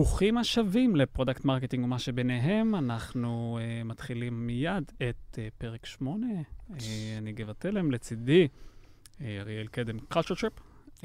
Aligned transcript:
ברוכים 0.00 0.38
השבים 0.38 0.96
ל 0.96 1.02
product 1.02 1.44
marketing 1.44 1.84
ומה 1.84 1.98
שביניהם. 1.98 2.74
אנחנו 2.74 3.58
אה, 3.60 3.84
מתחילים 3.84 4.46
מיד 4.46 4.92
את 4.96 5.34
אה, 5.34 5.38
פרק 5.58 5.86
8. 5.86 6.26
אה, 6.70 6.74
אני 7.18 7.32
גבע 7.32 7.52
תלם, 7.52 7.90
לצידי 7.90 8.48
אה, 8.48 9.22
אריאל 9.40 9.66
קדם, 9.66 9.98
Culture 10.12 10.36
Trip. 10.36 10.60
אה, 10.96 11.02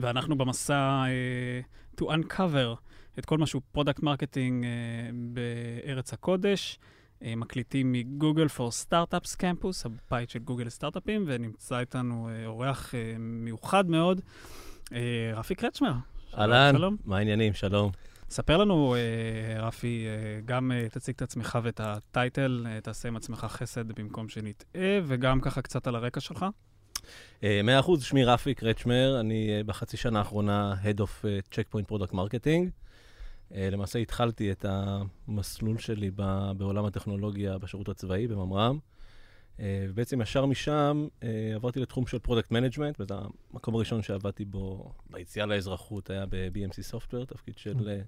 ואנחנו 0.00 0.38
במסע 0.38 1.04
אה, 1.94 2.00
to 2.00 2.04
uncover 2.04 2.76
את 3.18 3.24
כל 3.24 3.38
מה 3.38 3.46
שהוא 3.46 3.62
product 3.72 4.02
marketing 4.02 4.64
אה, 4.64 4.68
בארץ 5.84 6.12
הקודש. 6.12 6.78
אה, 6.78 7.24
מקליטים 7.36 7.92
מ 7.92 8.00
Google 8.00 8.48
for 8.48 8.70
Startups 8.70 9.34
Campus, 9.34 9.86
הבית 9.86 10.30
של 10.30 10.38
גוגל 10.38 10.64
לסטארט-אפים, 10.64 11.24
ונמצא 11.26 11.78
איתנו 11.78 12.28
אה, 12.28 12.46
אורח 12.46 12.94
אה, 12.94 13.18
מיוחד 13.18 13.90
מאוד, 13.90 14.20
אה, 14.84 14.92
רפי 15.34 15.54
קרצ'מר. 15.54 15.92
אהלן, 16.34 16.74
מה 17.04 17.16
העניינים? 17.16 17.54
שלום. 17.54 17.90
ספר 18.30 18.56
לנו, 18.56 18.94
אה, 18.94 19.66
רפי, 19.66 20.06
אה, 20.06 20.40
גם 20.44 20.72
אה, 20.72 20.88
תציג 20.88 21.14
את 21.14 21.22
עצמך 21.22 21.58
ואת 21.62 21.80
ה 21.80 21.92
title, 21.92 22.66
תעשה 22.82 23.08
עם 23.08 23.16
עצמך 23.16 23.46
חסד 23.50 23.92
במקום 23.92 24.28
שנטעה, 24.28 24.98
וגם 25.06 25.40
ככה 25.40 25.62
קצת 25.62 25.86
על 25.86 25.96
הרקע 25.96 26.20
שלך. 26.20 26.46
מאה 27.42 27.80
אחוז, 27.80 28.02
שמי 28.02 28.24
רפי 28.24 28.54
קרצ'מר, 28.54 29.20
אני 29.20 29.62
בחצי 29.66 29.96
שנה 29.96 30.18
האחרונה 30.18 30.74
Head 30.82 31.00
of 31.00 31.24
Checkpoint 31.54 31.92
Product 31.92 32.12
Marketing. 32.12 32.70
למעשה 33.50 33.98
התחלתי 33.98 34.52
את 34.52 34.64
המסלול 34.68 35.78
שלי 35.78 36.10
בעולם 36.56 36.84
הטכנולוגיה 36.84 37.58
בשירות 37.58 37.88
הצבאי, 37.88 38.26
בממר"ם. 38.26 38.78
אה, 39.60 39.86
ובעצם 39.88 40.20
ישר 40.20 40.46
משם 40.46 41.08
אה, 41.22 41.52
עברתי 41.54 41.80
לתחום 41.80 42.06
של 42.06 42.18
product 42.18 42.50
management, 42.50 43.00
וזה 43.00 43.14
המקום 43.52 43.74
הראשון 43.74 44.02
שעבדתי 44.02 44.44
בו 44.44 44.92
ביציאה 45.10 45.46
לאזרחות 45.46 46.10
היה 46.10 46.26
ב-BMC 46.26 46.94
Software, 46.94 47.24
תפקיד 47.26 47.58
של 47.58 48.02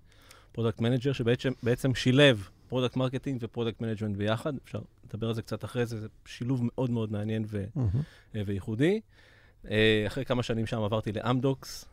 product 0.52 0.78
mm. 0.78 0.82
manager, 0.82 1.10
אה, 1.10 1.14
שבעצם 1.14 1.94
שילב 1.94 2.48
product 2.68 2.96
marketing 2.96 3.38
ו 3.42 3.47
product 3.47 3.80
management 3.80 4.16
ביחד. 4.16 4.52
אפשר 4.64 4.80
לדבר 5.08 5.28
על 5.28 5.34
זה 5.34 5.42
קצת 5.42 5.64
אחרי 5.64 5.86
זה, 5.86 6.00
זה 6.00 6.08
שילוב 6.26 6.60
מאוד 6.64 6.90
מאוד 6.90 7.12
מעניין 7.12 7.44
ו- 7.46 7.64
mm-hmm. 7.76 8.38
וייחודי. 8.46 9.00
אחרי 10.06 10.24
כמה 10.24 10.42
שנים 10.42 10.66
שם 10.66 10.82
עברתי 10.82 11.12
לאמדוקס, 11.12 11.84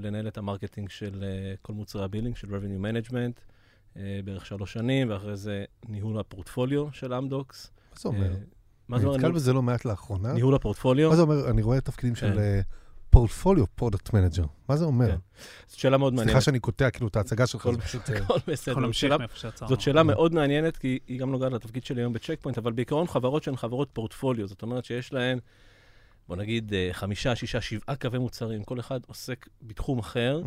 לנהל 0.00 0.28
את 0.28 0.38
ה 0.38 0.43
marketing 0.43 0.90
של 0.90 1.24
כל 1.62 1.72
מוצרי 1.72 2.04
ה 2.04 2.08
billing, 2.08 2.36
של 2.36 2.48
revenue 2.48 3.10
management, 3.10 3.40
בערך 4.24 4.46
שלוש 4.46 4.72
שנים, 4.72 5.10
ואחרי 5.10 5.36
זה 5.36 5.64
ניהול 5.88 6.18
הפורטפוליו 6.18 6.92
של 6.92 7.14
אמדוקס. 7.14 7.72
מה 7.90 7.96
זה 8.00 8.08
אומר? 8.08 8.32
מה 8.90 8.98
זה 8.98 9.06
אומר? 9.06 9.16
אני 9.16 9.24
נתקל 9.24 9.34
בזה 9.34 9.52
לא 9.52 9.62
מעט 9.62 9.84
לאחרונה. 9.84 10.32
ניהול 10.32 10.54
הפורטפוליו? 10.54 11.10
מה 11.10 11.16
זה 11.16 11.22
אומר? 11.22 11.50
אני 11.50 11.62
רואה 11.62 11.80
תפקידים 11.80 12.16
של 12.16 12.34
כן. 12.34 12.60
portfolio 13.10 13.64
product 13.74 14.12
manager. 14.12 14.44
מה 14.68 14.76
זה 14.76 14.84
אומר? 14.84 15.10
כן. 15.10 15.16
זאת 15.66 15.78
שאלה 15.78 15.98
מאוד 15.98 16.12
מעניינת. 16.12 16.30
סליחה 16.30 16.44
שאני 16.44 16.58
קוטע 16.58 16.90
כאילו 16.90 17.08
את 17.08 17.16
ההצגה 17.16 17.46
שלך. 17.46 17.66
הכל 17.66 17.76
בסדר. 18.46 18.76
זאת 19.68 19.80
שאלה 19.80 20.02
מאוד 20.02 20.34
מעניינת, 20.34 20.76
כי 20.76 20.98
היא 21.06 21.20
גם 21.20 21.30
נוגעת 21.30 21.52
לתפקיד 21.52 21.84
שלי 21.84 22.00
היום 22.00 22.12
בצ'ק 22.12 22.38
פוינט, 22.40 22.58
אבל 22.58 22.72
בעיקרון 22.72 23.06
חברות 23.06 23.42
שהן 23.42 23.56
חברות 23.56 23.88
פורטפוליו. 23.92 24.46
זאת 24.46 24.62
אומרת 24.62 24.84
שיש 24.84 25.12
להן, 25.12 25.38
בוא 26.28 26.36
נגיד, 26.36 26.74
אה, 26.74 26.88
חמישה, 26.92 27.36
שישה, 27.36 27.60
שבעה 27.60 27.96
קווי 27.96 28.18
מוצרים, 28.18 28.64
כל 28.64 28.80
אחד 28.80 29.00
עוסק 29.06 29.48
בתחום 29.62 29.98
אחר. 29.98 30.42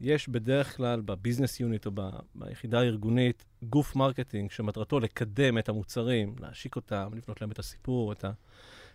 יש 0.00 0.28
בדרך 0.28 0.76
כלל 0.76 1.00
ב 1.00 1.07
business 1.07 1.60
unit 1.60 1.86
או 1.86 1.90
ביחידה 2.34 2.80
הארגונית 2.80 3.44
גוף 3.62 3.96
marketing 3.96 4.50
שמטרתו 4.50 5.00
לקדם 5.00 5.58
את 5.58 5.68
המוצרים, 5.68 6.34
להשיק 6.40 6.76
אותם, 6.76 7.10
לבנות 7.16 7.40
להם 7.40 7.50
את 7.50 7.58
הסיפור, 7.58 8.12
את 8.12 8.24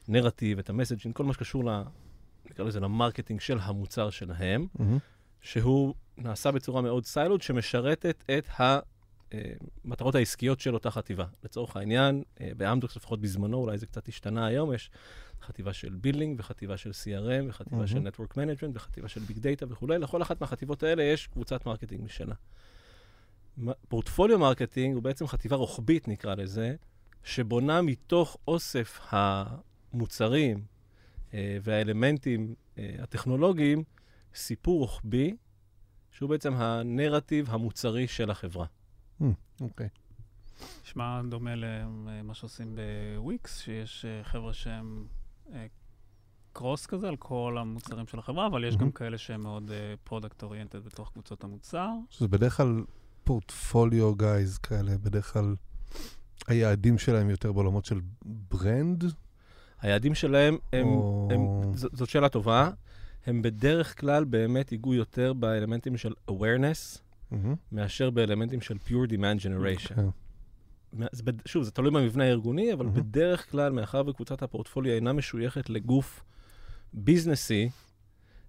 הנרטיב, 0.08 0.60
את 0.60 0.70
ה 0.70 0.74
messaging, 0.74 1.16
כל 1.16 1.24
מה 1.24 1.34
שקשור, 1.34 1.66
ל, 1.66 1.82
נקרא 2.46 2.66
לזה, 2.66 2.80
ל 2.80 2.86
marketing 2.86 3.42
של 3.42 3.58
המוצר 3.62 4.10
שלהם, 4.10 4.68
mm-hmm. 4.78 4.82
שהוא 5.42 5.94
נעשה 6.18 6.52
בצורה 6.52 6.82
מאוד 6.82 7.06
siloed, 7.06 7.42
שמשרתת 7.42 8.24
את 8.38 8.48
המטרות 9.32 10.16
העסקיות 10.16 10.60
של 10.60 10.74
אותה 10.74 10.92
חטיבה. 10.92 11.26
לצורך 11.44 11.78
העניין, 11.78 12.24
אה, 12.42 12.52
באמדוקס, 12.58 12.96
לפחות 12.96 13.22
בזמנו, 13.22 13.58
אולי 13.58 13.78
זה 13.78 13.86
קצת 13.86 14.08
השתנה 14.08 14.46
היום, 14.46 14.74
יש 14.74 14.92
חטיבה 15.42 15.74
של 15.74 15.96
billing, 15.96 16.40
וחטיבה 16.40 16.78
של 16.78 16.90
CRM, 16.90 17.50
וחטיבה 17.50 17.84
mm-hmm. 17.84 17.88
של 17.88 18.08
Network 18.08 18.32
Management, 18.32 18.72
וחטיבה 18.74 19.08
של 19.08 19.22
Big 19.22 19.38
Data 19.38 19.66
וכולי. 19.70 19.98
לכל 19.98 20.22
אחת 20.22 20.42
מהחטיבות 20.42 20.84
האלה 20.84 21.04
יש 21.04 21.28
קבוצת 21.28 21.66
marketing 21.66 22.04
משלה. 22.04 22.36
portfolio 23.88 24.40
marketing 24.40 24.96
הוא 24.96 25.04
בעצם 25.04 25.28
חטיבה 25.28 25.56
רוחבית, 25.56 26.08
נקרא 26.08 26.36
לזה, 26.36 26.76
שבונה 27.24 27.82
מתוך 27.82 28.38
אוסף 28.48 29.00
המוצרים 29.10 30.66
אה, 31.34 31.58
והאלמנטים 31.64 32.56
אה, 32.78 32.96
הטכנולוגיים 33.00 33.84
סיפור 34.36 34.80
רוחבי, 34.80 35.36
שהוא 36.12 36.30
בעצם 36.30 36.54
הנרטיב 36.54 37.50
המוצרי 37.50 38.08
של 38.08 38.32
החברה. 38.32 38.66
אוקיי. 39.62 39.88
Okay. 39.88 40.06
נשמע 40.84 41.22
דומה 41.30 41.56
למה 41.56 42.34
שעושים 42.34 42.76
בוויקס, 43.16 43.60
שיש 43.60 44.06
אה, 44.06 44.24
חבר'ה 44.24 44.54
שהם 44.54 45.08
cross 46.54 46.86
כזה 46.86 47.08
על 47.08 47.16
כל 47.16 47.58
המוצרים 47.60 48.08
של 48.08 48.20
החברה, 48.20 48.48
אבל 48.48 48.64
יש. 48.64 48.78
גם 48.78 48.92
כאלה 48.92 49.18
שהם 49.18 49.44
מאוד 49.44 49.72
product 50.04 50.44
uh, 50.44 50.46
oriented 50.46 50.86
בתוך 50.86 51.12
קבוצות 51.14 51.44
המוצר. 51.44 51.90
שזה 52.10 52.28
בדרך 52.28 52.58
כלל 52.58 52.84
פורטפוליו 53.24 54.16
גייז 54.16 54.58
כאלה, 54.58 54.98
בדרך 54.98 55.34
כלל 55.34 55.56
היעדים 56.48 56.98
שלהם 56.98 57.30
יותר 57.30 57.52
בעולמות 57.52 57.86
של 57.86 58.02
ברנד? 58.26 59.04
היעדים 59.82 60.16
שלהם, 60.16 60.58
הם, 60.74 60.88
או... 60.88 61.30
הם, 61.32 61.74
ז, 61.76 61.88
זאת 61.94 62.10
שאלה 62.10 62.30
טובה, 62.30 62.70
הם 63.26 63.42
בדרך 63.42 64.00
כלל 64.00 64.24
באמת 64.24 64.72
ייגעו 64.72 64.94
יותר 64.94 65.34
באלמנטים 65.34 65.98
של 65.98 66.14
awareness. 66.32 67.00
מאשר 67.72 68.10
באלמנטים 68.10 68.62
של 68.62 68.78
pure 68.88 69.10
demand 69.10 69.42
generation. 69.42 69.98
Okay. 69.98 70.26
זה, 71.12 71.24
שוב, 71.46 71.64
זה 71.64 71.72
תלוי 71.72 71.92
במבנה 71.92 72.24
הארגוני, 72.24 72.74
אבל 72.74 72.86
mm-hmm. 72.86 72.90
בדרך 72.90 73.52
כלל, 73.52 73.72
מאחר 73.72 74.04
וקבוצת 74.08 74.44
הפורטפוליו 74.44 74.94
אינה 74.94 75.14
משויכת 75.14 75.70
לגוף 75.70 76.24
ביזנסי, 76.94 77.70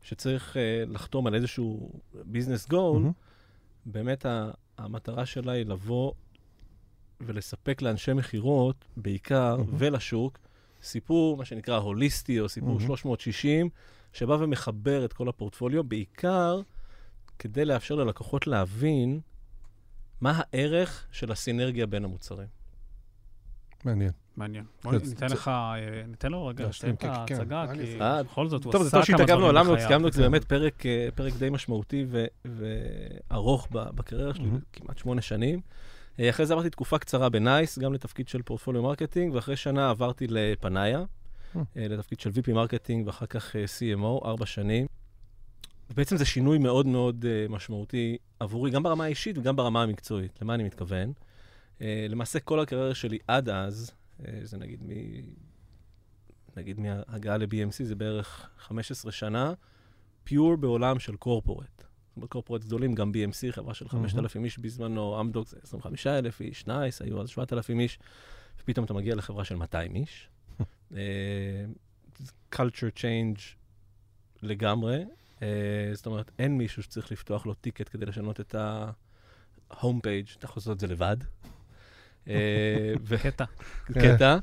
שצריך 0.02 0.56
uh, 0.56 0.91
לחתום 0.91 1.26
על 1.26 1.34
איזשהו 1.34 1.91
ביזנס 2.24 2.69
גול, 2.69 3.02
mm-hmm. 3.02 3.12
באמת 3.86 4.26
המטרה 4.78 5.26
שלה 5.26 5.53
היא 5.53 5.66
לבוא 5.66 6.12
ולספק 7.20 7.82
לאנשי 7.82 8.12
מכירות, 8.12 8.84
בעיקר, 8.97 9.56
mm-hmm. 9.58 9.74
ולשוק, 9.78 10.38
סיפור, 10.82 11.36
מה 11.36 11.44
שנקרא 11.44 11.76
הוליסטי, 11.76 12.41
או 12.41 12.48
סיפור 12.48 12.78
mm-hmm. 12.78 12.86
360, 12.86 13.68
שבא 14.12 14.32
ומחבר 14.32 15.04
את 15.04 15.12
כל 15.12 15.28
הפורטפוליו, 15.28 15.84
בעיקר 15.84 16.60
כדי 17.38 17.64
לאפשר 17.64 17.94
ללקוחות 17.94 18.47
להבין 18.47 19.20
מה 20.20 20.32
הערך 20.36 21.06
של 21.10 21.32
הסינרגיה 21.32 21.86
בין 21.86 22.04
המוצרים. 22.04 22.48
מעניין. 23.84 24.12
מעניין. 24.36 24.64
בוא 24.84 24.92
ניתן 24.92 25.26
לך, 25.26 25.48
אה, 25.48 26.02
ניתן 26.08 26.32
לו 26.32 26.47
רגע 26.47 26.69
לסיים 26.69 26.94
את 26.94 27.04
ההצגה, 27.04 27.64
כי 27.74 28.00
אה, 28.00 28.22
בכל 28.22 28.48
זאת 28.48 28.64
הוא 28.64 28.70
עשה 28.70 28.78
כמה 28.78 28.78
דברים 28.78 28.80
בחייו. 28.80 28.80
טוב, 28.80 28.82
זה 28.82 28.91
טוב 28.91 29.04
שהתאגבנו 29.04 29.47
על 29.47 29.58
אמנוקס, 29.58 29.86
כי 29.86 30.16
זה 30.16 30.22
באמת 30.22 30.52
אה, 30.52 31.08
פרק 31.14 31.32
די 31.38 31.50
משמעותי 31.50 32.06
וארוך 32.44 33.68
בקריירה 33.70 34.34
שלי, 34.34 34.48
כמעט 34.72 34.98
שמונה 34.98 35.22
שנים. 35.22 35.60
אחרי 36.20 36.47
זה 36.47 36.53
עברתי 36.53 36.70
תקופה 36.70 36.98
קצרה 36.98 37.28
בנייס, 37.28 37.78
גם 37.78 37.94
לתפקיד 37.94 38.28
של 38.28 38.42
portfolio 38.43 38.82
marketing, 38.82 39.34
ואחרי 39.34 39.56
שנה 39.56 39.91
עברתי 39.91 40.26
לפנאיה, 40.30 41.04
לתפקיד 41.76 42.20
של 42.20 42.30
VP 42.30 42.53
marketing, 42.53 43.06
ואחר 43.06 43.26
כך 43.26 43.56
CMO, 43.56 44.26
ארבע 44.26 44.47
שנים. 44.47 44.86
בעצם 45.94 46.16
זה 46.16 46.24
שינוי 46.24 46.58
מאוד 46.58 46.86
מאוד 46.86 47.24
משמעותי 47.48 48.16
עבורי, 48.41 48.70
גם 48.70 48.82
ברמה 48.82 49.04
האישית 49.04 49.38
וגם 49.38 49.56
ברמה 49.56 49.83
המקצועית. 49.83 50.42
למה 50.42 50.54
אני 50.54 50.62
מתכוון? 50.65 51.12
למעשה 51.80 52.41
כל 52.41 52.60
הקריירה 52.60 52.94
שלי 52.94 53.18
עד 53.28 53.48
אז, 53.48 53.92
אה, 54.21 54.41
זה 54.42 54.56
נגיד 54.56 54.83
מ... 54.83 54.91
נגיד 56.56 56.80
מהגעה 56.80 57.36
ל-BMC 57.36 57.84
זה 57.84 57.94
בערך 57.94 58.50
15 58.59 59.12
שנה, 59.12 59.53
pure 60.24 60.57
בעולם 60.56 60.98
של 60.98 61.16
corporate. 61.16 61.66
זאת 61.78 62.16
אומרת, 62.16 62.30
corporate 62.30 62.65
גדולים, 62.65 62.94
גם 62.94 63.12
BMC, 63.12 63.53
חברה 63.53 63.74
של 63.74 63.89
5,000 63.89 64.44
איש 64.44 64.59
בזמנו, 64.59 65.21
אמדוקס 65.21 65.48
זה 65.48 65.56
25,000 65.62 66.41
איש, 66.41 66.66
נייס, 66.66 67.03
היו 67.03 67.22
אז 67.22 67.28
7,000 67.28 67.80
איש, 67.80 67.98
ופתאום 68.60 68.84
אתה 68.84 68.94
מגיע 68.94 69.15
לחברה 69.15 69.44
של 69.44 69.56
200 69.56 69.97
איש. 69.97 70.28
אה, 70.92 70.95
culture 72.56 72.98
change 72.98 73.41
לגמרי. 74.42 75.04
אה, 75.39 75.42
זאת 75.92 76.06
אומרת, 76.06 76.30
אין 76.38 76.59
מישהו 76.59 76.83
שצריך 76.83 77.12
לפתוח 77.12 77.47
לו 77.47 77.54
ticket 77.54 77.89
כדי 77.92 78.06
לשנות 78.06 78.41
את 78.41 78.54
ה-home 78.54 79.74
page, 79.74 80.36
אתה 80.38 80.44
יכול 80.44 80.60
לעשות 80.60 80.74
את 80.74 80.80
זה 80.80 80.86
לבד. 80.86 81.16
אה, 82.28 82.94
קטע. 83.22 83.44
קטע. 83.92 84.38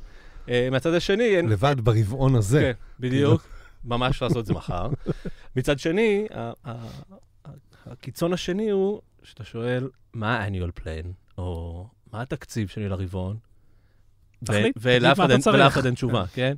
אה, 0.50 0.68
מהצד 0.72 0.94
השני... 0.94 1.42
לבד 1.42 1.76
ברבעון 1.82 2.36
הזה. 2.36 2.60
כן, 2.60 2.72
בדיוק. 3.00 3.48
ממש 3.86 4.22
לעשות 4.22 4.38
את 4.38 4.46
זה 4.46 4.54
מחר. 4.54 4.90
מצד 5.56 5.80
שני, 5.80 6.28
הקיצון 7.86 8.34
השני 8.34 8.70
הוא 8.70 9.02
שאתה 9.24 9.44
שואל, 9.44 9.90
מה 10.14 10.38
ה-annual 10.38 10.80
plan, 10.80 11.08
או 11.38 11.88
מה 12.14 12.22
התקציב 12.22 12.68
שלי 12.68 12.90
לרבעון? 12.90 13.38
ולאף 14.82 15.20
אחד 15.68 15.86
אין 15.86 15.94
תשובה, 15.94 16.26
כן? 16.34 16.56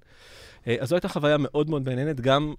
אה, 0.67 0.75
אז 0.79 0.89
זו 0.89 0.95
הייתה 0.95 1.09
חוויה 1.09 1.38
מאוד 1.39 1.69
מאוד 1.69 1.85
מעניינת, 1.85 2.21
גם 2.21 2.53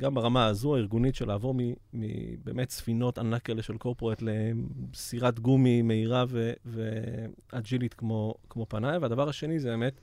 גם 0.00 0.14
ברמה 0.14 0.46
הזו 0.46 0.76
הארגונית 0.76 1.14
של 1.14 1.28
לעבור 1.28 1.54
מבאמת 1.92 2.70
ספינות 2.70 3.18
ענק 3.18 3.42
כאלה 3.42 3.62
של 3.62 3.78
קורפורט 3.78 4.22
לסירת 4.22 5.40
גומי 5.40 5.82
מהירה 5.82 6.24
ואג'ילית 6.64 7.94
כמו, 7.94 8.34
כמו 8.48 8.66
פנאיה. 8.68 8.98
והדבר 8.98 9.28
השני 9.28 9.58
זה 9.58 9.68
באמת 9.68 10.00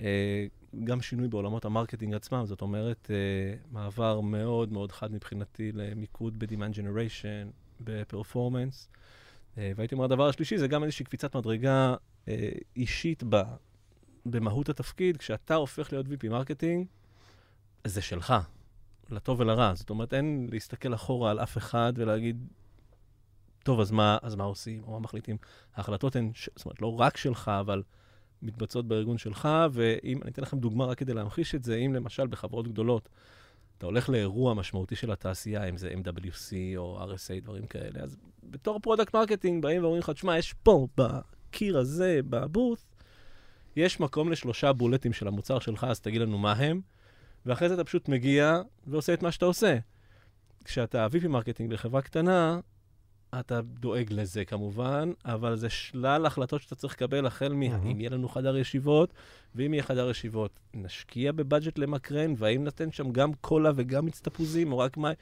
אה, 0.00 0.46
גם 0.84 1.00
שינוי 1.00 1.28
בעולמות 1.28 1.64
ה 1.64 1.69
marketing 1.69 2.14
עצמם, 2.14 2.46
זאת 2.46 2.60
אומרת, 2.60 3.10
אה, 3.10 3.56
מעבר 3.72 4.20
מאוד 4.20 4.72
מאוד 4.72 4.92
חד 4.92 5.12
מבחינתי 5.12 5.72
למיקוד 5.72 6.38
ב-Demand 6.38 6.76
Generation, 6.76 7.50
ב 7.80 7.88
performance. 7.88 8.88
אה, 9.58 9.72
והייתי 9.76 9.94
אומר, 9.94 10.04
הדבר 10.04 10.28
השלישי 10.28 10.58
זה 10.58 10.68
גם 10.68 10.82
איזושהי 10.84 11.04
קפיצת 11.04 11.36
מדרגה 11.36 11.94
אישית 12.76 13.22
ב, 13.28 13.42
במהות 14.26 14.68
התפקיד. 14.68 15.16
כשאתה 15.16 15.54
הופך 15.54 15.92
להיות 15.92 16.06
VP 16.06 16.28
marketing, 16.28 16.86
זה 17.84 18.00
שלך, 18.02 18.34
לטוב 19.12 19.40
ולרע. 19.40 19.74
זאת 19.74 19.90
אומרת, 19.90 20.14
אין 20.14 20.48
להסתכל 20.52 20.94
אחורה 20.94 21.30
על 21.30 21.40
אף 21.40 21.56
אחד 21.56 21.92
ולהגיד, 21.96 22.46
טוב, 23.62 23.80
אז 23.80 23.90
מה, 23.90 24.18
אז 24.22 24.34
מה 24.34 24.44
עושים, 24.44 24.82
או 24.84 24.92
מה 24.92 24.98
מחליטים. 24.98 25.36
ההחלטות 25.74 26.16
הן, 26.16 26.30
ש... 26.34 26.48
זאת 26.56 26.64
אומרת, 26.64 26.82
לא 26.82 27.00
רק 27.00 27.16
שלך, 27.16 27.50
אבל 27.60 27.82
מתבצעות 28.42 28.88
בארגון 28.88 29.18
שלך, 29.18 29.48
ואם, 29.72 30.22
אני 30.22 30.30
אתן 30.30 30.42
לכם 30.42 30.58
דוגמה 30.58 30.84
רק 30.86 30.98
כדי 30.98 31.14
להמחיש 31.14 31.54
את 31.54 31.64
זה, 31.64 31.76
אם 31.76 31.94
למשל 31.94 32.26
בחברות 32.26 32.68
גדולות, 32.68 33.08
אתה 33.78 33.86
הולך 33.86 34.08
לאירוע 34.08 34.54
משמעותי 34.54 34.96
של 34.96 35.12
התעשייה, 35.12 35.64
אם 35.64 35.76
זה 35.76 35.92
MWC 35.92 36.52
או 36.76 36.98
RSA, 37.04 37.40
דברים 37.42 37.66
כאלה, 37.66 38.00
אז 38.00 38.16
בתור 38.42 38.80
product 38.80 39.14
marketing 39.14 39.62
באים 39.62 39.82
ואומרים 39.82 40.00
לך, 40.00 40.10
תשמע, 40.10 40.38
יש 40.38 40.52
פה, 40.52 40.86
בקיר 40.96 41.78
הזה, 41.78 42.20
ב 42.30 42.37
booth, 42.37 42.78
יש 43.76 44.00
מקום 44.00 44.32
לשלושה 44.32 44.72
בולטים 44.72 45.12
של 45.12 45.28
המוצר 45.28 45.58
שלך, 45.58 45.84
אז 45.84 46.00
תגיד 46.00 46.20
לנו 46.20 46.38
מה 46.38 46.52
הם, 46.52 46.80
ואחרי 47.46 47.68
זה 47.68 47.74
אתה 47.74 47.84
פשוט 47.84 48.08
מגיע 48.08 48.60
ועושה 48.86 49.14
את 49.14 49.22
מה 49.22 49.32
שאתה 49.32 49.44
עושה. 49.44 49.78
כשאתה 50.64 51.06
VP 51.06 51.28
marketing 51.28 51.72
לחברה 51.72 52.02
קטנה, 52.02 52.60
אתה 53.40 53.60
דואג 53.62 54.06
לזה 54.12 54.44
כמובן, 54.44 55.12
אבל 55.24 55.56
זה 55.56 55.70
שלל 55.70 56.26
החלטות 56.26 56.62
שאתה 56.62 56.74
צריך 56.74 56.94
לקבל, 56.94 57.26
החל 57.26 57.52
מהאם 57.52 58.00
יהיה 58.00 58.10
לנו 58.10 58.28
חדר 58.28 58.56
ישיבות, 58.56 59.12
ואם 59.54 59.74
יהיה 59.74 59.82
חדר 59.82 60.10
ישיבות, 60.10 60.60
נשקיע 60.74 61.32
ב 61.32 61.39
budget 61.39 61.78
למקרן, 61.78 62.34
והאם 62.36 62.64
ניתן 62.64 62.92
שם 62.92 63.12
גם 63.12 63.34
קולה 63.34 63.70
וגם 63.74 64.04
מיץ 64.04 64.20
תפוזים, 64.20 64.72
או 64.72 64.78
רק 64.78 64.96
מים. 64.96 65.14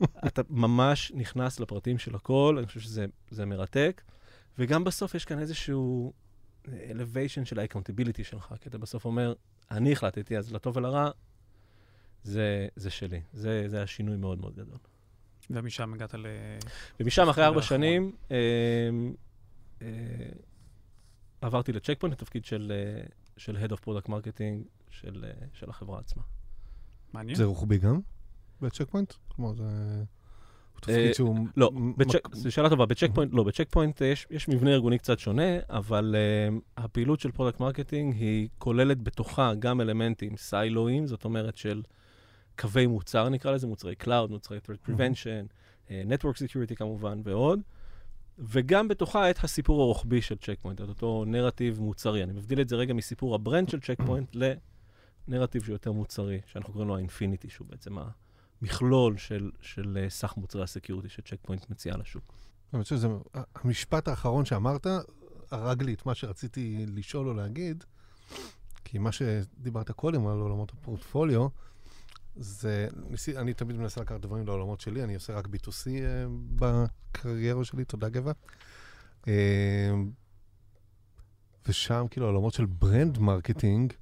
אתה 0.26 0.42
ממש 0.50 1.12
נכנס 1.14 1.60
לפרטים 1.60 1.98
של 1.98 2.14
הכל, 2.14 2.56
אני 2.58 2.66
חושב 2.66 2.80
שזה 2.80 3.46
מרתק. 3.46 4.02
וגם 4.58 4.84
בסוף 4.84 5.14
יש 5.14 5.24
כאן 5.24 5.38
איזשהו 5.38 6.12
elevation 6.66 7.44
של 7.44 7.60
ה-accountability 7.60 8.24
שלך, 8.24 8.54
כי 8.60 8.68
אתה 8.68 8.78
בסוף 8.78 9.04
אומר, 9.04 9.32
אני 9.70 9.92
החלטתי, 9.92 10.38
אז 10.38 10.52
לטוב 10.52 10.76
ולרע, 10.76 11.10
זה, 12.24 12.68
זה 12.76 12.90
שלי. 12.90 13.20
זה, 13.32 13.64
זה 13.68 13.82
השינוי 13.82 14.16
מאוד 14.16 14.40
מאוד 14.40 14.54
גדול. 14.54 14.78
ומשם 15.50 15.94
הגעת 15.94 16.14
ל... 16.14 16.26
ומשם, 17.00 17.28
אחרי 17.28 17.44
ארבע 17.44 17.62
שנים, 17.62 18.12
אה, 18.30 18.36
אה, 19.82 19.86
עברתי 21.40 21.72
לצ'ק 21.72 22.00
פוינט, 22.00 22.14
לתפקיד 22.14 22.44
של, 22.44 22.72
אה, 22.74 23.06
של 23.36 23.56
Head 23.56 23.70
of 23.70 23.84
Product 23.84 24.08
Marketing 24.08 24.68
של, 24.90 25.24
אה, 25.24 25.46
של 25.52 25.70
החברה 25.70 25.98
עצמה. 25.98 26.22
מעניין. 27.12 27.36
זה 27.36 27.44
רוחבי 27.44 27.78
גם 27.78 28.00
בצ'ק 28.60 28.90
פוינט? 28.90 29.12
כלומר, 29.28 29.54
זה... 29.54 29.64
תפקיד 30.80 30.96
אה, 30.96 31.14
שהוא... 31.14 31.46
לא, 31.56 31.70
זו 32.32 32.52
שאלה 32.52 32.70
טובה. 32.70 32.86
בצ'ק 32.86 33.10
פוינט, 33.14 33.32
לא, 33.34 33.42
בצ'ק 33.42 33.68
פוינט 33.70 34.00
יש, 34.00 34.26
יש 34.30 34.48
מבנה 34.48 34.70
ארגוני 34.70 34.98
קצת 34.98 35.18
שונה, 35.18 35.58
אבל 35.68 36.16
הפעילות 36.76 37.20
של 37.20 37.30
product 37.30 37.60
marketing 37.60 38.14
היא 38.14 38.48
כוללת 38.58 39.02
בתוכה 39.02 39.54
גם 39.54 39.80
אלמנטים 39.80 40.36
סיילואים, 40.36 41.06
זאת 41.06 41.24
אומרת 41.24 41.56
של 41.56 41.82
קווי 42.58 42.86
מוצר, 42.86 43.28
נקרא 43.28 43.52
לזה, 43.52 43.66
מוצרי 43.66 43.94
Cloud, 44.02 44.28
מוצרי 44.30 44.58
Threat 44.58 44.88
Prevention, 44.88 45.48
uh, 45.86 45.90
Network 45.90 46.36
Security 46.36 46.74
כמובן, 46.76 47.20
ועוד. 47.24 47.60
וגם 48.38 48.88
בתוכה 48.88 49.30
את 49.30 49.44
הסיפור 49.44 49.82
הרוחבי 49.82 50.22
של 50.22 50.36
צ'ק 50.36 50.58
פוינט, 50.62 50.80
את 50.80 50.88
אותו 50.88 51.24
נרטיב 51.26 51.80
מוצרי. 51.80 52.22
אני 52.22 52.32
מבדיל 52.32 52.60
את 52.60 52.68
זה 52.68 52.76
רגע 52.76 52.94
מסיפור 52.94 53.34
ה 53.34 53.40
brand 53.40 53.68
של 53.68 53.80
צ'ק 53.80 53.96
פוינט 54.06 54.36
לנרטיב 55.28 55.64
שיותר 55.64 55.92
מוצרי, 55.92 56.40
שאנחנו 56.46 56.72
קוראים 56.72 56.88
לו 56.88 56.96
האינפיניטי, 56.96 57.50
שהוא 57.50 57.66
בעצם 57.70 57.96
המכלול 58.62 59.16
של, 59.16 59.50
של 59.60 59.98
uh, 60.06 60.10
סך 60.10 60.36
מוצרי 60.36 60.62
ה 60.62 60.67
security 60.67 61.08
שצ'ק 61.08 61.38
פוינט 61.42 61.70
מציע 61.70 61.96
לשוק. 61.96 62.32
אני 62.74 62.82
חושב 62.82 62.96
שזה, 62.96 63.08
המשפט 63.54 64.08
האחרון 64.08 64.44
שאמרת, 64.44 64.86
הרג 65.50 65.82
לי 65.82 65.94
את 65.94 66.06
מה 66.06 66.14
שרציתי 66.14 66.86
לשאול 66.88 67.28
או 67.28 67.34
להגיד, 67.34 67.84
כי 68.84 68.98
מה 68.98 69.12
שדיברת 69.12 69.90
קודם 69.90 70.26
על 70.26 70.38
עולמות 70.38 70.72
הפורטפוליו, 70.72 71.48
זה, 72.36 72.88
ניסי, 73.10 73.36
אני 73.38 73.54
תמיד 73.54 73.76
מנסה 73.76 74.00
לקחת 74.00 74.20
דברים 74.20 74.46
לעולמות 74.46 74.80
שלי, 74.80 75.04
אני 75.04 75.14
עושה 75.14 75.34
רק 75.34 75.46
B2C 75.46 75.68
uh, 75.68 75.88
אה, 75.88 76.26
בקריירה 76.56 77.64
שלי, 77.64 77.84
תודה 77.84 78.08
גבע. 78.08 78.32
Uh, 79.22 79.26
ושם 81.68 82.06
כאילו 82.10 82.26
העולמות 82.26 82.54
של 82.54 82.66
brand 82.66 83.18
marketing, 83.18 83.92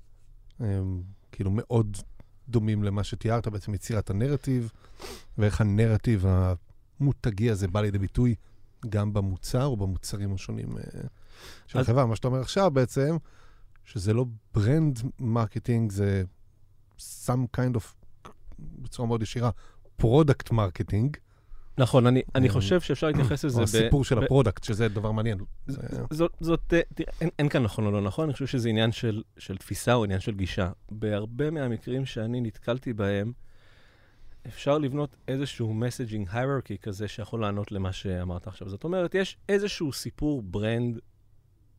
um, 0.61 0.65
כאילו 1.33 1.51
מאוד 1.55 1.97
דומים 2.49 2.83
למה 2.85 3.05
שתיארת, 3.05 3.49
בעצם 3.49 3.75
יצירת 3.75 4.11
הנרטיב, 4.11 4.73
ואיך 5.39 5.61
הנרטיב 5.61 6.25
המותגי 7.01 7.51
הזה 7.51 7.69
בא 7.69 7.81
לידי 7.81 7.99
ביטוי 7.99 8.35
גם 8.89 9.13
במוצר 9.13 9.65
או 9.65 9.77
במוצרים 9.77 10.35
השונים 10.35 10.77
uh, 10.77 10.81
של 11.67 11.79
אז... 11.79 11.85
החברה. 11.85 12.07
מה 12.07 12.17
שאתה 12.17 12.29
אומר 12.29 12.41
עכשיו 12.41 12.71
בעצם, 12.71 13.17
שזה 13.85 14.13
לא 14.15 14.25
brand 14.55 14.99
marketing, 15.19 15.93
זה 15.93 16.23
some 16.99 17.57
kind 17.57 17.75
of 17.77 18.02
בצורה 18.79 19.09
מאוד 19.09 19.23
ישירה, 19.23 19.51
product 19.97 20.51
marketing. 20.51 21.17
נכון, 21.79 22.07
אני, 22.07 22.23
אני 22.35 22.49
אה, 22.49 22.53
חושב 22.53 22.81
שאפשר 22.81 23.07
להתייחס 23.07 23.45
לזה. 23.45 23.59
או 23.59 23.63
הסיפור 23.63 24.05
של 24.05 24.19
ה 24.19 24.24
product, 24.24 24.65
שזה 24.65 24.89
דבר 24.89 25.11
מעניין. 25.11 25.39
זאת, 26.11 26.37
זאת, 26.41 26.75
אין, 27.21 27.29
אין 27.39 27.49
כאן 27.49 27.63
נכון 27.63 27.87
או 27.87 27.91
לא 27.91 28.01
נכון, 28.01 28.25
אני 28.25 28.33
חושב 28.33 28.47
שזה 28.47 28.69
עניין 28.69 28.93
של, 28.93 29.23
של 29.39 29.57
תפיסה 29.57 29.95
או 29.95 30.05
עניין 30.05 30.21
של 30.21 30.35
גישה. 30.35 30.71
בהרבה 30.91 31.51
מהמקרים 31.51 32.07
שאני 32.07 32.41
נתקלתי 32.41 32.93
בהם, 32.93 33.33
אפשר 34.47 34.79
לבנות 34.79 35.17
איזשהו 35.29 35.75
messaging 35.75 36.29
הייררכי 36.33 36.79
כזה 36.79 37.09
שיכול 37.09 37.41
לענות 37.41 37.73
למה 37.73 37.93
שאמרת 37.93 38.47
עכשיו. 38.47 38.69
זאת 38.69 38.85
אומרת, 38.85 39.15
יש 39.15 39.37
איזשהו 39.49 39.93
סיפור 39.93 40.43
brand 40.43 40.99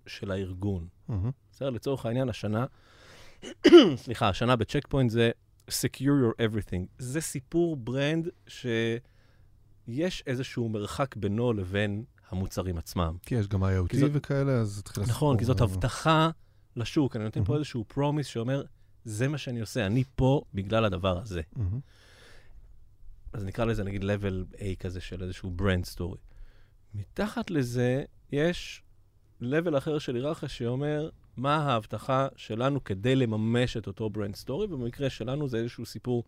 של 0.08 0.32
הארגון. 0.32 0.88
בסדר? 1.52 1.70
לצורך 1.70 2.06
העניין, 2.06 2.30
השנה, 2.30 2.66
סליחה, 4.04 4.30
השנה 4.30 4.56
בצ'ק 4.56 4.88
פוינט 4.88 5.12
זה 5.12 5.32
Secure 5.70 5.98
Your 5.98 6.40
Everything. 6.40 6.86
זה 6.98 7.22
סיפור 7.22 7.76
brand 7.76 8.30
שיש 8.48 10.24
איזשהו 10.28 10.70
מרחק 10.70 11.16
בינו 11.16 11.54
לבין 11.54 12.04
המוצרים 12.30 12.78
עצמם. 12.78 13.18
כי 13.22 13.36
יש 13.36 13.48
גם 13.48 13.64
IoT 13.64 13.98
זאת, 14.00 14.12
וכאלה, 14.14 14.52
אז 14.52 14.80
התחיל 14.80 15.04
הסיפור. 15.04 15.18
נכון, 15.18 15.38
כי 15.38 15.46
זאת 15.46 15.62
הבטחה 15.62 16.30
לשוק. 16.76 17.16
אני 17.16 17.24
נותן 17.24 17.42
mm-hmm. 17.42 17.46
פה 17.46 17.56
איזשהו 17.56 17.86
promise 17.88 18.28
שאומר, 18.28 18.64
זה 19.06 19.28
מה 19.28 19.38
שאני 19.38 19.60
עושה, 19.60 19.86
אני 19.86 20.04
פה 20.16 20.42
בגלל 20.54 20.86
הדבר 20.86 21.22
הזה. 21.22 21.42
Mm-hmm. 21.56 21.80
אז 23.34 23.44
נקרא 23.44 23.66
לזה 23.66 23.84
נגיד 23.84 24.04
level 24.04 24.56
A 24.56 24.64
כזה 24.80 25.02
של 25.02 25.24
איזשהו 25.24 25.52
brand 25.52 25.86
story. 25.86 26.18
מתחת 26.94 27.52
לזה 27.52 28.04
יש 28.32 28.84
level 29.42 29.78
אחר 29.78 30.00
של 30.00 30.16
היררכיה 30.16 30.50
שאומר, 30.50 31.10
מה 31.38 31.56
ההבטחה 31.56 32.28
שלנו 32.36 32.84
כדי 32.84 33.16
לממש 33.16 33.78
את 33.78 33.88
אותו 33.88 34.10
brand 34.10 34.36
story, 34.36 34.66
ובמקרה 34.66 35.10
שלנו 35.10 35.48
זה 35.48 35.58
איזשהו 35.58 35.86
סיפור 35.86 36.24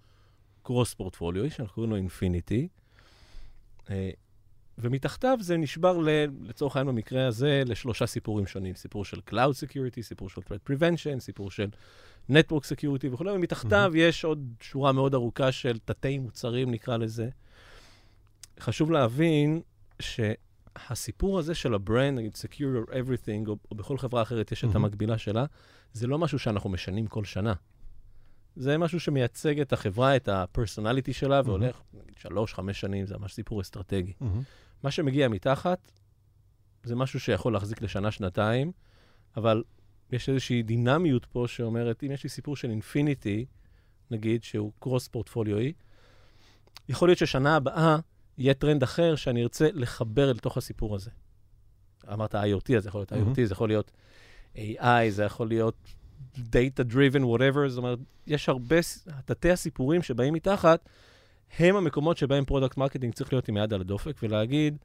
cross 0.64 0.94
portfolio, 0.94 1.52
שאנחנו 1.52 1.74
קוראים 1.74 1.92
לו 1.92 1.98
אינפיניטי, 1.98 2.68
אה, 3.90 4.10
ומתחתיו 4.78 5.38
זה 5.42 5.58
נשבר 5.58 5.98
ל, 5.98 6.10
לצורך 6.42 6.76
העניין 6.76 6.96
במקרה 6.96 7.28
הזה 7.28 7.64
לשלושה 7.66 8.06
סיפורים 8.06 8.48
שונים, 8.48 8.76
סיפור 8.76 9.06
של 9.06 9.20
Cloud 9.30 9.34
Security, 9.34 10.02
סיפור 10.02 10.30
של 10.30 10.42
Threat 10.42 10.70
Prevention, 10.72 11.20
סיפור 11.20 11.52
של 11.52 11.70
Network 12.32 12.64
Security 12.64 13.08
וכו', 13.12 13.26
ומתחתיו 13.26 13.92
mm-hmm. 13.94 13.98
יש 13.98 14.26
עוד 14.26 14.48
שורה 14.62 14.92
מאוד 14.92 15.14
ארוכה 15.14 15.52
של 15.52 15.80
תתי 15.86 16.20
מוצרים, 16.20 16.72
נקרא 16.72 16.98
לזה. 16.98 17.30
חשוב 18.60 18.92
להבין 18.92 19.62
ש... 20.00 20.20
הסיפור 20.90 21.40
הזה 21.40 21.56
של 21.56 21.74
ה 21.74 21.80
brand, 21.80 22.18
נגיד 22.18 22.34
Secure 22.34 22.88
Your 22.88 22.92
Everything, 22.92 23.48
או, 23.48 23.58
או 23.72 23.76
בכל 23.76 23.98
חברה 23.98 24.22
אחרת 24.22 24.52
יש 24.52 24.64
mm-hmm. 24.64 24.70
את 24.70 24.76
המקבילה 24.76 25.18
שלה, 25.18 25.46
זה 25.94 26.08
לא 26.08 26.18
משהו 26.20 26.40
שאנחנו 26.40 26.70
משנים 26.70 27.08
כל 27.08 27.24
שנה. 27.24 27.54
זה 28.56 28.78
משהו 28.78 29.00
שמייצג 29.00 29.60
את 29.60 29.74
החברה, 29.74 30.16
את 30.16 30.28
ה 30.28 30.35
personality 30.35 31.14
שלה, 31.14 31.40
mm-hmm. 31.40 31.46
והולך, 31.46 31.82
נגיד, 31.94 32.18
שלוש, 32.18 32.54
חמש 32.54 32.80
שנים, 32.80 33.06
זה 33.06 33.18
ממש 33.18 33.34
סיפור 33.34 33.62
אסטרטגי. 33.62 34.14
Mm-hmm. 34.22 34.84
מה 34.84 34.92
שמגיע 34.92 35.28
מתחת, 35.28 35.92
זה 36.84 36.96
משהו 36.96 37.20
שיכול 37.20 37.54
להחזיק 37.54 37.82
לשנה, 37.82 38.12
שנתיים, 38.12 38.72
אבל 39.38 39.64
יש 40.12 40.30
איזושהי 40.30 40.64
דינמיות 40.64 41.26
פה 41.26 41.46
שאומרת, 41.48 42.04
אם 42.04 42.12
יש 42.12 42.24
לי 42.24 42.30
סיפור 42.30 42.56
של 42.56 42.70
אינפיניטי, 42.70 43.46
נגיד, 44.12 44.44
שהוא 44.44 44.72
cross 44.80 45.08
פורטפוליואי, 45.08 45.74
יכול 46.90 47.10
להיות 47.10 47.20
ששנה 47.20 47.56
הבאה 47.56 47.98
יהיה 48.38 48.54
טרנד 48.54 48.84
אחר 48.84 49.16
שאני 49.16 49.44
ארצה 49.44 49.70
לחבר 49.74 50.32
לתוך 50.34 50.58
הסיפור 50.58 50.96
הזה. 50.96 51.12
אמרת 52.14 52.36
IoT, 52.36 52.78
אז 52.78 52.84
זה 52.84 52.90
יכול 52.90 53.02
להיות 53.02 53.12
IoT, 53.14 53.46
זה 53.46 53.54
יכול 53.54 53.70
להיות 53.70 53.92
AI, 54.56 55.10
זה 55.10 55.24
יכול 55.24 55.48
להיות 55.48 55.76
data 56.38 56.92
driven, 56.92 57.22
whatever, 57.22 57.68
זאת 57.68 57.78
אומרת, 57.78 58.00
יש 58.28 58.50
הרבה, 58.50 58.76
תתי 59.26 59.52
הסיפורים 59.52 60.02
שבאים 60.02 60.34
מתחת, 60.34 60.90
הם 61.60 61.76
המקומות 61.76 62.18
שבהם 62.18 62.46
product 62.46 62.78
marketing 62.78 63.14
צריך 63.14 63.34
להיות 63.34 63.48
עם 63.48 63.58
היד 63.58 63.74
על 63.74 63.82
הדופק 63.82 64.16
ולהגיד, 64.24 64.78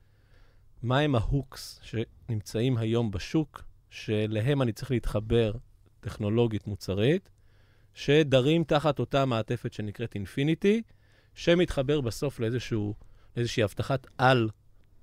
מהם 0.82 1.14
ה 1.14 1.25
hooks 1.25 1.80
שנמצאים 1.82 2.76
היום 2.76 3.10
בשוק, 3.10 3.62
שאליהם 3.90 4.62
אני 4.62 4.72
צריך 4.72 4.90
להתחבר 4.90 5.52
טכנולוגית 6.00 6.66
מוצרית, 6.66 7.30
שדרים 7.94 8.64
תחת 8.64 8.98
אותה 8.98 9.24
מעטפת 9.24 9.72
שנקראת 9.72 10.14
אינפיניטי, 10.14 10.82
שמתחבר 11.34 12.00
בסוף 12.00 12.40
לאיזשהו, 12.40 12.94
לאיזושהי 13.36 13.62
הבטחת 13.62 14.06
על 14.18 14.50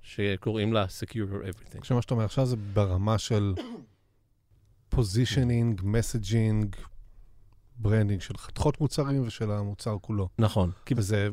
שקוראים 0.02 0.72
לה 0.72 0.84
Secure 0.84 1.14
Everything. 1.14 1.80
כשמה 1.80 2.02
שאתה 2.02 2.14
אומר 2.14 2.24
עכשיו 2.24 2.46
זה 2.46 2.56
ברמה 2.56 3.18
של 3.18 3.54
positioning, 4.88 5.80
messaging, 5.84 6.76
branding 7.76 8.20
של 8.20 8.36
חתיכות 8.36 8.80
מוצרים 8.80 9.26
ושל 9.26 9.50
המוצר 9.50 9.96
כולו. 10.00 10.28
נכון. 10.38 10.70
וזה, 10.96 11.28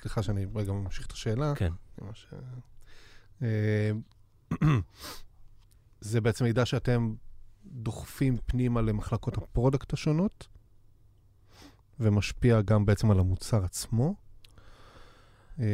סליחה 0.00 0.22
שאני 0.22 0.46
רגע 0.54 0.72
ממשיך 0.72 1.06
את 1.06 1.12
השאלה. 1.12 1.54
כן. 1.56 1.72
ש... 2.14 2.26
אה, 3.42 3.90
זה 6.00 6.20
בעצם 6.20 6.44
מידע 6.44 6.66
שאתם 6.66 7.14
דוחפים 7.64 8.36
פנימה 8.46 8.80
למחלקות 8.80 9.38
ה 9.38 9.45
product 9.45 9.92
השונות, 9.92 10.48
ומשפיע 12.00 12.60
גם 12.60 12.86
בעצם 12.86 13.10
על 13.10 13.18
המוצר 13.20 13.64
עצמו. 13.64 14.14
אה, 15.60 15.66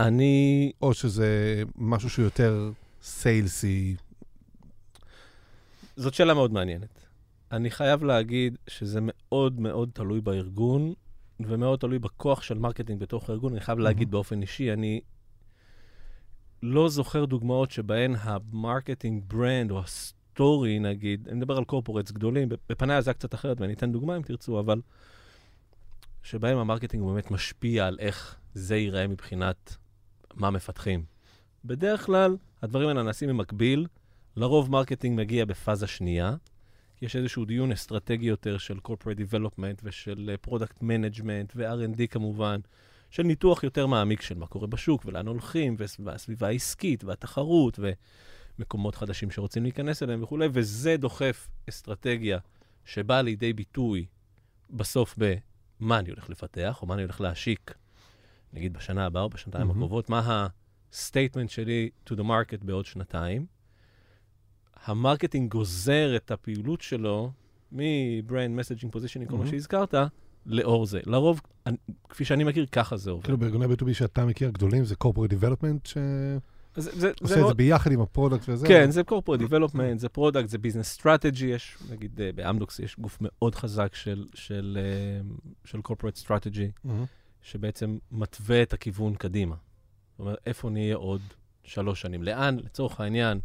אני... 0.00 0.72
או 0.82 0.94
שזה 0.94 1.62
משהו 1.76 2.10
שהוא 2.10 2.24
יותר 2.24 2.70
sales 3.02 3.69
י. 3.69 3.96
זאת 5.96 6.14
שאלה 6.14 6.34
מאוד 6.34 6.52
מעניינת. 6.52 7.06
אני 7.52 7.70
חייב 7.70 8.04
להגיד 8.04 8.56
שזה 8.66 8.98
מאוד 9.02 9.60
מאוד 9.60 9.90
תלוי 9.92 10.20
בארגון, 10.20 10.94
ומאוד 11.40 11.78
תלוי 11.78 11.98
בכוח 11.98 12.42
של 12.42 12.58
marketing 12.58 13.00
בתוך 13.00 13.30
הארגון. 13.30 13.52
אני 13.52 13.60
חייב 13.60 13.78
להגיד 13.78 14.10
באופן 14.10 14.42
אישי, 14.42 14.72
אני 14.72 15.00
לא 16.62 16.88
זוכר 16.88 17.24
דוגמאות 17.24 17.70
שבהן 17.70 18.14
ה 18.18 18.28
marketing 18.28 19.22
brand 19.26 19.70
או 19.70 19.80
ה 19.80 19.94
story, 19.94 20.78
נגיד, 20.78 21.28
אני 21.28 21.36
מדבר 21.36 21.56
על 21.56 21.64
corporates 21.64 22.10
גדולים, 22.10 22.48
בפניה 22.68 23.00
זה 23.00 23.10
היה 23.10 23.14
קצת 23.14 23.34
אחרת, 23.34 23.60
ואני 23.60 23.72
אתן 23.72 23.92
דוגמה 23.92 24.16
אם 24.16 24.22
תרצו, 24.22 24.60
אבל 24.60 24.80
שבהם 26.28 26.58
ה 26.58 26.63
marketing 26.63 27.04
באמת 27.04 27.30
משפיע 27.30 27.86
על 27.86 27.96
איך 28.00 28.36
זה 28.54 28.76
ייראה 28.76 29.06
מבחינת 29.06 29.76
מה 30.34 30.50
מפתחים. 30.50 31.04
בדרך 31.64 32.06
כלל, 32.06 32.36
הדברים 32.62 32.88
האלה 32.88 33.02
נעשים 33.02 33.28
במקביל. 33.28 33.86
לרוב 34.36 34.70
marketing 34.70 35.20
מגיע 35.20 35.44
בפאזה 35.44 35.86
שנייה. 35.86 36.36
יש 37.02 37.16
איזשהו 37.16 37.44
דיון 37.44 37.72
אסטרטגי 37.72 38.26
יותר 38.26 38.58
של 38.58 38.78
corporate 38.88 39.18
development 39.18 39.80
ושל 39.82 40.30
uh, 40.34 40.50
product 40.50 40.82
management 40.82 41.52
ו-R&D 41.56 42.06
כמובן, 42.10 42.60
של 43.10 43.22
ניתוח 43.22 43.64
יותר 43.64 43.86
מעמיק 43.86 44.22
של 44.22 44.38
מה 44.38 44.46
קורה 44.46 44.66
בשוק 44.66 45.04
ולאן 45.04 45.26
הולכים, 45.26 45.76
והסביבה 45.98 46.46
העסקית 46.46 47.04
והתחרות 47.04 47.78
ומקומות 48.58 48.94
חדשים 48.94 49.30
שרוצים 49.30 49.62
להיכנס 49.62 50.02
אליהם 50.02 50.22
וכולי, 50.22 50.48
וזה 50.52 50.96
דוחף 50.96 51.48
אסטרטגיה 51.68 52.38
שבאה 52.84 53.22
לידי 53.22 53.52
ביטוי 53.52 54.06
בסוף 54.70 55.14
במה 55.80 55.98
אני 55.98 56.10
הולך 56.10 56.30
לפתח 56.30 56.78
או 56.82 56.86
מה 56.86 56.94
אני 56.94 57.02
הולך 57.02 57.20
להשיק 57.20 57.74
נגיד 58.52 58.72
בשנה 58.72 59.06
הבאה 59.06 59.22
או 59.22 59.28
בשנתיים 59.28 59.68
mm-hmm. 59.68 59.70
הקרובות, 59.70 60.10
מה 60.10 60.48
ה 60.92 60.98
statement 60.98 61.50
שלי 61.50 61.90
to 62.06 62.12
the 62.12 62.22
market 62.22 62.64
בעוד 62.64 62.86
שנתיים. 62.86 63.46
ה 64.84 64.91
marketing 64.91 65.50
גוזר 65.50 66.16
את 66.16 66.30
הפעילות 66.30 66.80
שלו 66.80 67.30
מ-brand 67.72 68.60
messaging 68.60 68.88
positioning, 68.94 69.30
כל 69.30 69.36
מה 69.36 69.46
שהזכרת, 69.46 69.94
לאור 70.46 70.86
זה. 70.86 71.00
לרוב, 71.06 71.40
אני, 71.66 71.76
כפי 72.08 72.24
שאני 72.24 72.44
מכיר, 72.44 72.66
ככה 72.72 72.96
זה 72.96 73.10
עובד. 73.10 73.24
כאילו 73.24 73.38
בארגוני 73.38 73.64
B2B 73.64 73.94
שאתה 73.94 74.26
מכיר 74.26 74.50
גדולים, 74.50 74.84
זה 74.84 74.94
corporate 75.04 75.32
development 75.32 75.88
ש... 75.88 75.96
זה, 76.80 76.90
זה, 77.00 77.12
עושה 77.20 77.34
זה 77.34 77.40
את 77.40 77.42
לא... 77.42 77.48
זה 77.48 77.54
ביחד 77.54 77.92
עם 77.92 78.00
ה 78.00 78.06
product 78.06 78.48
וזה? 78.48 78.66
כן, 78.66 78.90
זה 78.90 79.02
corporate 79.10 79.40
development, 79.40 79.96
זה 79.96 80.08
product, 80.08 80.48
זה 80.48 80.58
business 80.58 81.00
strategy, 81.00 81.44
יש, 81.44 81.78
נגיד, 81.90 82.20
uh, 82.20 82.36
באמדוקס 82.36 82.78
יש 82.78 82.98
גוף 82.98 83.18
מאוד 83.20 83.54
חזק 83.54 83.94
של, 83.94 84.26
של, 84.34 84.78
uh, 85.64 85.68
של 85.68 85.78
corporate 85.88 86.24
strategy. 86.24 86.86
Mm-hmm. 86.86 86.90
שבעצם 87.42 87.98
מתווה 88.12 88.62
את 88.62 88.72
הכיוון 88.72 89.14
קדימה. 89.14 89.54
זאת 90.10 90.20
אומרת, 90.20 90.38
איפה 90.46 90.70
נהיה 90.70 90.96
עוד 90.96 91.20
שלוש 91.64 92.00
שנים? 92.00 92.22
לאן, 92.22 92.56
לצורך 92.56 93.00
העניין, 93.00 93.40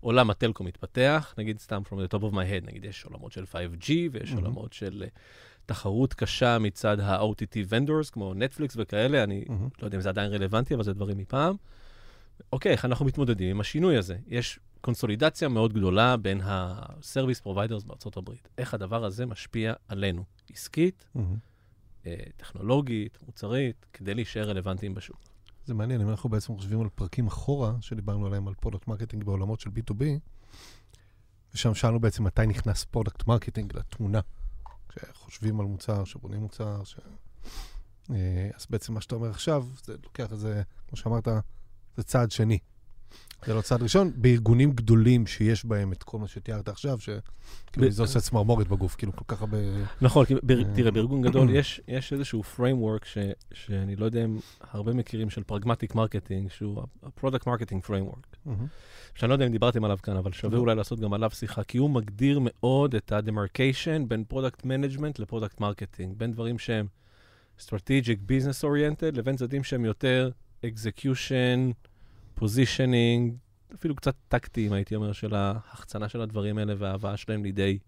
עולם 0.00 0.30
הטלקו 0.30 0.64
מתפתח, 0.64 1.34
נגיד 1.38 1.58
סתם 1.58 1.82
from 1.88 1.94
the 1.94 2.14
top 2.14 2.22
of 2.22 2.32
my 2.32 2.34
head, 2.34 2.66
נגיד 2.66 2.84
יש 2.84 3.04
עולמות 3.04 3.32
של 3.32 3.44
5G 3.44 3.90
ויש 4.12 4.30
mm-hmm. 4.30 4.36
עולמות 4.36 4.72
של 4.72 5.04
uh, 5.06 5.18
תחרות 5.66 6.14
קשה 6.14 6.58
מצד 6.58 7.00
ה-OTT 7.00 7.70
vendors, 7.70 8.10
כמו 8.12 8.34
נטפליקס 8.34 8.74
וכאלה, 8.78 9.22
אני 9.22 9.44
mm-hmm. 9.46 9.78
לא 9.80 9.86
יודע 9.86 9.96
אם 9.96 10.02
זה 10.02 10.08
עדיין 10.08 10.32
רלוונטי, 10.32 10.74
אבל 10.74 10.82
זה 10.82 10.92
דברים 10.92 11.18
מפעם. 11.18 11.56
אוקיי, 12.52 12.72
איך 12.72 12.84
אנחנו 12.84 13.04
מתמודדים 13.04 13.50
עם 13.50 13.60
השינוי 13.60 13.96
הזה? 13.96 14.16
יש 14.26 14.58
קונסולידציה 14.80 15.48
מאוד 15.48 15.72
גדולה 15.72 16.16
בין 16.16 16.40
ה-service 16.40 17.46
providers 17.46 17.86
בארצות 17.86 18.16
הברית. 18.16 18.48
איך 18.58 18.74
הדבר 18.74 19.04
הזה 19.04 19.26
משפיע 19.26 19.72
עלינו, 19.88 20.24
עסקית, 20.52 21.06
mm-hmm. 21.16 22.08
טכנולוגית, 22.36 23.18
מוצרית, 23.26 23.86
כדי 23.92 24.14
להישאר 24.14 24.48
רלוונטיים 24.48 24.94
בשוק. 24.94 25.16
זה 25.64 25.74
מעניין, 25.74 26.00
אם 26.00 26.10
אנחנו 26.10 26.30
בעצם 26.30 26.56
חושבים 26.56 26.80
על 26.80 26.88
פרקים 26.94 27.26
אחורה, 27.26 27.72
שדיברנו 27.80 28.26
עליהם 28.26 28.48
על 28.48 28.54
product 28.54 28.88
marketing 28.88 29.24
בעולמות 29.24 29.60
של 29.60 29.70
B2B, 29.70 30.02
ושם 31.54 31.74
שאלנו 31.74 32.00
בעצם 32.00 32.24
מתי 32.24 32.46
נכנס 32.46 32.84
product 32.84 33.26
marketing 33.26 33.76
לתמונה. 33.76 34.20
כשחושבים 34.88 35.60
על 35.60 35.66
מוצר, 35.66 36.04
שבונים 36.04 36.40
מוצר, 36.40 36.84
ש... 36.84 36.98
אה, 38.10 38.50
אז 38.54 38.66
בעצם 38.70 38.94
מה 38.94 39.00
שאתה 39.00 39.14
אומר 39.14 39.30
עכשיו, 39.30 39.66
זה 39.84 39.94
לוקח 40.04 40.32
את 40.32 40.38
זה, 40.38 40.62
כמו 40.88 40.96
שאמרת, 40.96 41.28
זה 41.96 42.02
צעד 42.02 42.30
שני. 42.30 42.58
זה 43.46 43.54
לא 43.54 43.60
צעד 43.60 43.82
ראשון, 43.82 44.12
בארגונים 44.16 44.72
גדולים 44.72 45.26
שיש 45.26 45.64
בהם 45.64 45.92
את 45.92 46.02
כל 46.02 46.18
מה 46.18 46.28
שתיארת 46.28 46.68
עכשיו, 46.68 46.98
שכאילו 47.00 47.90
זה 47.90 48.02
עושה 48.02 48.20
צמרמורת 48.20 48.68
בגוף, 48.68 48.96
כאילו 48.96 49.16
כל 49.16 49.24
כך 49.28 49.40
הרבה... 49.40 49.58
נכון, 50.00 50.26
תראה, 50.74 50.90
בארגון 50.90 51.22
גדול 51.22 51.50
יש 51.88 52.12
איזשהו 52.12 52.42
framework 52.56 53.18
שאני 53.52 53.96
לא 53.96 54.04
יודע 54.04 54.24
אם 54.24 54.38
הרבה 54.70 54.92
מכירים, 54.92 55.30
של 55.30 55.42
Pragmatic 55.42 55.94
Marketing, 55.94 56.50
שהוא 56.50 56.82
ה-product 57.02 57.42
marketing 57.42 57.88
framework. 57.88 58.50
שאני 59.14 59.28
לא 59.28 59.34
יודע 59.34 59.46
אם 59.46 59.52
דיברתם 59.52 59.84
עליו 59.84 59.98
כאן, 60.02 60.16
אבל 60.16 60.32
שווה 60.32 60.58
אולי 60.58 60.74
לעשות 60.74 61.00
גם 61.00 61.12
עליו 61.12 61.30
שיחה, 61.30 61.64
כי 61.64 61.78
הוא 61.78 61.90
מגדיר 61.90 62.38
מאוד 62.42 62.94
את 62.94 63.12
ה-demarcation 63.12 64.06
בין 64.08 64.24
product 64.32 64.62
management 64.62 65.14
ל-product 65.18 65.60
marketing, 65.60 66.08
בין 66.16 66.32
דברים 66.32 66.58
שהם 66.58 66.86
strategic, 67.60 68.18
business 68.28 68.64
oriented, 68.64 69.16
לבין 69.16 69.36
צדדים 69.36 69.64
שהם 69.64 69.84
יותר 69.84 70.30
execution, 70.64 71.72
positioning, 72.34 73.34
אפילו 73.74 73.94
קצת 73.94 74.14
טקטיים, 74.28 74.72
הייתי 74.72 74.94
אומר, 74.94 75.12
של 75.12 75.34
ההחצנה 75.34 76.08
של 76.08 76.20
הדברים 76.20 76.58
האלה 76.58 76.74
וההבאה 76.78 77.16
שלהם 77.16 77.44
לידי 77.44 77.78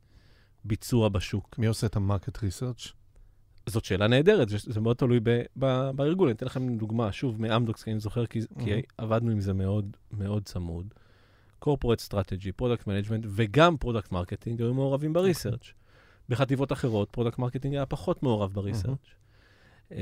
ביצוע 0.65 1.09
בשוק. 1.09 1.59
מי 1.59 1.67
עושה 1.67 1.87
את 1.87 1.97
המרקט 1.97 2.43
ריסרצ'? 2.43 2.93
זאת 3.67 3.85
שאלה 3.85 4.07
נהדרת, 4.07 4.49
זה 4.49 4.81
מאוד 4.81 4.97
תלוי 4.97 5.21
ב, 5.23 5.43
ב, 5.59 5.91
בארגון. 5.91 6.29
אני 6.29 6.35
אתן 6.37 6.47
לכם 6.47 6.77
דוגמה, 6.77 7.13
שוב, 7.13 7.43
מאמדוקס, 7.43 7.83
כי 7.83 7.91
אני 7.91 8.01
זוכר, 8.01 8.27
כי, 8.27 8.41
mm-hmm. 8.41 8.65
כי 8.65 8.83
עבדנו 8.99 9.31
עם 9.31 9.41
זה 9.41 9.53
מאוד 9.53 9.97
מאוד 10.13 10.45
צמוד. 10.45 10.95
corporate 11.65 12.09
strategy, 12.09 12.63
product 12.63 12.83
management 12.83 13.27
וגם 13.27 13.77
product 13.85 14.13
marketing 14.13 14.59
היו 14.59 14.75
מעורבים 14.75 15.13
בריסרצ'. 15.13 15.63
Okay. 15.63 15.73
בחטיבות 16.29 16.73
אחרות, 16.73 17.17
product 17.19 17.39
marketing 17.39 17.71
היה 17.71 17.87
פחות 17.87 18.23
מעורב 18.23 18.53
בריסרצ'. 18.53 18.99
Mm-hmm. 19.91 19.95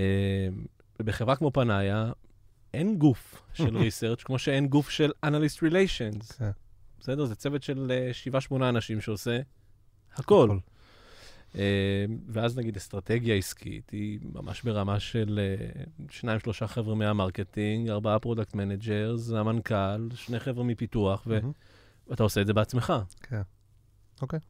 בחברה 0.98 1.36
כמו 1.36 1.52
פנאיה, 1.52 2.12
אין 2.74 2.98
גוף 2.98 3.42
של 3.54 3.76
ריסרצ' 3.82 4.22
כמו 4.24 4.38
שאין 4.38 4.68
גוף 4.68 4.90
של 4.90 5.12
אנליסט 5.24 5.62
ריליישנס. 5.62 6.32
כן. 6.32 6.50
בסדר? 7.06 7.24
זה 7.24 7.34
צוות 7.34 7.62
של 7.62 7.92
אה, 7.94 8.12
שבעה, 8.12 8.40
שמונה 8.40 8.68
אנשים 8.68 9.00
שעושה 9.00 9.40
הכל. 10.14 10.58
אה, 11.54 12.04
ואז 12.28 12.58
נגיד 12.58 12.76
אסטרטגיה 12.76 13.34
עסקית 13.36 13.90
היא 13.90 14.18
ממש 14.34 14.62
ברמה 14.62 15.00
של 15.00 15.40
אה, 15.42 15.84
שניים, 16.10 16.40
שלושה 16.40 16.66
חבר'ה 16.66 16.94
מה 16.94 17.10
marketing, 17.10 17.88
ארבעה 17.88 18.18
product 18.18 18.54
managers, 18.54 19.30
המנכ"ל, 19.30 20.08
שני 20.14 20.40
חבר'ה 20.40 20.64
מפיתוח, 20.64 21.26
ואתה 22.06 22.22
עושה 22.22 22.40
את 22.40 22.46
זה 22.46 22.54
בעצמך. 22.54 22.92
כן. 23.22 23.42
אוקיי. 24.22 24.40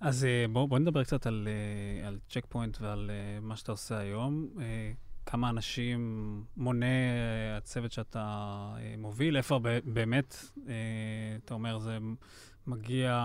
אז 0.00 0.26
בואו 0.52 0.68
בוא 0.68 0.78
נדבר 0.78 1.04
קצת 1.04 1.26
על, 1.26 1.48
על 2.06 2.18
צ'ק 2.28 2.46
פוינט 2.48 2.80
ועל 2.80 3.10
מה 3.40 3.56
שאתה 3.56 3.72
עושה 3.72 3.98
היום. 3.98 4.48
כמה 5.26 5.50
אנשים 5.50 6.44
מונה 6.56 6.86
הצוות 7.56 7.92
שאתה 7.92 8.20
אה, 8.76 8.94
מוביל? 8.98 9.36
איפה 9.36 9.60
באמת, 9.84 10.36
אה, 10.68 10.74
אתה 11.44 11.54
אומר, 11.54 11.78
זה 11.78 11.98
מגיע 12.66 13.20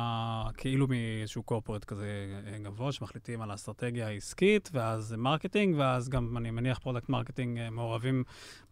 כאילו 0.58 0.88
מאיזשהו 0.88 1.44
corporate 1.44 1.86
כזה 1.86 2.08
אה, 2.48 2.58
גבוה, 2.60 2.92
שמחליטים 2.92 3.42
על 3.42 3.51
האסטרטגיה 3.51 4.08
העסקית, 4.08 4.70
ואז 4.74 5.15
marketing, 5.18 5.75
ואז 5.77 6.10
גם, 6.10 6.38
אני 6.38 6.51
מניח, 6.51 6.80
product 6.80 7.10
marketing 7.10 7.58
אה, 7.58 7.70
מעורבים 7.70 8.24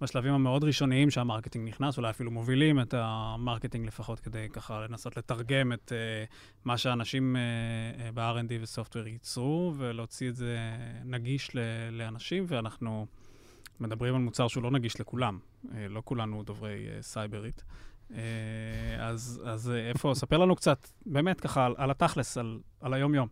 בשלבים 0.02 0.34
המאוד 0.34 0.64
ראשוניים 0.64 1.10
שה 1.10 1.24
marketing 1.24 1.68
נכנס, 1.68 1.98
אולי 1.98 2.10
אפילו 2.10 2.32
מובילים 2.32 2.80
את 2.80 2.94
ה 2.98 3.07
marketing 3.07 3.88
לפחות 3.88 4.20
כדי 4.20 4.48
ככה 4.54 4.86
לנסות 4.88 5.18
לתרגם 5.18 5.74
את 5.74 5.92
uh, 5.92 6.34
מה 6.66 6.78
שאנשים 6.78 7.36
uh, 7.36 8.12
ב-R&D 8.14 8.54
ו 8.62 8.67
software 8.67 9.08
ייצרו, 9.08 9.74
ולהוציא 9.78 10.30
את 10.30 10.36
זה 10.36 10.58
נגיש 11.06 11.52
לאנשים, 11.92 12.46
ואנחנו 12.48 13.06
מדברים 13.80 14.16
על 14.16 14.22
מוצר 14.22 14.48
שהוא 14.48 14.64
לא 14.64 14.72
נגיש 14.72 15.00
לכולם. 15.00 15.40
Uh, 15.66 15.70
לא 15.90 16.02
כולנו 16.06 16.44
דוברי 16.44 16.88
uh, 16.88 17.02
סייברית. 17.02 17.64
אה, 17.68 17.93
אז, 19.00 19.42
אז 19.46 19.72
איפה, 19.72 20.12
ספר 20.16 20.38
לנו 20.38 20.56
קצת, 20.56 20.88
באמת 21.06 21.42
ככה, 21.42 21.66
על, 21.66 21.74
על 21.78 21.92
התכלס, 21.92 22.38
על, 22.38 22.60
על 22.82 22.94
היום-יום. 22.94 23.28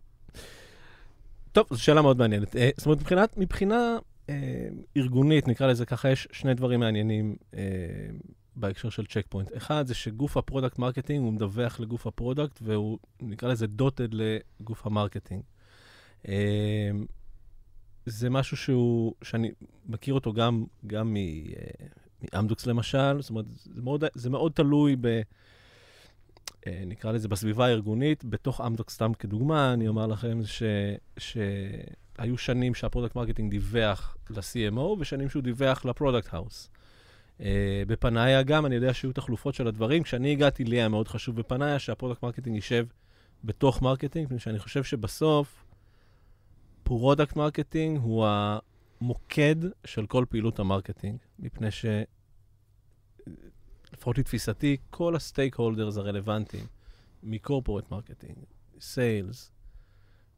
טוב, 1.52 1.66
זו 1.70 1.82
שאלה 1.82 2.02
מאוד 2.02 2.18
מעניינת. 2.18 2.56
אה, 2.56 2.70
זאת 2.76 2.86
אומרת, 2.86 3.00
מבחינת, 3.00 3.36
מבחינה 3.36 3.96
אה, 4.28 4.68
ארגונית, 4.96 5.48
נקרא 5.48 5.66
לזה 5.66 5.86
ככה, 5.86 6.10
יש 6.10 6.28
שני 6.32 6.54
דברים 6.54 6.80
מעניינים 6.80 7.36
אה, 7.54 7.60
בהקשר 8.56 8.90
של 8.90 9.06
צ'ק 9.06 9.26
פוינט. 9.28 9.56
אחד, 9.56 9.86
זה 9.86 9.94
שגוף 9.94 10.36
ה 10.36 10.41
product 10.41 10.78
marketing, 10.78 11.24
הוא 11.24 11.32
מדווח 11.32 11.80
לגוף 11.80 12.06
ה 12.06 12.12
product, 12.12 12.58
והוא, 12.62 12.98
נקרא 13.20 13.48
לזה 13.48 13.66
דוטד 13.66 14.08
לגוף 14.12 14.86
ה 14.86 14.91
marketing. 14.91 15.42
אה, 16.28 16.90
זה 18.06 18.30
משהו 18.30 18.56
שהוא, 18.56 19.14
שאני 19.22 19.50
מכיר 19.86 20.14
אותו 20.14 20.32
גם, 20.32 20.64
גם 20.86 21.16
אמדוקס 22.38 22.66
למשל, 22.66 23.20
זאת 23.20 23.30
אומרת, 23.30 23.44
זה 23.48 23.82
מאוד, 23.82 24.04
זה 24.14 24.30
מאוד 24.30 24.52
תלוי 24.52 24.96
ב... 25.00 25.06
אה, 26.66 26.82
נקרא 26.86 27.12
לזה 27.12 27.28
בסביבה 27.28 27.66
הארגונית, 27.66 28.24
בתוך 28.24 28.60
אמדוקס, 28.60 28.94
סתם 28.94 29.14
כדוגמה, 29.14 29.72
אני 29.72 29.88
אומר 29.88 30.06
לכם 30.06 30.40
ש, 30.44 30.62
שהיו 31.18 32.38
שנים 32.38 32.74
שה 32.74 32.87
product 32.87 33.16
marketing 33.16 33.50
דיווח 33.50 34.16
ל-CMO, 34.30 34.80
ושנים 34.98 35.28
שהוא 35.28 35.42
דיווח 35.42 35.84
ל 35.84 35.90
product 35.90 36.34
house. 36.34 36.70
בפנאיה 37.86 38.42
גם, 38.42 38.66
אני 38.66 38.74
יודע 38.74 38.94
שהיו 38.94 39.12
תחלופות 39.12 39.54
של 39.54 39.66
הדברים. 39.66 40.02
כשאני 40.02 40.32
הגעתי, 40.32 40.64
לי 40.64 40.76
היה 40.76 40.88
מאוד 40.88 41.08
חשוב 41.08 41.36
בפנאיה 41.36 41.78
שה 41.78 41.91
product 41.91 42.22
marketing 42.22 42.56
יישב 42.56 42.86
בתוך 43.44 43.82
marketing, 43.82 44.26
מפני 44.26 44.38
שאני 44.38 44.58
חושב 44.58 44.84
שבסוף 44.84 45.64
product 46.82 47.36
marketing 47.36 47.98
הוא 48.02 48.26
המוקד 49.02 49.56
של 49.84 50.06
כל 50.06 50.24
פעילות 50.28 50.58
ה 50.58 50.63
marketing, 50.63 51.18
מפני 51.38 51.70
ש... 51.70 51.86
לפחות 53.92 54.18
לתפיסתי, 54.18 54.76
כל 54.90 55.16
ה 55.16 55.54
stakeholders 55.54 55.96
הרלוונטיים, 55.96 56.66
מ 57.22 57.29
corporate 57.29 57.90
marketing, 57.90 58.36
sales, 58.80 59.50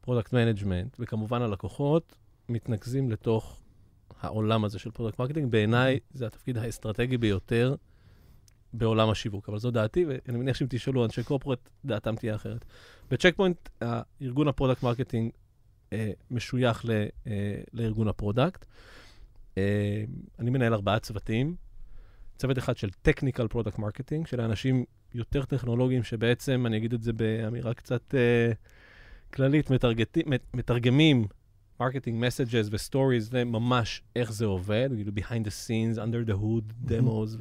product 0.00 0.32
management, 0.32 0.96
וכמובן 0.99 1.42
הלקוחות, 1.42 2.16
מתנקזים 2.49 3.11
לתוך 3.11 3.62
העולם 4.21 4.64
הזה 4.64 4.78
של 4.78 4.90
product 4.90 5.18
marketing. 5.18 5.52
בעיניי 5.52 5.99
זה 6.14 6.26
התפקיד 6.26 6.59
האסטרטגי 6.59 7.18
ביותר 7.18 7.75
בעולם 8.73 9.11
השיווק, 9.11 9.49
אבל 9.49 9.59
זו 9.59 9.71
דעתי, 9.71 10.04
ואני 10.09 10.38
מניח 10.38 10.56
שאם 10.56 10.66
תשאלו 10.71 11.04
אנשי 11.04 11.23
corporate, 11.22 11.68
דעתם 11.85 12.16
תהיה 12.16 12.35
אחרת. 12.35 12.64
בצ'ק 13.11 13.35
פוינט, 13.37 13.68
ארגון 14.23 14.49
ה 14.48 14.53
product 14.53 14.82
marketing 14.82 15.30
משוייך 16.30 16.84
ל, 16.84 16.90
אה, 17.26 17.60
לארגון 17.72 18.08
ה 18.08 18.15
product. 18.15 18.64
אה, 19.58 20.04
אני 20.38 20.50
מנהל 20.50 20.74
ארבעה 20.74 20.98
צוותים, 20.98 21.56
צוות 22.36 22.58
אחד 22.58 22.76
של 22.76 22.88
technical 23.08 23.54
product 23.54 23.78
marketing, 23.78 24.26
של 24.26 24.40
אנשים 24.40 24.84
יותר 25.14 25.44
טכנולוגיים 25.44 26.02
שבעצם, 26.02 26.66
אני 26.66 26.76
אגיד 26.76 26.92
את 26.92 27.02
זה 27.02 27.12
באמירה 27.12 27.74
קצת 27.74 28.14
אה, 28.14 28.52
כללית, 29.32 29.70
מתרגמים 30.54 31.26
marketing 31.80 32.14
messages 32.20 32.68
ו-stories 32.70 33.32
לממש 33.32 34.02
איך 34.16 34.32
זה 34.32 34.44
עובד, 34.44 34.88
כאילו 34.94 35.12
behind 35.16 35.46
the 35.46 35.50
scenes, 35.50 35.98
under 35.98 36.30
the 36.30 36.34
hood, 36.34 36.72
demos 36.80 37.36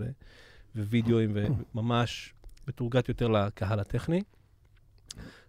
ווידאוים, 0.75 1.37
וממש 1.75 2.33
מתורגת 2.67 3.09
יותר 3.09 3.27
לקהל 3.27 3.79
הטכני. 3.79 4.21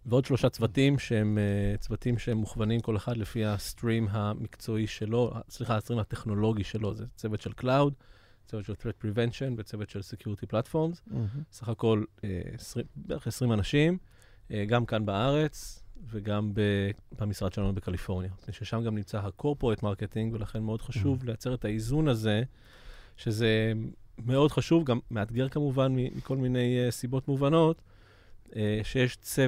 ועוד 0.07 0.25
שלושה 0.25 0.49
צוותים 0.49 0.99
שהם 0.99 1.39
uh, 1.39 1.81
צוותים 1.81 2.19
שהם 2.19 2.37
מוכוונים 2.37 2.81
כל 2.81 2.97
אחד 2.97 3.17
לפי 3.17 3.45
הסטרים 3.45 4.09
המקצועי 4.11 4.87
שלו, 4.87 5.33
סליחה, 5.49 5.77
הסטרים 5.77 5.99
הטכנולוגי 5.99 6.65
שלו, 6.65 6.95
זה 6.95 7.05
צוות 7.17 7.41
של 7.41 7.51
Cloud, 7.61 7.93
צוות 8.47 8.65
של 8.65 8.73
Threat 8.73 9.05
Prevention 9.05 9.55
וצוות 9.57 9.91
של 9.91 10.01
Security 10.01 10.47
Platforms. 10.53 11.11
Mm-hmm. 11.11 11.39
סך 11.53 11.69
הכל 11.69 12.05
uh, 12.17 12.21
20, 12.55 12.87
בערך 12.97 13.27
20 13.27 13.53
אנשים, 13.53 13.99
גם 14.67 14.87
כאן 14.87 15.07
בארץ 15.07 15.85
וגם 16.07 16.53
במשרד 17.19 17.53
שלנו 17.53 17.75
בקליפורניה. 17.75 18.31
ששם 18.51 18.83
גם 18.85 18.95
נמצא 18.95 19.19
ה-corporate 19.19 19.81
marketing, 19.81 20.33
ולכן 20.33 20.63
מאוד 20.63 20.83
חשוב 20.83 21.23
mm-hmm. 21.23 21.27
לייצר 21.27 21.55
את 21.55 21.65
האיזון 21.65 22.09
הזה, 22.09 22.43
שזה 23.17 23.73
מאוד 24.19 24.53
חשוב, 24.53 24.85
גם 24.85 24.99
מאתגר 25.11 25.49
כמובן 25.49 25.95
מכל 25.95 26.37
מיני 26.37 26.87
סיבות 26.91 27.29
מובנות, 27.29 27.83
שיש 28.83 29.17
צו... 29.17 29.43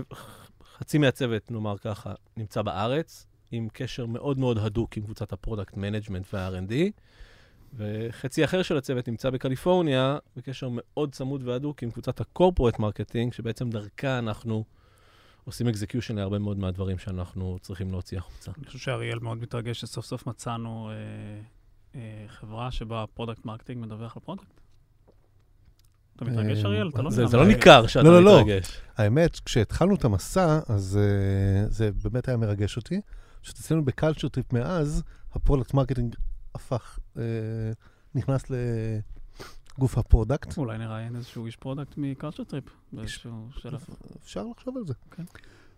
חצי 0.79 0.99
מהצוות, 0.99 1.51
נאמר 1.51 1.79
ככה, 1.79 2.12
נמצא 2.37 2.62
בארץ, 2.62 3.27
עם 3.51 3.69
קשר 3.73 4.07
מאוד 4.07 4.39
מאוד 4.39 4.59
הדוק 4.59 4.97
עם 4.97 5.05
קבוצת 5.05 5.33
ה 5.33 5.38
product 5.38 5.77
management 5.77 6.27
וה-R&D, 6.33 6.73
וחצי 7.75 8.45
אחר 8.45 8.62
של 8.62 8.77
הצוות 8.77 9.09
נמצא 9.09 9.31
בקליפורניה, 9.31 10.19
בקשר 10.37 10.69
מאוד 10.71 11.12
צמוד 11.12 11.49
והדוק 11.49 11.83
עם 11.83 11.91
קבוצת 11.91 12.21
ה-corporate 12.21 12.77
marketing, 12.79 13.33
שבעצם 13.33 13.71
דרכה 13.71 14.19
אנחנו 14.19 14.65
עושים 15.45 15.69
execution 15.69 16.16
להרבה 16.17 16.39
מאוד 16.39 16.59
מהדברים 16.59 16.99
שאנחנו 16.99 17.59
צריכים 17.61 17.91
להוציא 17.91 18.19
החוצה. 18.19 18.53
אני 18.59 18.67
חושב 18.67 18.79
שאריאל 18.79 19.19
מאוד 19.19 19.39
מתרגש 19.39 19.81
שסוף 19.81 20.05
סוף 20.05 20.27
מצאנו 20.27 20.91
אה, 20.91 20.95
אה, 21.95 22.25
חברה 22.29 22.71
שבה 22.71 23.05
product 23.14 23.45
marketing 23.45 23.83
מדווח 23.83 24.17
ל 24.16 24.21
product. 24.21 24.61
אתה 26.16 26.24
מתרגש, 26.24 26.64
אה, 26.64 26.66
אריאל? 26.66 26.88
אתה 26.88 27.02
לא 27.02 27.11
זה 27.11 27.37
לא 27.37 27.46
ניכר 27.46 27.87
שאתה 27.87 28.09
לא, 28.09 28.22
לא, 28.22 28.40
מתרגש. 28.40 28.81
לא, 28.98 29.05
האמת, 29.05 29.40
כשהתחלנו 29.40 29.94
את 29.94 30.05
המסע, 30.05 30.61
אז 30.68 30.98
uh, 30.98 31.72
זה 31.72 31.90
באמת 32.02 32.29
היה 32.29 32.37
מרגש 32.37 32.76
אותי. 32.76 33.00
פשוט 33.42 33.59
אצלנו 33.59 33.85
בקלצ'ר 33.85 34.29
טריפ 34.29 34.52
מאז, 34.52 35.02
ה 35.35 35.39
product 35.39 35.75
marketing 35.75 36.16
הפך, 36.55 36.98
uh, 37.14 37.18
נכנס 38.14 38.42
לגוף 39.79 39.98
ה 39.99 40.05
product. 40.05 40.59
אולי 40.59 40.79
נראיין 40.79 41.16
איזשהו 41.16 41.46
איש 41.46 41.57
product 41.57 41.95
מקלצ'ר 41.96 42.44
טריפ 42.44 42.64
באיזשהו 42.92 43.48
שלב. 43.59 43.85
אפשר 44.22 44.44
לחשוב 44.57 44.76
על 44.76 44.85
זה. 44.87 44.94
כן. 45.11 45.24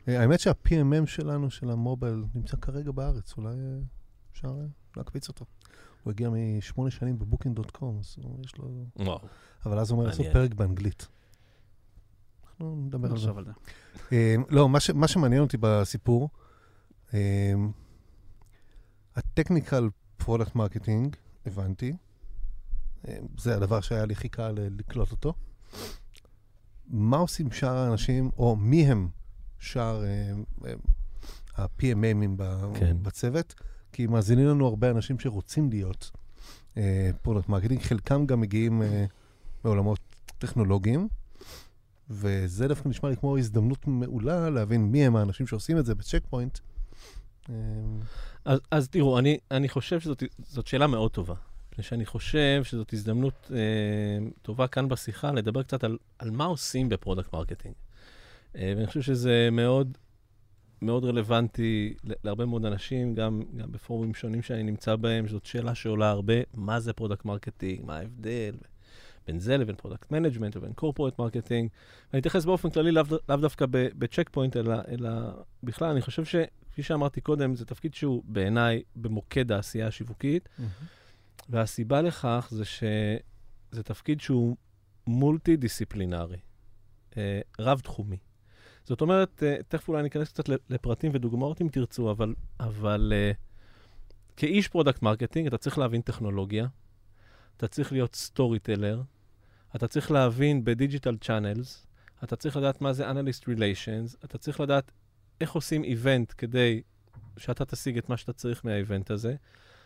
Uh, 0.06 0.10
האמת 0.10 0.40
שה-PMM 0.40 1.06
שלנו, 1.06 1.50
של 1.50 1.70
ה 1.70 1.77
mobile, 1.77 2.24
נמצא 2.34 2.56
כרגע 2.56 2.90
בארץ, 2.90 3.34
אולי 3.36 3.56
אפשר 4.32 4.48
להקפיץ 4.96 5.28
אותו. 5.28 5.44
הוא 6.08 6.12
הגיע 6.12 6.30
משמונה 6.30 6.90
שנים 6.90 7.18
ב 7.18 7.24
Booking.com, 7.24 7.98
אז 7.98 8.16
יש 8.44 8.58
לו... 8.58 8.86
וואו. 8.96 9.18
אבל 9.66 9.78
אז 9.78 9.90
הוא 9.90 9.98
אומר 9.98 10.10
לעשות 10.10 10.26
פרק 10.32 10.54
באנגלית. 10.54 11.08
אנחנו 12.44 12.76
נדבר 12.86 13.10
על 13.10 13.18
זה. 13.18 13.30
על 13.36 13.44
זה. 13.44 13.52
אמ, 14.12 14.44
לא, 14.48 14.68
מה 14.94 15.08
שמעניין 15.08 15.42
אותי 15.42 15.56
בסיפור, 15.60 16.28
ה 19.16 19.23
technical 19.23 19.88
product 20.16 20.54
marketing, 20.54 21.16
הבנתי, 21.46 21.96
אמ, 23.08 23.12
זה 23.38 23.56
הדבר 23.56 23.80
שהיה 23.80 24.06
לי 24.06 24.12
הכי 24.12 24.28
קל 24.28 24.54
לקלוט 24.78 25.10
אותו. 25.10 25.34
מה 26.86 27.16
עושים 27.16 27.50
שאר 27.50 27.76
האנשים, 27.76 28.30
או 28.38 28.56
מי 28.56 28.86
הם 28.86 29.08
שאר 29.58 30.04
ה-PMMים 31.56 32.42
כן. 32.74 32.96
כי 33.98 34.06
מאזינים 34.06 34.46
לנו 34.46 34.66
הרבה 34.66 34.90
אנשים 34.90 35.18
שרוצים 35.18 35.70
להיות 35.70 36.10
product 37.22 37.48
marketing, 37.48 37.82
חלקם 37.82 38.26
גם 38.26 38.40
מגיעים 38.40 38.82
מעולמות 39.64 39.98
טכנולוגיים, 40.38 41.08
וזה 42.10 42.68
דווקא 42.68 42.88
נשמע 42.88 43.10
לי 43.10 43.16
כמו 43.16 43.38
הזדמנות 43.38 43.86
מעולה 43.86 44.50
להבין 44.50 44.84
מי 44.84 45.06
הם 45.06 45.16
האנשים 45.16 45.46
שעושים 45.46 45.78
את 45.78 45.86
זה 45.86 45.94
ב 45.94 45.99
Check 45.99 46.22
Point. 46.30 46.58
אז, 48.44 48.60
אז 48.70 48.88
תראו, 48.88 49.18
אני, 49.18 49.38
אני 49.50 49.68
חושב 49.68 50.00
שזאת 50.00 50.66
שאלה 50.66 50.86
מאוד 50.86 51.10
טובה. 51.10 51.34
שאני 51.80 52.06
חושב 52.06 52.60
שזאת 52.64 52.92
הזדמנות 52.92 53.50
אה, 53.54 54.28
טובה 54.42 54.66
כאן 54.66 54.88
בשיחה 54.88 55.32
לדבר 55.32 55.62
קצת 55.62 55.84
על, 55.84 55.98
על 56.18 56.30
מה 56.30 56.44
עושים 56.44 56.88
ב 56.88 56.94
product 56.94 57.32
marketing. 57.32 57.74
אה, 58.56 58.72
ואני 58.76 58.86
חושב 58.86 59.02
שזה 59.02 59.48
מאוד, 59.52 59.98
מאוד 60.82 61.04
רלוונטי 61.04 61.94
להרבה 62.24 62.46
מאוד 62.46 62.64
אנשים, 62.64 63.14
גם, 63.14 63.42
גם 63.56 63.72
בפורומים 63.72 64.14
שונים 64.14 64.42
שאני 64.42 64.62
נמצא 64.62 64.96
בהם, 64.96 65.28
זאת 65.28 65.46
שאלה 65.46 65.74
שעולה 65.74 66.10
הרבה, 66.10 66.34
מה 66.54 66.80
זה 66.80 66.92
product 66.92 67.24
marketing, 67.24 67.84
מה 67.84 67.96
ההבדל. 67.96 68.54
בין 69.28 69.40
זה 69.40 69.56
לבין 69.56 69.76
product 69.76 70.10
management 70.10 70.56
ובין 70.56 70.72
corporate 70.72 71.18
marketing. 71.18 71.70
ואני 72.12 72.20
אתייחס 72.20 72.44
באופן 72.44 72.70
כללי 72.70 72.92
לאו, 72.92 73.04
לאו 73.28 73.36
דווקא 73.36 73.66
ב 73.70 73.80
Check 73.80 74.28
Point, 74.32 74.56
אלא, 74.56 74.74
אלא 74.88 75.10
בכלל, 75.62 75.90
אני 75.90 76.00
חושב 76.00 76.24
שכפי 76.24 76.82
שאמרתי 76.82 77.20
קודם, 77.20 77.56
זה 77.56 77.64
תפקיד 77.64 77.94
שהוא 77.94 78.22
בעיניי 78.26 78.82
במוקד 78.96 79.52
העשייה 79.52 79.86
השיווקית, 79.86 80.48
mm-hmm. 80.48 80.62
והסיבה 81.48 82.02
לכך 82.02 82.48
זה 82.50 82.64
שזה 82.64 83.82
תפקיד 83.82 84.20
שהוא 84.20 84.56
מולטי-דיסציפלינרי, 85.06 86.38
אה, 87.16 87.40
רב-תחומי. 87.58 88.16
זאת 88.88 89.00
אומרת, 89.00 89.42
uh, 89.42 89.62
תכף 89.68 89.88
אולי 89.88 90.02
ניכנס 90.02 90.28
קצת 90.28 90.48
לפרטים 90.70 91.10
ודוגמאות 91.14 91.62
אם 91.62 91.68
תרצו, 91.68 92.10
אבל, 92.10 92.34
אבל 92.60 93.12
uh, 93.12 93.36
כאיש 94.36 94.68
product 94.68 95.02
marketing 95.02 95.46
אתה 95.46 95.58
צריך 95.58 95.78
להבין 95.78 96.00
טכנולוגיה, 96.00 96.66
אתה 97.56 97.68
צריך 97.68 97.92
להיות 97.92 98.14
storyteller, 98.14 99.02
אתה 99.76 99.88
צריך 99.88 100.10
להבין 100.10 100.64
ב 100.64 100.71
digital 100.71 101.16
channels, 101.16 101.86
אתה 102.24 102.36
צריך 102.36 102.56
לדעת 102.56 102.80
מה 102.80 102.92
זה 102.92 103.10
Analyst 103.10 103.42
Relations, 103.44 104.16
אתה 104.24 104.38
צריך 104.38 104.60
לדעת 104.60 104.92
איך 105.40 105.52
עושים 105.52 105.84
event 105.84 106.32
כדי 106.38 106.82
שאתה 107.36 107.64
תשיג 107.64 107.98
את 107.98 108.08
מה 108.08 108.16
שאתה 108.16 108.32
צריך 108.32 108.64
מה 108.64 108.77
event 108.77 109.10
הזה. 109.10 109.34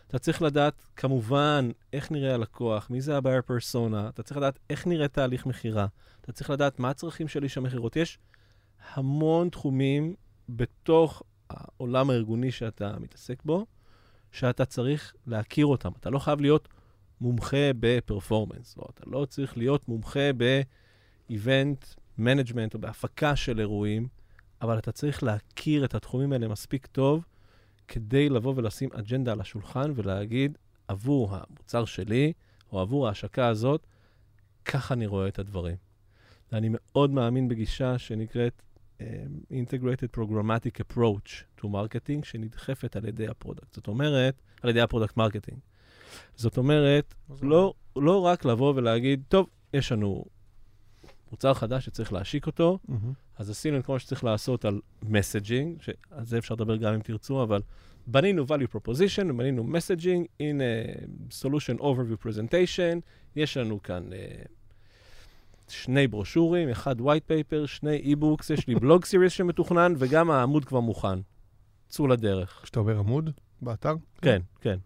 אתה 0.07 0.19
צריך 0.19 0.41
לדעת, 0.41 0.73
כמובן, 0.95 1.69
איך 1.93 2.11
נראה 2.11 2.33
הלקוח, 2.33 2.89
מי 2.89 3.01
זה 3.01 3.17
ה 3.17 3.21
buyer 3.21 3.41
persona, 3.41 4.09
אתה 4.09 4.23
צריך 4.23 4.37
לדעת 4.37 4.59
איך 4.69 4.87
נראה 4.87 5.07
תהליך 5.07 5.45
מכירה, 5.45 5.87
אתה 6.21 6.31
צריך 6.31 6.49
לדעת 6.49 6.79
מה 6.79 6.89
הצרכים 6.89 7.27
של 7.27 7.43
איש 7.43 7.57
המכירות. 7.57 7.95
יש 7.95 8.19
המון 8.93 9.49
תחומים 9.49 10.15
בתוך 10.49 11.23
העולם 11.49 12.09
הארגוני 12.09 12.51
שאתה 12.51 12.99
מתעסק 12.99 13.43
בו, 13.43 13.65
שאתה 14.31 14.65
צריך 14.65 15.13
להכיר 15.27 15.65
אותם. 15.65 15.91
אתה 15.99 16.09
לא 16.09 16.19
חייב 16.19 16.41
להיות 16.41 16.67
מומחה 17.21 17.71
ב 17.79 17.87
performance, 17.87 18.77
לא, 18.77 18.83
אתה 18.93 19.03
לא 19.05 19.25
צריך 19.25 19.57
להיות 19.57 19.87
מומחה 19.87 20.29
ב 21.29 21.38
event 21.38 21.85
management 22.17 22.73
או 22.73 22.79
בהפקה 22.79 23.35
של 23.35 23.59
אירועים, 23.59 24.07
אבל 24.61 24.77
אתה 24.77 24.91
צריך 24.91 25.23
להכיר 25.23 25.85
את 25.85 25.95
התחומים 25.95 26.33
האלה 26.33 26.47
מספיק 26.47 26.85
טוב 26.85 27.25
כדי 27.87 28.29
לבוא 28.29 28.53
ולשים 28.55 28.89
אג'נדה 28.93 29.31
על 29.31 29.41
השולחן 29.41 29.91
ולהגיד, 29.95 30.57
עבור 30.87 31.35
המוצר 31.35 31.85
שלי, 31.85 32.33
או 32.71 32.79
עבור 32.79 33.07
ההשקה 33.07 33.47
הזאת, 33.47 33.87
ככה 34.65 34.93
אני 34.93 35.05
רואה 35.05 35.27
את 35.27 35.39
הדברים. 35.39 35.75
ואני 36.51 36.69
מאוד 36.71 37.11
מאמין 37.11 37.47
בגישה 37.47 37.97
שנקראת 37.97 38.61
Integrated 39.51 40.17
Programmatic 40.17 40.79
Approach 40.79 41.61
to 41.61 41.63
Marketing, 41.63 42.23
שנדחפת 42.23 42.95
על 42.95 43.05
ידי 43.05 43.27
ה 43.27 43.32
product. 43.32 43.73
זאת 43.73 43.87
אומרת, 43.87 44.41
על 44.61 44.69
ידי 44.69 44.81
ה 44.81 44.86
product 44.86 45.17
marketing. 45.17 45.59
זאת 46.35 46.57
אומרת, 46.57 47.13
לא, 47.41 47.73
לא 47.95 48.21
רק 48.21 48.45
לבוא 48.45 48.73
ולהגיד, 48.75 49.23
טוב, 49.27 49.49
יש 49.73 49.91
לנו 49.91 50.25
מוצר 51.31 51.53
חדש 51.53 51.85
שצריך 51.85 52.13
להשיק 52.13 52.47
אותו, 52.47 52.79
mm-hmm. 52.89 52.93
אז 53.37 53.49
עשינו 53.49 53.77
את 53.77 53.85
כל 53.85 53.93
מה 53.93 53.99
שצריך 53.99 54.23
לעשות 54.23 54.65
על 54.65 54.81
messaging, 55.03 55.81
שעל 55.81 56.25
זה 56.25 56.37
אפשר 56.37 56.55
לדבר 56.55 56.75
גם 56.75 56.93
אם 56.93 56.99
תרצו, 56.99 57.43
אבל 57.43 57.61
בנינו 58.07 58.45
value 58.45 58.75
proposition, 58.75 59.33
בנינו 59.37 59.63
messaging, 59.63 60.25
הנה 60.39 60.63
solution 61.29 61.79
overview 61.79 62.25
presentation, 62.25 62.99
יש 63.35 63.57
לנו 63.57 63.81
כאן 63.83 64.09
uh, 64.09 64.47
שני 65.73 66.07
ברושורים, 66.07 66.69
אחד 66.69 67.01
white 67.01 67.29
paper, 67.29 67.67
שני 67.67 68.15
e-books, 68.15 68.53
יש 68.53 68.67
לי 68.67 68.75
blog 68.75 69.05
series 69.05 69.33
שמתוכנן, 69.33 69.93
וגם 69.97 70.31
העמוד 70.31 70.65
כבר 70.65 70.79
מוכן. 70.79 71.19
צאו 71.89 72.07
לדרך. 72.07 72.59
כשאתה 72.63 72.79
אומר 72.79 72.99
עמוד 72.99 73.29
באתר? 73.61 73.95
כן, 74.21 74.41
כן. 74.61 74.77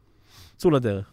צאו 0.57 0.71
לדרך. 0.71 1.11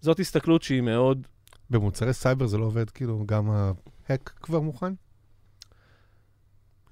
זאת 0.00 0.20
הסתכלות 0.20 0.62
שהיא 0.62 0.80
מאוד... 0.80 1.26
במוצרי 1.70 2.12
סייבר 2.12 2.46
זה 2.46 2.58
לא 2.58 2.64
עובד, 2.64 2.90
כאילו, 2.90 3.24
גם 3.26 3.50
ה 4.08 4.14
hack 4.14 4.38
כבר 4.42 4.60
מוכן? 4.60 4.92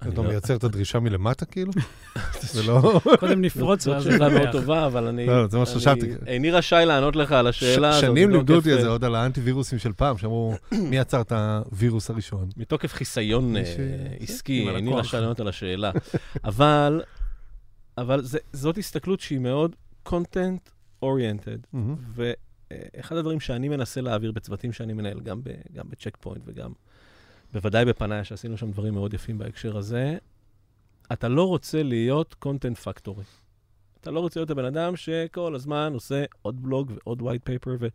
אתה 0.07 0.21
לא- 0.21 0.27
מייצר 0.29 0.55
את 0.55 0.63
הדרישה 0.63 0.99
מלמטה, 0.99 1.45
כאילו? 1.45 1.71
זה 2.53 2.63
לא... 2.63 3.01
קודם 3.19 3.41
נפרוץ 3.41 3.83
זאת 3.83 4.01
שאלה 4.01 4.29
מאוד 4.29 4.51
טובה, 4.51 4.85
אבל 4.85 5.07
אני... 5.07 5.25
לא, 5.25 5.47
זה 5.47 5.57
מה 5.57 5.65
שחשבתי. 5.65 6.13
איני 6.27 6.51
רשאי 6.51 6.85
לענות 6.85 7.15
לך 7.15 7.31
על 7.31 7.47
השאלה 7.47 7.89
הזאת. 7.89 8.01
שנים 8.01 8.29
לימדו 8.29 8.55
אותי 8.55 8.73
את 8.73 8.81
זה 8.81 8.87
עוד 8.87 9.03
על 9.03 9.15
האנטי-וירוסים 9.15 9.79
של 9.79 9.93
פעם, 9.93 10.17
שאמרו, 10.17 10.55
מי 10.71 10.97
יצר 10.97 11.21
את 11.21 11.31
הווירוס 11.31 12.09
הראשון? 12.09 12.49
מתוקף 12.57 12.93
חיסיון 12.93 13.57
אה, 13.57 13.63
עסקי, 14.19 14.69
איני 14.69 14.93
רשאי 14.93 15.19
לענות 15.21 15.39
על 15.39 15.47
השאלה. 15.47 15.91
אבל 17.97 18.23
זאת 18.53 18.77
הסתכלות 18.77 19.19
שהיא 19.19 19.39
מאוד 19.39 19.75
content 20.09 20.71
oriented, 21.05 21.77
ואחד 22.15 23.17
הדברים 23.17 23.39
שאני 23.39 23.69
מנסה 23.69 24.01
להעביר 24.01 24.31
בצוותים 24.31 24.73
שאני 24.73 24.93
מנהל, 24.93 25.19
גם 25.73 25.89
ב 25.89 25.94
Check 25.94 26.17
Point 26.19 26.43
וגם 26.45 26.71
בוודאי 27.53 27.85
ב 27.85 27.90
Panaya, 27.90 28.23
שעשינו 28.23 28.57
שם 28.57 28.71
דברים 28.71 28.93
מאוד 28.93 29.13
יפים 29.13 29.37
בהקשר 29.37 29.77
הזה, 29.77 30.17
אתה 31.13 31.27
לא 31.27 31.47
רוצה 31.47 31.83
להיות 31.83 32.33
content 32.33 32.77
factory. 32.77 33.23
אתה 34.01 34.11
לא 34.11 34.19
רוצה 34.19 34.39
להיות 34.39 34.49
הבן 34.49 34.65
אדם 34.65 34.95
שכל 34.95 35.55
הזמן 35.55 35.91
עושה 35.93 36.25
עוד 36.41 36.63
בלוג 36.63 36.91
ועוד 36.95 37.21
white 37.21 37.49
paper 37.49 37.69
ו... 37.79 37.87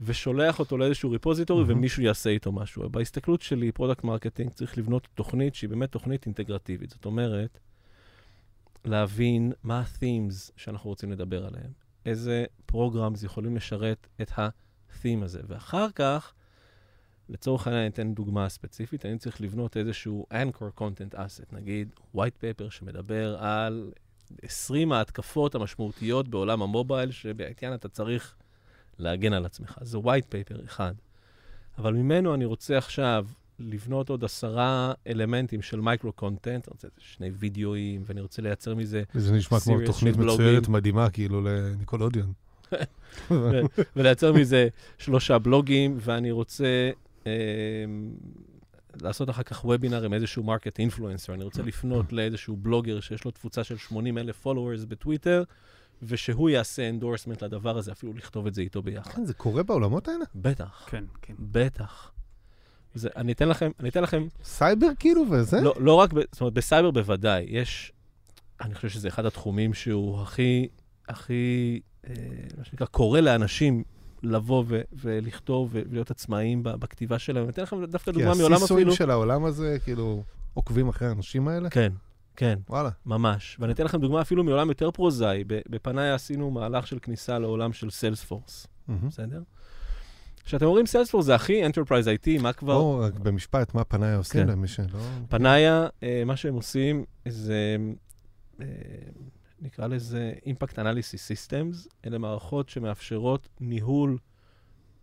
ושולח 0.00 0.58
אותו 0.58 0.78
לאיזשהו 0.78 1.10
repository 1.10 1.64
mm-hmm. 1.64 1.72
ומישהו 1.72 2.02
יעשה 2.02 2.30
איתו 2.30 2.52
משהו. 2.52 2.90
בהסתכלות 2.90 3.42
שלי, 3.42 3.72
product 3.72 4.04
marketing, 4.04 4.50
צריך 4.50 4.78
לבנות 4.78 5.08
תוכנית 5.14 5.54
שהיא 5.54 5.70
באמת 5.70 5.92
תוכנית 5.92 6.26
אינטגרטיבית. 6.26 6.90
זאת 6.90 7.04
אומרת, 7.04 7.58
להבין 8.84 9.52
מה 9.62 9.80
ה-themes 9.80 10.52
שאנחנו 10.56 10.90
רוצים 10.90 11.12
לדבר 11.12 11.46
עליהם, 11.46 11.70
איזה 12.06 12.44
programs 12.72 13.24
יכולים 13.24 13.56
לשרת 13.56 14.06
את 14.22 14.38
ה-theme 14.38 15.24
הזה, 15.24 15.40
ואחר 15.46 15.90
כך, 15.94 16.32
לצורך 17.30 17.66
העניין, 17.66 17.82
אני 17.82 17.90
אתן 17.90 18.14
דוגמה 18.14 18.48
ספציפית, 18.48 19.06
אני 19.06 19.18
צריך 19.18 19.40
לבנות 19.40 19.76
איזשהו 19.76 20.26
anchor 20.32 20.80
content 20.80 21.14
asset, 21.14 21.56
נגיד 21.56 21.88
white 22.16 22.42
paper 22.42 22.70
שמדבר 22.70 23.36
על 23.38 23.90
20 24.42 24.92
ההתקפות 24.92 25.54
המשמעותיות 25.54 26.28
בעולם 26.28 26.62
ה 26.62 26.68
mobile, 26.68 27.10
שבעטיין 27.10 27.74
אתה 27.74 27.88
צריך 27.88 28.34
להגן 28.98 29.32
על 29.32 29.46
עצמך. 29.46 29.78
זה 29.80 29.98
white 29.98 30.32
paper 30.32 30.64
אחד. 30.64 30.94
אבל 31.78 31.94
ממנו 31.94 32.34
אני 32.34 32.44
רוצה 32.44 32.78
עכשיו 32.78 33.26
לבנות 33.58 34.08
עוד 34.08 34.24
עשרה 34.24 34.92
אלמנטים 35.06 35.62
של 35.62 35.80
micro-content, 35.80 36.68
אני 36.68 36.72
רוצה 36.72 36.88
שני 36.98 37.30
וידאוים, 37.30 38.02
ואני 38.06 38.20
רוצה 38.20 38.42
לייצר 38.42 38.74
מזה 38.74 39.02
זה 39.14 39.32
נשמע 39.32 39.60
כמו 39.60 39.76
תוכנית 39.86 40.16
מצוירת 40.16 40.68
מדהימה, 40.68 41.10
כאילו, 41.10 41.40
ל 41.40 41.47
Nickelodeon. 41.47 42.32
ולייצר 43.96 44.32
מזה 44.32 44.68
שלושה 44.98 45.38
בלוגים, 45.38 45.96
ואני 46.00 46.30
רוצה 46.30 46.90
לעשות 49.02 49.30
אחר 49.30 49.42
כך 49.42 49.64
וובינר 49.64 50.04
עם 50.04 50.14
איזשהו 50.14 50.42
market 50.42 50.78
influencer. 50.78 51.34
אני 51.34 51.44
רוצה 51.44 51.62
לפנות 51.62 52.12
לאיזשהו 52.12 52.56
בלוגר 52.56 53.00
שיש 53.00 53.24
לו 53.24 53.30
תפוצה 53.30 53.64
של 53.64 53.76
80 53.76 54.18
אלף 54.18 54.46
followers 54.46 54.86
בטוויטר, 54.88 55.44
ושהוא 56.02 56.50
יעשה 56.50 56.88
endorsement 56.88 57.42
לדבר 57.42 57.78
הזה, 57.78 57.92
אפילו 57.92 58.12
לכתוב 58.12 58.46
את 58.46 58.54
זה 58.54 58.62
איתו 58.62 58.82
ביחד. 58.82 59.10
כן, 59.10 59.24
זה 59.24 59.34
קורה 59.34 59.62
בעולמות 59.62 60.08
האלה? 60.08 60.24
בטח. 60.34 60.86
כן, 60.90 61.04
כן. 61.22 61.34
בטח. 61.38 62.12
זה, 62.94 63.08
אני 63.16 63.32
אתן 63.32 63.48
לכם, 63.48 63.70
אני 63.80 63.88
אתן 63.88 64.02
לכם... 64.02 64.26
סייבר 64.44 64.88
כאילו 64.98 65.24
וזה? 65.30 65.60
לא, 65.60 65.74
לא 65.78 65.94
רק, 65.94 66.12
ב, 66.12 66.20
זאת 66.32 66.40
אומרת, 66.40 66.54
בסייבר 66.54 66.90
בוודאי. 66.90 67.46
יש, 67.48 67.92
אני 68.60 68.74
חושב 68.74 68.88
שזה 68.88 69.08
אחד 69.08 69.26
התחומים 69.26 69.74
שהוא 69.74 70.22
הכי, 70.22 70.68
הכי, 71.08 71.80
אה, 72.06 72.14
מה 72.58 72.64
שנקרא, 72.64 72.86
קורא 72.86 73.20
לאנשים 73.20 73.84
לבוא 74.22 74.64
ו- 74.66 74.80
ולכתוב 74.92 75.68
ולהיות 75.72 76.10
עצמאיים 76.10 76.62
בכתיבה 76.62 77.18
שלהם. 77.18 77.44
אני 77.44 77.52
אתן 77.52 77.62
לכם 77.62 77.84
דווקא 77.84 78.12
דוגמה 78.12 78.34
מעולם 78.34 78.42
אפילו... 78.42 78.58
כי 78.58 78.64
הסיסויים 78.64 78.90
של 78.90 79.10
העולם 79.10 79.44
הזה, 79.44 79.78
כאילו, 79.84 80.22
עוקבים 80.54 80.88
אחרי 80.88 81.08
האנשים 81.08 81.48
האלה? 81.48 81.70
כן, 81.70 81.92
כן. 82.36 82.58
וואלה. 82.68 82.90
ממש. 83.06 83.56
ואני 83.60 83.72
אתן 83.72 83.84
לכם 83.84 84.00
דוגמה 84.00 84.20
אפילו 84.20 84.44
מעולם 84.44 84.68
יותר 84.68 84.90
פרוזאי. 84.90 85.44
בפנאי 85.46 86.10
עשינו 86.10 86.50
מהלך 86.50 86.86
של 86.86 86.98
כניסה 87.02 87.38
לעולם 87.38 87.72
של 87.72 87.90
סיילספורס, 87.90 88.66
mm-hmm. 88.66 88.92
בסדר? 89.08 89.42
כשאתם 90.44 90.66
אומרים 90.66 90.86
סיילספורס 90.86 91.26
זה 91.26 91.34
הכי 91.34 91.66
Enterprise 91.66 92.04
IT, 92.24 92.42
מה 92.42 92.52
כבר... 92.52 92.74
או, 92.74 92.98
רק 92.98 93.14
במשפט, 93.14 93.74
מה 93.74 93.84
פנאיה 93.84 94.16
עושים 94.16 94.42
כן. 94.44 94.48
למי 94.48 94.68
שלא... 94.68 94.98
פנאיה, 95.28 95.86
אה, 96.02 96.22
מה 96.26 96.36
שהם 96.36 96.54
עושים 96.54 97.04
זה, 97.28 97.76
אה, 98.60 98.66
נקרא 99.60 99.86
לזה 99.86 100.32
Impact 100.44 100.74
Analysis 100.74 101.20
Systems, 101.28 101.88
אלה 102.06 102.18
מערכות 102.18 102.68
שמאפשרות 102.68 103.48
ניהול 103.60 104.18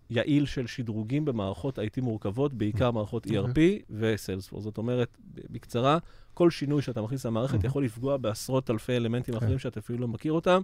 יעיל 0.09 0.45
של 0.45 0.67
שדרוגים 0.67 1.25
במערכות 1.25 1.79
IT 1.79 2.01
מורכבות, 2.01 2.53
בעיקר 2.53 2.91
מערכות 2.91 3.25
ERP 3.27 3.37
אוקיי. 3.37 3.81
וסיילספורס. 3.89 4.63
זאת 4.63 4.77
אומרת, 4.77 5.17
בקצרה, 5.33 5.97
כל 6.33 6.51
שינוי 6.51 6.81
שאתה 6.81 7.01
מכניס 7.01 7.25
למערכת 7.25 7.63
יכול 7.63 7.85
לפגוע 7.85 8.17
בעשרות 8.17 8.69
אלפי 8.69 8.97
אלמנטים 8.97 9.33
כן. 9.33 9.37
אחרים 9.37 9.59
שאתה 9.59 9.79
אפילו 9.79 9.99
לא 9.99 10.07
מכיר 10.07 10.33
אותם. 10.33 10.61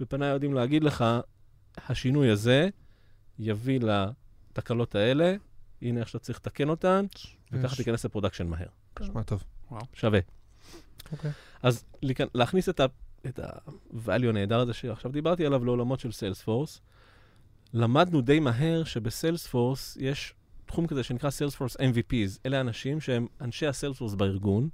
בפנאיה 0.00 0.32
יודעים 0.32 0.54
להגיד 0.54 0.84
לך, 0.84 1.04
השינוי 1.88 2.30
הזה, 2.30 2.68
יביא 3.38 3.80
לתקלות 3.80 4.94
האלה, 4.94 5.34
הנה 5.82 6.00
איך 6.00 6.08
שאתה 6.08 6.18
צריך 6.18 6.38
לתקן 6.38 6.68
אותן, 6.68 7.06
וככה 7.52 7.76
תיכנס 7.76 8.04
ל 8.04 8.08
production 8.08 8.46
מהר. 8.46 8.66
נשמע 9.00 9.22
טוב. 9.22 9.44
שווה. 9.94 10.20
אוקיי. 11.12 11.30
אז 11.62 11.84
להכניס 12.34 12.68
את 12.68 12.80
ה-value 13.38 14.28
הנהדר 14.28 14.60
הזה 14.60 14.72
שעכשיו 14.72 15.12
דיברתי 15.12 15.46
עליו 15.46 15.64
לעולמות 15.64 16.00
של 16.00 16.12
Salesforce, 16.12 16.80
למדנו 17.74 18.20
די 18.20 18.40
מהר 18.40 18.84
שב 18.84 19.10
Salesforce 19.10 19.98
יש 20.00 20.34
תחום 20.66 20.86
כזה 20.86 21.02
שנקרא 21.02 21.30
Salesforce 21.30 21.76
MVPs. 21.76 22.38
אלה 22.46 22.60
אנשים 22.60 23.00
שהם 23.00 23.26
אנשי 23.40 23.66
ה 23.66 23.70
Salesforce 23.70 24.14
בארגון, 24.14 24.68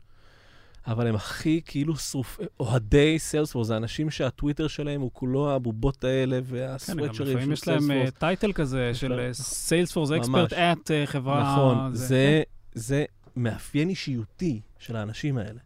אבל 0.87 1.07
הם 1.07 1.15
הכי 1.15 1.61
כאילו 1.65 1.97
שרוף... 1.97 2.41
אוהדי 2.61 3.19
Salesforce, 3.19 3.67
זה 3.67 3.77
אנשים 3.77 4.11
שהטוויטר 4.11 4.69
שלהם 4.69 5.01
הוא 5.01 5.11
כולו 5.13 5.51
הבובות 5.55 6.05
האלה 6.05 6.41
והסווצ'רים 6.45 7.15
של 7.15 7.25
Salesforce. 7.25 7.65
כן, 7.65 7.75
לפעמים 7.75 8.03
יש 8.03 8.09
להם 8.09 8.11
טייטל 8.11 8.53
כזה 8.53 8.95
של 8.95 9.31
סיילספורס 9.33 10.11
אקספרט 10.11 10.53
את 10.53 10.91
חברה... 11.05 11.53
נכון, 11.53 11.95
זה, 11.95 12.43
זה 12.75 13.05
מאפיין 13.37 13.89
אישיותי 13.89 14.61
של 14.79 14.97
האנשים 14.97 15.39
האלה. 15.39 15.61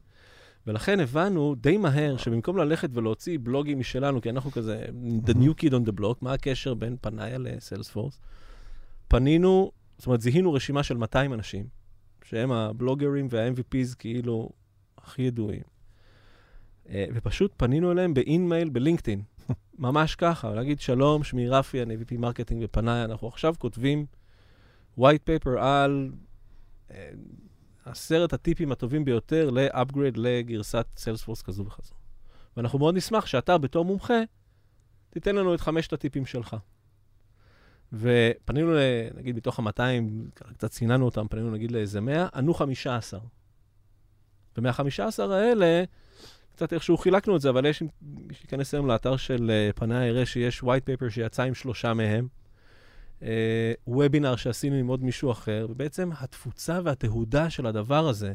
ולכן 0.67 1.01
הבנו 1.01 1.55
די 1.55 1.77
מהר 1.77 2.17
שבמקום 2.17 2.57
ללכת 2.57 2.89
ולהוציא 2.93 3.39
בלוגים 3.43 3.79
משלנו, 3.79 4.21
כי 4.21 4.31
אנחנו 4.31 4.51
כזה, 4.51 4.85
the 5.27 5.33
new 5.33 5.63
kid 5.63 5.71
on 5.71 5.89
the 5.89 6.01
block, 6.01 6.19
מה 6.21 6.33
הקשר 6.33 6.75
בין 6.75 6.97
פנאיה 7.01 7.39
לסיילספורס? 7.39 8.21
פנינו, 9.09 9.73
זאת 9.99 10.07
אומרת, 10.07 10.21
זיהינו 10.21 10.53
רשימה 10.53 10.83
של 10.83 10.97
200 10.97 11.33
אנשים, 11.33 11.67
שהם 12.25 12.53
הבלוגרים 12.53 13.27
וה-MVPs 13.31 13.97
כאילו 13.99 14.51
הכי 14.99 15.23
ידועים. 15.23 15.63
אה, 16.89 17.05
ופשוט 17.15 17.53
פנינו 17.57 17.93
אליהם 17.93 18.15
באינמייל 18.15 18.69
בלינקדאין, 18.69 19.23
ממש 19.79 20.15
ככה, 20.15 20.55
להגיד, 20.55 20.81
שלום, 20.81 21.25
שמי 21.25 21.49
רפי, 21.49 21.83
אני 21.83 21.97
VP 21.97 22.19
marketing 22.19 22.63
ב 22.63 22.68
Panaya, 22.68 23.05
אנחנו 23.05 23.29
עכשיו 23.29 23.55
כותבים 23.59 24.07
white 24.99 25.29
paper 25.29 25.59
על 25.59 26.13
אה, 26.91 27.11
עשרת 27.85 28.33
הטיפים 28.33 28.73
הטובים 28.73 29.05
ביותר 29.05 29.51
ל-upgrade 29.51 30.17
לגרסת 30.17 30.87
Salesforce 30.97 31.43
כזו 31.43 31.67
וכזו. 31.67 31.95
ואנחנו 32.57 32.79
מאוד 32.79 32.97
נשמח 32.97 33.27
שאתה, 33.27 33.59
בתור 33.59 33.85
מומחה, 33.85 34.21
תיתן 35.11 35.37
לנו 35.37 35.55
את 35.55 35.61
חמשת 35.61 35.93
הטיפים 35.93 36.27
שלך. 36.27 36.57
ופנינו, 37.93 38.73
נגיד, 39.15 39.37
מתוך 39.37 39.59
ה-200, 39.59 39.81
קצת 40.35 40.71
ציננו 40.71 41.05
אותם, 41.05 41.27
פנינו 41.31 41.51
נגיד 41.51 41.71
לאיזה 41.71 42.01
100, 42.01 42.29
ענו 42.35 42.55
15. 42.55 43.21
ומה-15 44.57 45.23
האלה, 45.31 45.85
קצת 46.53 46.73
איכשהו 46.73 46.97
חילקנו 46.97 47.37
את 47.37 47.41
זה, 47.41 47.51
אבל 47.51 47.67
יש, 47.67 47.83
מי 48.03 48.35
שייכנס 48.35 48.75
היום 48.75 48.87
לאתר 48.87 49.17
של 49.17 49.51
uh, 49.51 49.77
פניה 49.77 50.07
יראה 50.07 50.27
שיש 50.27 50.61
white 50.61 50.65
paper 50.89 51.11
שיצא 51.11 51.43
עם 51.43 51.55
שלושה 51.55 51.95
מהם, 51.95 52.29
וובינר 53.87 54.35
uh, 54.35 54.37
שעשינו 54.37 54.77
עם 54.77 54.87
עוד 54.87 55.05
מישהו 55.05 55.31
אחר, 55.31 55.67
ובעצם 55.71 56.11
התפוצה 56.19 56.81
והתהודה 56.85 57.51
של 57.51 57.67
הדבר 57.67 58.09
הזה, 58.09 58.35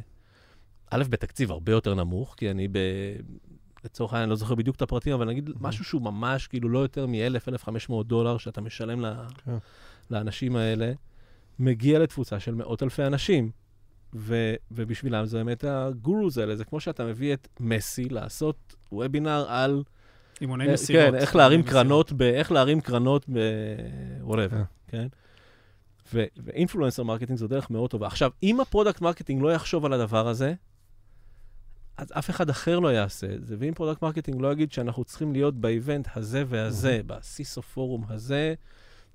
א', 0.91 1.04
בתקציב 1.10 1.52
הרבה 1.52 1.71
יותר 1.71 1.93
נמוך, 1.93 2.36
כי 2.38 2.52
אני 2.52 2.67
ב... 2.67 2.78
לצורך 3.86 4.13
העניין, 4.13 4.23
אני 4.23 4.30
לא 4.30 4.36
זוכר 4.36 4.56
בדיוק 4.56 4.76
את 4.76 4.82
הפרטים, 4.82 5.13
אבל 5.13 5.28
נגיד 5.28 5.50
mm-hmm. 5.50 5.54
משהו 5.60 5.86
שהוא 5.86 6.02
ממש, 6.02 6.47
כאילו, 6.47 6.69
לא 6.69 6.80
יותר 6.80 7.08
מ-1,000-1,500 7.08 8.04
דולר 8.04 8.38
שאתה 8.38 8.62
משלם 8.62 9.02
ל... 9.02 9.06
okay. 9.06 9.41
כן. 9.45 9.58
לאנשים 10.12 10.56
האלה, 10.56 10.91
מגיע 11.60 12.00
לתפוצה 12.00 12.39
של 12.39 12.56
מאות 12.56 12.84
אלפי 12.84 13.04
אנשים. 13.04 13.52
ו, 14.15 14.54
ובשבילם 14.71 15.26
זה 15.26 15.38
באמת 15.38 15.63
ה 15.63 15.76
gurus 15.76 16.38
האלה, 16.38 16.56
זה 16.56 16.65
כמו 16.65 16.80
שאתה 16.80 17.06
מביא 17.06 17.34
את 17.34 17.47
מסי 17.60 18.10
לעשות 18.10 18.76
וובינר 18.91 19.45
על... 19.47 19.84
אימוני 20.41 20.73
מסירות. 20.73 21.13
כן, 21.13 21.15
איך 21.15 21.36
להרים 21.36 21.63
קרנות 21.63 22.12
ב... 22.12 22.21
איך 22.21 22.52
להרים 22.52 22.82
קרנות 22.82 23.26
ב... 23.30 23.39
whatever, 24.28 24.63
כן? 24.88 25.08
ו 26.13 26.22
influencer 26.22 27.03
marketing 27.03 27.39
זו 27.39 27.47
דרך 27.47 27.71
מאוד 27.71 27.89
טובה. 27.89 28.08
עכשיו, 28.08 28.32
אם 28.43 28.60
ה 28.60 28.65
product 28.65 29.01
marketing 29.01 29.41
לא 29.41 29.54
יחשוב 29.54 29.86
על 29.86 29.93
הדבר 29.93 30.28
הזה, 30.28 30.54
אז 31.97 32.12
אף 32.17 32.30
אחד 32.30 32.50
אחר 32.50 32.80
לא 32.80 32.88
יעשה 32.88 33.34
את 33.34 33.45
זה. 33.45 33.56
ואם 33.60 33.73
product 33.73 34.01
marketing 34.01 34.41
לא 34.41 34.52
יגיד 34.52 34.71
שאנחנו 34.71 35.04
צריכים 35.04 35.34
להיות 35.34 35.56
ב 35.55 35.64
event 35.64 36.07
הזה 36.15 36.43
והזה, 36.47 37.02
ב 37.07 37.18
CISO 37.18 37.62
forum 37.62 38.03
הזה 38.10 38.54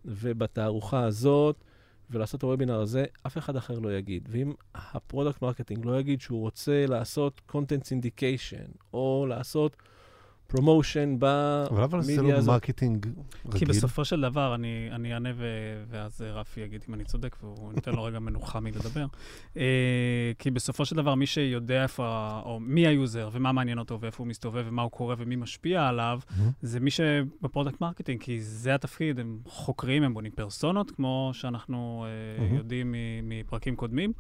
ובתערוכה 0.05 1.05
הזאת, 1.05 1.65
ולעשות 2.11 2.39
את 2.39 2.43
הוובינר 2.43 2.81
הזה, 2.81 3.05
אף 3.27 3.39
אחד 3.39 3.57
אחר 3.57 3.79
לא 3.79 3.93
יגיד. 3.93 4.29
ואם 4.33 4.53
ה 4.75 4.83
product 4.83 5.42
marketing 5.42 5.87
לא 5.87 6.01
יגיד 6.01 6.21
שהוא 6.21 6.41
רוצה 6.41 6.87
לעשות 6.87 7.41
content 7.51 7.83
syndication, 7.85 8.79
או 8.95 9.27
לעשות 9.29 9.77
promotion 10.53 11.16
במדיה 11.19 11.62
הזאת... 11.62 11.83
אבל 11.83 12.03
זה 12.03 12.23
לא 12.23 12.41
marketing 12.47 13.07
רגיל. 13.47 13.59
כי 13.59 13.65
בסופו 13.65 14.05
של 14.05 14.21
דבר, 14.21 14.55
אני, 14.55 14.88
אני 14.93 15.15
אענה 15.15 15.29
ו, 15.37 15.47
ואז 15.91 16.21
רפי 16.21 16.61
יגיד 16.61 16.85
אם 16.88 16.95
אני 16.95 17.05
צודק, 17.05 17.37
והוא 17.43 17.73
ניתן 17.75 17.93
לו 17.93 18.03
רגע 18.03 18.19
מנוחה 18.19 18.61
מלדבר. 18.61 19.07
Uh, 19.55 19.59
כי 20.38 20.51
בסופו 20.51 20.85
של 20.85 20.97
דבר, 20.97 21.15
מי 21.15 21.27
שיודע 21.27 21.83
איפה, 21.83 22.41
או 22.45 22.61
מי 22.61 22.87
ה 22.87 22.93
user, 22.93 23.29
ומה 23.33 23.53
מעניין 23.53 23.79
אותו, 23.79 24.01
ואיפה 24.01 24.23
הוא 24.23 24.29
מסתובב, 24.29 24.65
ומה 24.69 24.83
הוא 24.83 24.91
קורא, 24.91 25.15
ומי 25.19 25.37
משפיע 25.37 25.88
עליו, 25.88 26.21
mm-hmm. 26.29 26.43
זה 26.62 26.81
מי 26.81 26.91
שב 26.90 27.17
product 27.17 27.81
marketing, 27.81 28.21
כי 28.21 28.41
זה 28.41 28.75
התפקיד, 28.75 29.21
הם 29.21 29.38
חוקרים, 29.47 30.03
הם 30.03 30.15
בונים 30.15 30.33
פרסונות, 30.33 30.91
כמו 30.91 31.31
שאנחנו 31.33 32.07
uh, 32.07 32.41
mm-hmm. 32.41 32.57
יודעים 32.57 32.95
מפרקים 33.23 33.77
קודמים. 33.77 34.12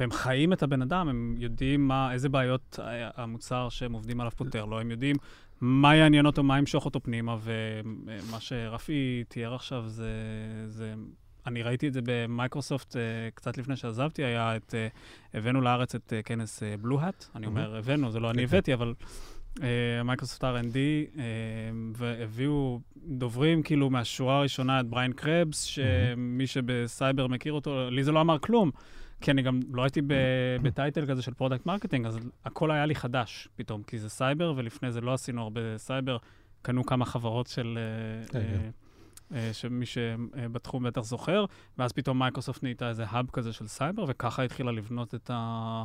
והם 0.00 0.10
חיים 0.10 0.52
את 0.52 0.62
הבן 0.62 0.82
אדם, 0.82 1.08
הם 1.08 1.34
יודעים 1.38 1.88
מה, 1.88 2.12
איזה 2.12 2.28
בעיות 2.28 2.78
המוצר 3.16 3.68
שהם 3.68 3.92
עובדים 3.92 4.20
עליו 4.20 4.32
פותר 4.36 4.64
לו, 4.64 4.80
הם 4.80 4.90
יודעים 4.90 5.16
מה 5.62 5.96
יעניין 5.96 6.26
אותו, 6.26 6.42
מה 6.42 6.58
ימשוך 6.58 6.84
אותו 6.84 7.00
פנימה, 7.02 7.36
ומה 7.42 8.40
שרפי 8.40 9.24
תיאר 9.28 9.54
עכשיו 9.54 9.88
זה... 9.88 10.10
זה 10.66 10.94
אני 11.46 11.62
ראיתי 11.62 11.88
את 11.88 11.92
זה 11.92 12.00
במייקרוסופט 12.04 12.92
uh, 12.92 12.96
קצת 13.34 13.58
לפני 13.58 13.76
שעזבתי, 13.76 14.24
היה 14.24 14.56
את... 14.56 14.74
Uh, 14.74 15.36
הבאנו 15.38 15.60
לארץ 15.60 15.94
את 15.94 16.12
uh, 16.12 16.22
כנס 16.22 16.62
BlueHat, 16.80 17.24
אני 17.34 17.46
אומר, 17.46 17.76
הבאנו, 17.76 18.10
זה 18.10 18.20
לא 18.20 18.30
אני 18.30 18.42
כן, 18.42 18.48
כן. 18.48 18.56
הבאתי, 18.56 18.74
אבל 18.74 18.94
מייקרוסופט 20.04 20.44
R&D, 20.44 20.76
והביאו 21.96 22.80
דוברים 22.96 23.62
כאילו 23.62 23.90
מהשורה 23.90 24.38
הראשונה 24.38 24.80
את 24.80 24.86
בריין 24.86 25.12
קרבס, 25.12 25.62
שמי 25.62 26.46
שבסייבר 26.46 27.26
מכיר 27.26 27.52
אותו, 27.52 27.90
לי 27.90 28.04
זה 28.04 28.12
לא 28.12 28.20
אמר 28.20 28.38
כלום. 28.38 28.70
כי 29.22 29.30
אני 29.30 29.42
גם 29.42 29.60
לא 29.72 29.82
הייתי 29.82 30.00
ב 30.62 30.69
title 30.69 31.06
כזה 31.06 31.22
של 31.22 31.34
product 31.34 31.66
marketing, 31.66 32.06
אז 32.06 32.18
הכל 32.44 32.70
היה 32.70 32.86
לי 32.86 32.94
חדש 32.94 33.48
פתאום, 33.56 33.82
כי 33.82 33.98
זה 33.98 34.08
סייבר, 34.08 34.52
ולפני 34.56 34.92
זה 34.92 35.00
לא 35.00 35.12
עשינו 35.12 35.42
הרבה 35.42 35.60
סייבר. 35.76 36.16
קנו 36.62 36.86
כמה 36.86 37.04
חברות 37.04 37.46
של... 37.46 37.78
אה, 38.34 38.40
אה. 38.40 38.70
אה, 39.34 39.52
שמי 39.52 39.86
שבתחום 39.86 40.82
בטח 40.82 41.00
זוכר, 41.00 41.44
ואז 41.78 41.92
פתאום 41.92 42.18
מייקרוסופט 42.18 42.62
נהייתה 42.62 42.88
איזה 42.88 43.04
hub 43.08 43.26
כזה 43.32 43.52
של 43.52 43.66
סייבר, 43.66 44.04
וככה 44.08 44.42
התחילה 44.42 44.72
לבנות 44.72 45.14
את, 45.14 45.30
ה... 45.34 45.84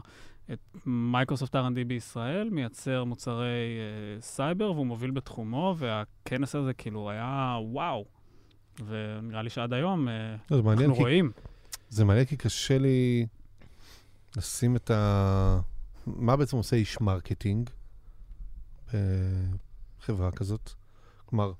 את 0.54 0.60
מייקרוסופט 0.86 1.56
R&D 1.56 1.84
בישראל, 1.88 2.50
מייצר 2.50 3.04
מוצרי 3.04 3.78
uh, 4.20 4.22
סייבר, 4.22 4.72
והוא 4.72 4.86
מוביל 4.86 5.12
בתחומו, 5.12 5.76
והכנס 5.78 6.56
הזה 6.56 6.74
כאילו 6.74 7.10
היה 7.10 7.58
וואו. 7.62 8.06
ונראה 8.86 9.42
לי 9.42 9.50
שעד 9.50 9.74
היום 9.74 10.08
uh, 10.08 10.54
אנחנו 10.54 10.96
כי... 10.96 11.02
רואים. 11.02 11.32
זה 11.90 12.06
מעניין 12.06 12.26
כי 12.26 12.38
קשה 12.38 12.78
לי 12.78 13.26
לשים 14.38 14.76
את 14.76 14.92
ה... 14.92 15.60
מה 16.06 16.36
בעצם 16.36 16.58
עושה 16.58 16.76
איש 16.76 17.02
marketing 17.02 17.70
בחברה 18.94 20.32
כזאת? 20.32 20.72
כלומר... 21.26 21.52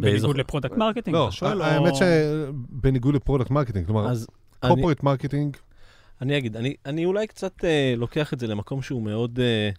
בניגוד 0.00 0.36
ל 0.36 0.41
product 0.41 0.76
marketing, 0.76 1.16
לא, 1.16 1.28
אתה 1.28 1.36
שואל 1.36 1.62
או... 1.62 1.66
האמת 1.66 1.92
שבניגוד 1.94 3.14
ל 3.14 3.18
product 3.18 3.50
marketing, 3.50 3.86
כלומר, 3.86 4.12
corporate 4.60 5.02
marketing... 5.02 5.56
אני 6.22 6.38
אגיד, 6.38 6.56
אני, 6.56 6.74
אני 6.86 7.04
אולי 7.04 7.26
קצת 7.26 7.60
uh, 7.60 7.96
לוקח 7.96 8.32
את 8.32 8.40
זה 8.40 8.46
למקום 8.46 8.82
שהוא 8.82 9.02
מאוד, 9.02 9.38
uh, 9.38 9.78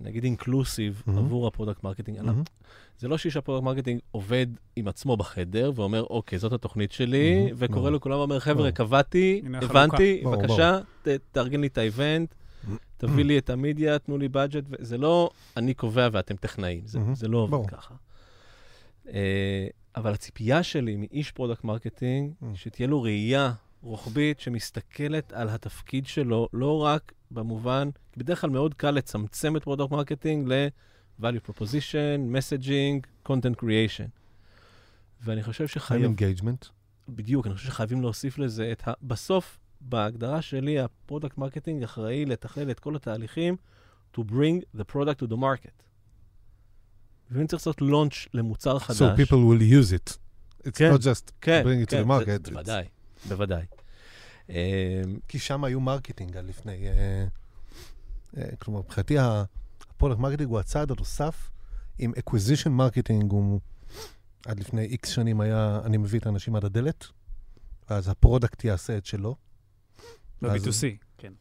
נגיד, 0.00 0.24
inclusive 0.24 1.02
mm-hmm. 1.06 1.10
עבור 1.10 1.46
ה 1.46 1.51
product 1.51 1.84
marketing. 1.84 2.18
Mm-hmm. 2.18 2.50
זה 2.98 3.08
לא 3.08 3.18
שאיש 3.18 3.36
ה 3.36 3.39
product 3.39 3.64
marketing 3.64 4.00
עובד 4.10 4.46
עם 4.76 4.88
עצמו 4.88 5.16
בחדר 5.16 5.72
ואומר, 5.74 6.02
אוקיי, 6.02 6.38
זאת 6.38 6.52
התוכנית 6.52 6.92
שלי, 6.92 7.48
mm-hmm, 7.48 7.54
וקורא 7.56 7.90
mm-hmm. 7.90 7.94
לכולם 7.94 8.18
ואומר, 8.18 8.40
חבר'ה, 8.40 8.68
mm-hmm. 8.68 8.72
קבעתי, 8.72 9.42
הבנתי, 9.62 10.22
בבקשה, 10.26 10.78
תארגן 11.32 11.60
לי 11.60 11.66
את 11.66 11.78
ה 11.78 11.86
event, 11.86 12.34
תביא 12.96 13.24
לי 13.24 13.38
את 13.38 13.50
המדיה, 13.50 13.98
תנו 13.98 14.18
לי 14.18 14.28
budget, 14.28 14.64
זה 14.78 14.98
לא 14.98 15.30
אני 15.56 15.74
קובע 15.74 16.08
ואתם 16.12 16.36
טכנאים, 16.36 16.82
זה, 16.86 16.98
זה 17.12 17.28
לא 17.28 17.38
עובד 17.38 17.66
ככה. 17.66 17.94
Uh, 19.06 19.10
אבל 19.96 20.12
הציפייה 20.12 20.62
שלי 20.62 20.96
מאיש 20.96 21.30
product 21.30 21.64
marketing, 21.64 22.32
שתהיה 22.54 22.88
לו 22.88 23.02
ראייה 23.02 23.52
רוחבית 23.82 24.40
שמסתכלת 24.40 25.32
על 25.32 25.48
התפקיד 25.48 26.06
שלו, 26.06 26.48
לא 26.52 26.82
רק 26.82 27.12
במובן, 27.34 27.88
בדרך 28.16 28.40
כלל 28.40 28.50
מאוד 28.50 28.74
קל 28.74 28.90
לצמצם 28.90 29.56
את 29.56 29.62
product 29.62 29.90
marketing 29.90 30.52
ל... 30.52 30.68
value 31.20 31.40
proposition, 31.48 32.18
messaging, 32.36 33.28
content 33.28 33.56
creation. 33.62 34.08
ואני 35.24 35.42
חושב 35.42 35.66
שחייב... 35.66 36.10
engagement. 36.10 36.68
בדיוק, 37.08 37.46
אני 37.46 37.54
חושב 37.54 37.66
שחייבים 37.66 38.02
להוסיף 38.02 38.38
לזה 38.38 38.72
את 38.72 38.88
ה... 38.88 38.92
בסוף, 39.02 39.58
בהגדרה 39.80 40.42
שלי, 40.42 40.80
ה 40.80 40.87
product 40.87 41.38
marketing 41.38 41.82
אחראי 41.82 42.24
לתכלל 42.24 42.70
את 42.70 42.80
כל 42.80 42.96
התהליכים 42.96 43.56
to 44.16 44.20
bring 44.20 44.78
the 44.78 44.84
product 44.92 45.22
to 45.22 45.26
the 45.28 45.36
market. 45.36 45.82
ואם 47.30 47.46
צריך 47.46 47.60
לעשות 47.60 47.82
launch 47.82 48.28
למוצר 48.34 48.78
חדש... 48.78 49.02
So 49.02 49.16
people 49.16 49.32
will 49.32 49.62
use 49.62 49.92
it. 49.92 50.16
It's 50.66 50.70
כן, 50.70 50.94
not 50.94 50.98
just 50.98 51.32
כן, 51.40 51.62
bring 51.64 51.86
it 51.86 51.90
כן, 51.90 52.02
to 52.02 52.04
the 52.04 52.08
market. 52.08 52.46
זה, 52.46 52.52
בוודאי, 52.52 52.84
בוודאי. 53.28 53.64
כי 55.28 55.38
שם 55.38 55.64
היו 55.64 55.80
marketing 55.80 56.36
על 56.36 56.46
לפני... 56.46 56.88
Uh, 56.88 58.36
uh, 58.36 58.56
כלומר, 58.58 58.80
מבחינתי 58.80 59.16
product 59.96 60.20
marketing 60.20 60.50
הוא 60.50 60.58
הצעד 60.58 60.90
הנוסף, 60.90 61.50
עם 61.98 62.12
acquisition 62.18 62.72
marketing 62.72 63.32
הוא 63.32 63.60
עד 64.46 64.60
לפני 64.60 64.82
איקס 64.82 65.08
שנים 65.08 65.40
היה, 65.40 65.80
אני 65.84 65.96
מביא 65.96 66.18
את 66.18 66.26
האנשים 66.26 66.56
עד 66.56 66.64
הדלת, 66.64 67.06
ואז 67.90 68.08
ה 68.08 68.15
product 68.15 68.64
יעשה 68.64 68.96
את 68.96 69.06
שלו. 69.06 69.36
ב-B2C, 70.42 70.84
כן. 71.18 71.32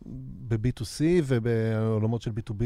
ב-B2C 0.48 1.02
ובעולמות 1.24 2.22
של 2.22 2.32
B2B, 2.32 2.64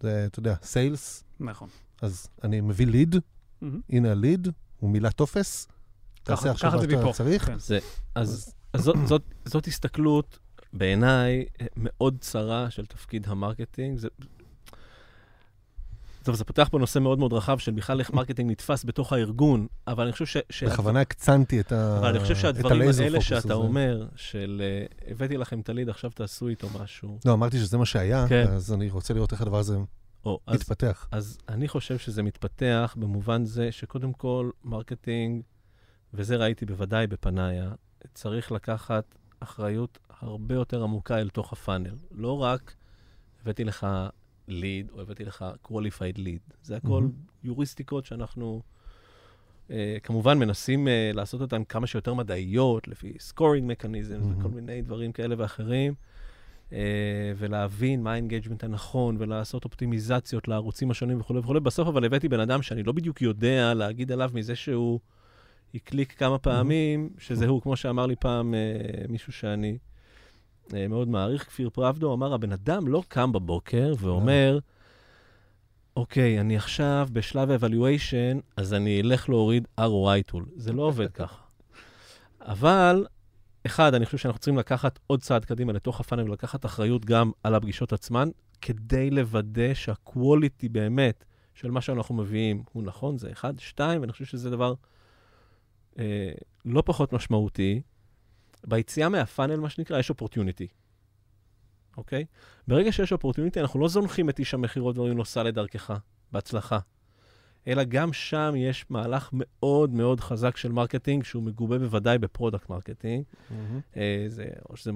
זה, 0.00 0.26
אתה 0.26 0.38
יודע, 0.38 0.54
sales. 0.62 1.24
נכון. 1.40 1.68
אז 2.02 2.28
אני 2.44 2.60
מביא 2.60 2.86
lead, 2.86 3.14
mm-hmm. 3.14 3.66
הנה 3.90 4.10
ה 4.10 4.16
lead, 4.16 4.48
הוא 4.78 4.90
מילא 4.90 5.10
טופס, 5.10 5.68
תעשה 6.22 6.50
עכשיו 6.50 6.72
מה 6.72 6.82
שאתה 6.82 7.12
צריך. 7.12 7.46
כן. 7.46 7.58
זה, 7.58 7.78
אז, 8.14 8.28
אז 8.28 8.54
זאת, 8.76 8.96
זאת, 9.04 9.22
זאת 9.44 9.66
הסתכלות 9.66 10.38
בעיניי 10.72 11.44
מאוד 11.76 12.16
צרה 12.20 12.70
של 12.70 12.86
תפקיד 12.86 13.26
ה 13.28 13.34
marketing. 13.34 13.98
זה... 13.98 14.08
טוב, 16.22 16.34
זה 16.34 16.44
פותח 16.44 16.68
פה 16.70 16.78
נושא 16.78 16.98
מאוד 16.98 17.18
מאוד 17.18 17.32
רחב 17.32 17.58
של 17.58 17.72
בכלל 17.72 18.00
איך 18.00 18.12
marketing 18.12 18.50
נתפס 18.50 18.84
בתוך 18.84 19.12
הארגון, 19.12 19.66
אבל 19.86 20.04
אני 20.04 20.12
חושב 20.12 20.26
ש... 20.26 20.36
ש... 20.50 20.64
בכוונה 20.64 21.00
הקצנתי 21.00 21.60
את 21.60 21.72
ה... 21.72 21.98
אבל 21.98 22.08
אני 22.08 22.20
חושב 22.20 22.36
שהדברים 22.36 22.90
האלה 23.02 23.20
שאתה 23.20 23.38
הזה. 23.38 23.52
אומר, 23.52 24.06
של 24.16 24.62
uh, 25.00 25.10
הבאתי 25.10 25.36
לכם 25.36 25.60
את 25.60 25.68
ה 25.68 25.71
lead, 25.71 25.88
עכשיו 25.88 26.10
תעשו 26.10 26.48
איתו 26.48 26.68
משהו. 26.82 27.18
לא, 27.24 27.32
אמרתי 27.32 27.58
שזה 27.58 27.78
מה 27.78 27.86
שהיה, 27.86 28.26
כן. 28.28 28.46
אז 28.48 28.72
אני 28.72 28.90
רוצה 28.90 29.14
לראות 29.14 29.32
איך 29.32 29.40
הדבר 29.40 29.58
הזה 29.58 29.76
או, 30.24 30.40
מתפתח. 30.50 31.08
אז, 31.10 31.24
אז 31.24 31.38
אני 31.48 31.68
חושב 31.68 31.98
שזה 31.98 32.22
מתפתח 32.22 32.94
במובן 32.98 33.44
זה 33.44 33.72
שקודם 33.72 34.12
כל, 34.12 34.50
marketing, 34.64 35.42
וזה 36.14 36.36
ראיתי 36.36 36.66
בוודאי 36.66 37.06
בפנאיה, 37.06 37.70
צריך 38.14 38.52
לקחת 38.52 39.04
אחריות 39.40 39.98
הרבה 40.20 40.54
יותר 40.54 40.82
עמוקה 40.82 41.18
אל 41.18 41.28
תוך 41.28 41.52
ה 41.52 41.57
funnel. 41.57 41.94
לא 42.10 42.42
רק 42.42 42.74
הבאתי 43.42 43.64
לך 43.64 43.86
lead, 44.48 44.90
או 44.90 45.00
הבאתי 45.00 45.24
לך 45.24 45.44
qualified 45.64 46.18
lead. 46.18 46.54
זה 46.62 46.76
הכל 46.76 47.02
mm-hmm. 47.04 47.46
יוריסטיקות 47.46 48.06
שאנחנו 48.06 48.62
uh, 49.68 49.72
כמובן 50.02 50.38
מנסים 50.38 50.86
uh, 50.86 51.16
לעשות 51.16 51.40
אותן 51.40 51.64
כמה 51.64 51.86
שיותר 51.86 52.14
מדעיות, 52.14 52.88
לפי 52.88 53.12
scoring 53.30 53.82
mechanisms 53.82 54.24
mm-hmm. 54.24 54.40
וכל 54.40 54.48
מיני 54.48 54.82
דברים 54.82 55.12
כאלה 55.12 55.34
ואחרים, 55.38 55.94
uh, 56.70 56.72
ולהבין 57.36 58.02
מה 58.02 58.12
ה 58.12 58.17
engagement 58.17 58.64
הנכון, 58.64 59.16
ולעשות 59.18 59.64
אופטימיזציות 59.64 60.48
לערוצים 60.48 60.90
השונים 60.90 61.20
וכולי 61.20 61.38
וכולי. 61.38 61.60
בסוף 61.60 61.88
אבל 61.88 62.04
הבאתי 62.04 62.28
בן 62.28 62.40
אדם 62.40 62.62
שאני 62.62 62.82
לא 62.82 62.92
בדיוק 62.92 63.22
יודע 63.22 63.74
להגיד 63.74 64.12
עליו 64.12 64.30
מזה 64.34 64.56
שהוא 64.56 65.00
הקליק 65.74 66.12
כמה 66.18 66.38
פעמים. 66.38 67.10
שזה 67.18 67.46
הוא, 67.46 67.62
כמו 67.62 67.76
שאמר 67.76 68.06
לי 68.06 68.16
פעם 68.16 68.54
uh, 68.54 69.12
מישהו 69.12 69.32
שאני... 69.32 69.78
אה, 70.74 70.88
מאוד 70.88 71.08
מעריך, 71.08 71.44
כפיר 71.46 71.70
פרבדו, 71.70 72.14
אמר, 72.14 72.34
הבן 72.34 72.52
אדם 72.52 72.88
לא 72.88 73.02
קם 73.08 73.32
בבוקר 73.32 73.94
ואומר, 73.98 74.58
אוקיי, 75.96 76.40
אני 76.40 76.56
עכשיו 76.56 77.08
בשלב 77.12 77.50
ה 77.50 77.57
evaluation, 77.57 78.38
אז 78.56 78.74
אני 78.74 79.00
אלך 79.00 79.28
להוריד 79.28 79.68
ROI 79.80 80.32
tool. 80.32 80.42
זה 80.56 80.72
לא 80.72 80.82
עובד 80.82 81.10
ככה. 81.20 81.42
אבל, 82.40 83.06
אחד, 83.66 83.94
אני 83.94 84.06
חושב 84.06 84.18
שאנחנו 84.18 84.38
צריכים 84.38 84.58
לקחת 84.58 84.98
עוד 85.06 85.20
צעד 85.20 85.44
קדימה 85.44 85.72
לתוך 85.72 86.00
הפאנל 86.00 86.22
ולקחת 86.22 86.64
אחריות 86.64 87.04
גם 87.04 87.30
על 87.42 87.54
הפגישות 87.54 87.92
עצמן, 87.92 88.28
כדי 88.60 89.10
לוודא 89.10 89.74
שהקווליטי 89.74 90.68
באמת 90.68 91.24
של 91.54 91.70
מה 91.70 91.80
שאנחנו 91.80 92.14
מביאים 92.14 92.62
הוא 92.72 92.82
נכון, 92.82 93.18
זה 93.18 93.32
אחד. 93.32 93.58
שתיים, 93.58 94.00
ואני 94.00 94.12
חושב 94.12 94.24
שזה 94.24 94.50
דבר 94.50 94.74
אה, 95.98 96.32
לא 96.64 96.82
פחות 96.86 97.12
משמעותי, 97.12 97.82
ביציאה 98.66 99.08
מהפאנל, 99.08 99.56
מה 99.56 99.70
שנקרא, 99.70 99.98
יש 99.98 100.10
אופורטיוניטי. 100.10 100.66
אוקיי? 101.96 102.24
ברגע 102.68 102.92
שיש 102.92 103.12
אופורטיוניטי, 103.12 103.60
אנחנו 103.60 103.80
לא 103.80 103.88
זונחים 103.88 104.28
את 104.28 104.38
איש 104.38 104.54
המכירות 104.54 104.96
ואומרים 104.96 105.16
לו, 105.16 105.24
סע 105.24 105.42
לדרכך, 105.42 105.98
בהצלחה. 106.32 106.78
אלא 107.66 107.84
גם 107.84 108.12
שם 108.12 108.54
יש 108.56 108.86
מהלך 108.90 109.30
מאוד 109.32 109.90
מאוד 109.90 110.20
חזק 110.20 110.56
של 110.56 110.72
marketing, 110.72 111.24
שהוא 111.24 111.42
מגובה 111.42 111.78
בוודאי 111.78 112.18
ב 112.18 112.24
product 112.24 112.68
marketing. 112.68 113.24
Mm-hmm. 113.24 113.96
זה, 114.28 114.44
או 114.70 114.76
שזה, 114.76 114.90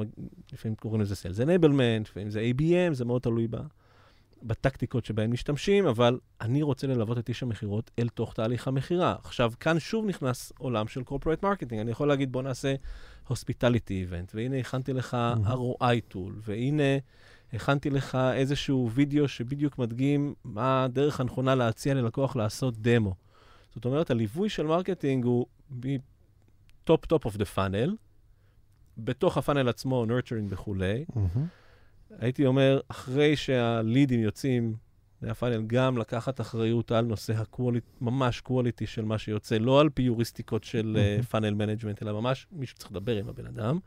לפעמים 0.53 0.75
קוראים 0.75 1.01
לזה 1.01 1.15
Sales 1.15 1.39
Enablement, 1.39 2.09
לפעמים 2.11 2.31
זה 2.31 2.51
ABM, 2.51 2.95
זה 2.95 3.05
מאוד 3.05 3.23
תלוי 3.23 3.47
בה. 3.47 3.61
בטקטיקות 4.47 5.05
שבהן 5.05 5.31
משתמשים, 5.31 5.87
אבל 5.87 6.19
אני 6.41 6.63
רוצה 6.63 6.87
ללוות 6.87 7.19
את 7.19 7.29
איש 7.29 7.43
המכירות 7.43 7.91
אל 7.99 8.09
תוך 8.09 8.35
תהליך 8.35 8.69
המכירה. 8.69 9.17
עכשיו, 9.25 9.53
כאן 9.61 9.79
שוב 9.79 10.07
נכנס 10.07 10.53
עולם 10.59 10.89
של 10.89 11.01
corporate 11.01 11.43
marketing. 11.45 11.81
אני 11.81 11.91
יכול 11.91 12.09
להגיד, 12.09 12.33
בוא 12.33 12.43
נעשה 12.43 12.75
hospitality 13.29 14.11
event, 14.11 14.31
והנה 14.35 14.57
הכנתי 14.59 14.93
לך 14.93 15.17
mm-hmm. 15.17 15.49
ROI 15.49 16.13
tool, 16.15 16.31
והנה 16.41 16.99
הכנתי 17.53 17.91
לך 17.91 18.19
איזשהו 18.35 18.91
וידאו 18.93 19.29
שבדיוק 19.29 19.79
מדגים 19.79 20.35
מה 20.45 20.85
הדרך 20.85 21.21
הנכונה 21.21 21.55
להציע 21.55 21.95
ללקוח 21.95 22.37
לעשות 22.37 22.79
דמו. 22.79 23.15
זאת 23.75 23.85
אומרת, 23.85 24.11
הליווי 24.11 24.49
של 24.49 24.67
marketing 24.67 25.25
הוא 25.25 25.47
top-top 26.85 27.27
of 27.27 27.31
the 27.31 27.57
funnel, 27.57 27.91
בתוך 28.99 29.39
ה 29.39 29.43
funnel 29.43 29.69
עצמו, 29.69 30.05
nurturing 30.09 30.47
וכולי. 30.49 31.05
Mm-hmm. 31.11 31.66
הייתי 32.19 32.47
אומר, 32.47 32.81
אחרי 32.89 33.37
שהלידים 33.37 34.21
יוצאים 34.21 34.77
מה 35.23 35.32
funnel, 35.32 35.63
גם 35.67 35.99
לקחת 35.99 36.41
אחריות 36.41 36.93
על 36.93 37.05
נושא 37.05 37.33
ה 37.33 37.39
quality, 37.39 37.87
ממש 38.01 38.41
quality 38.41 38.87
של 38.87 39.05
מה 39.05 39.19
שיוצא, 39.19 39.59
לא 39.59 39.81
על 39.81 39.89
היוריסטיקות 39.89 40.65
של 40.65 40.99
funnel 41.31 41.53
uh, 41.53 41.55
management, 41.55 42.03
אלא 42.03 42.21
ממש 42.21 42.47
מישהו 42.53 42.79
צריך 42.79 42.91
לדבר 42.91 43.17
עם 43.17 43.29
הבן 43.29 43.47
אדם, 43.47 43.79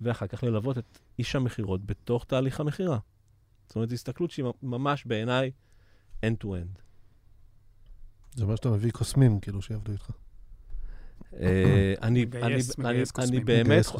ואחר 0.00 0.26
כך 0.26 0.44
ללוות 0.44 0.78
את 0.78 0.98
איש 1.18 1.36
המכירות 1.36 1.86
בתוך 1.86 2.24
תהליך 2.24 2.60
המכירה. 2.60 2.98
זאת 3.66 3.76
אומרת, 3.76 3.92
הסתכלות 3.92 4.30
שהיא 4.30 4.46
ממש 4.62 5.06
בעיניי 5.06 5.50
end-to-end. 6.26 6.80
זה 8.34 8.42
אומר 8.42 8.56
שאתה 8.56 8.70
מביא 8.70 8.90
קוסמים, 8.90 9.40
כאילו, 9.40 9.62
שיעבדו 9.62 9.92
איתך. 9.92 10.10
אה, 11.40 11.94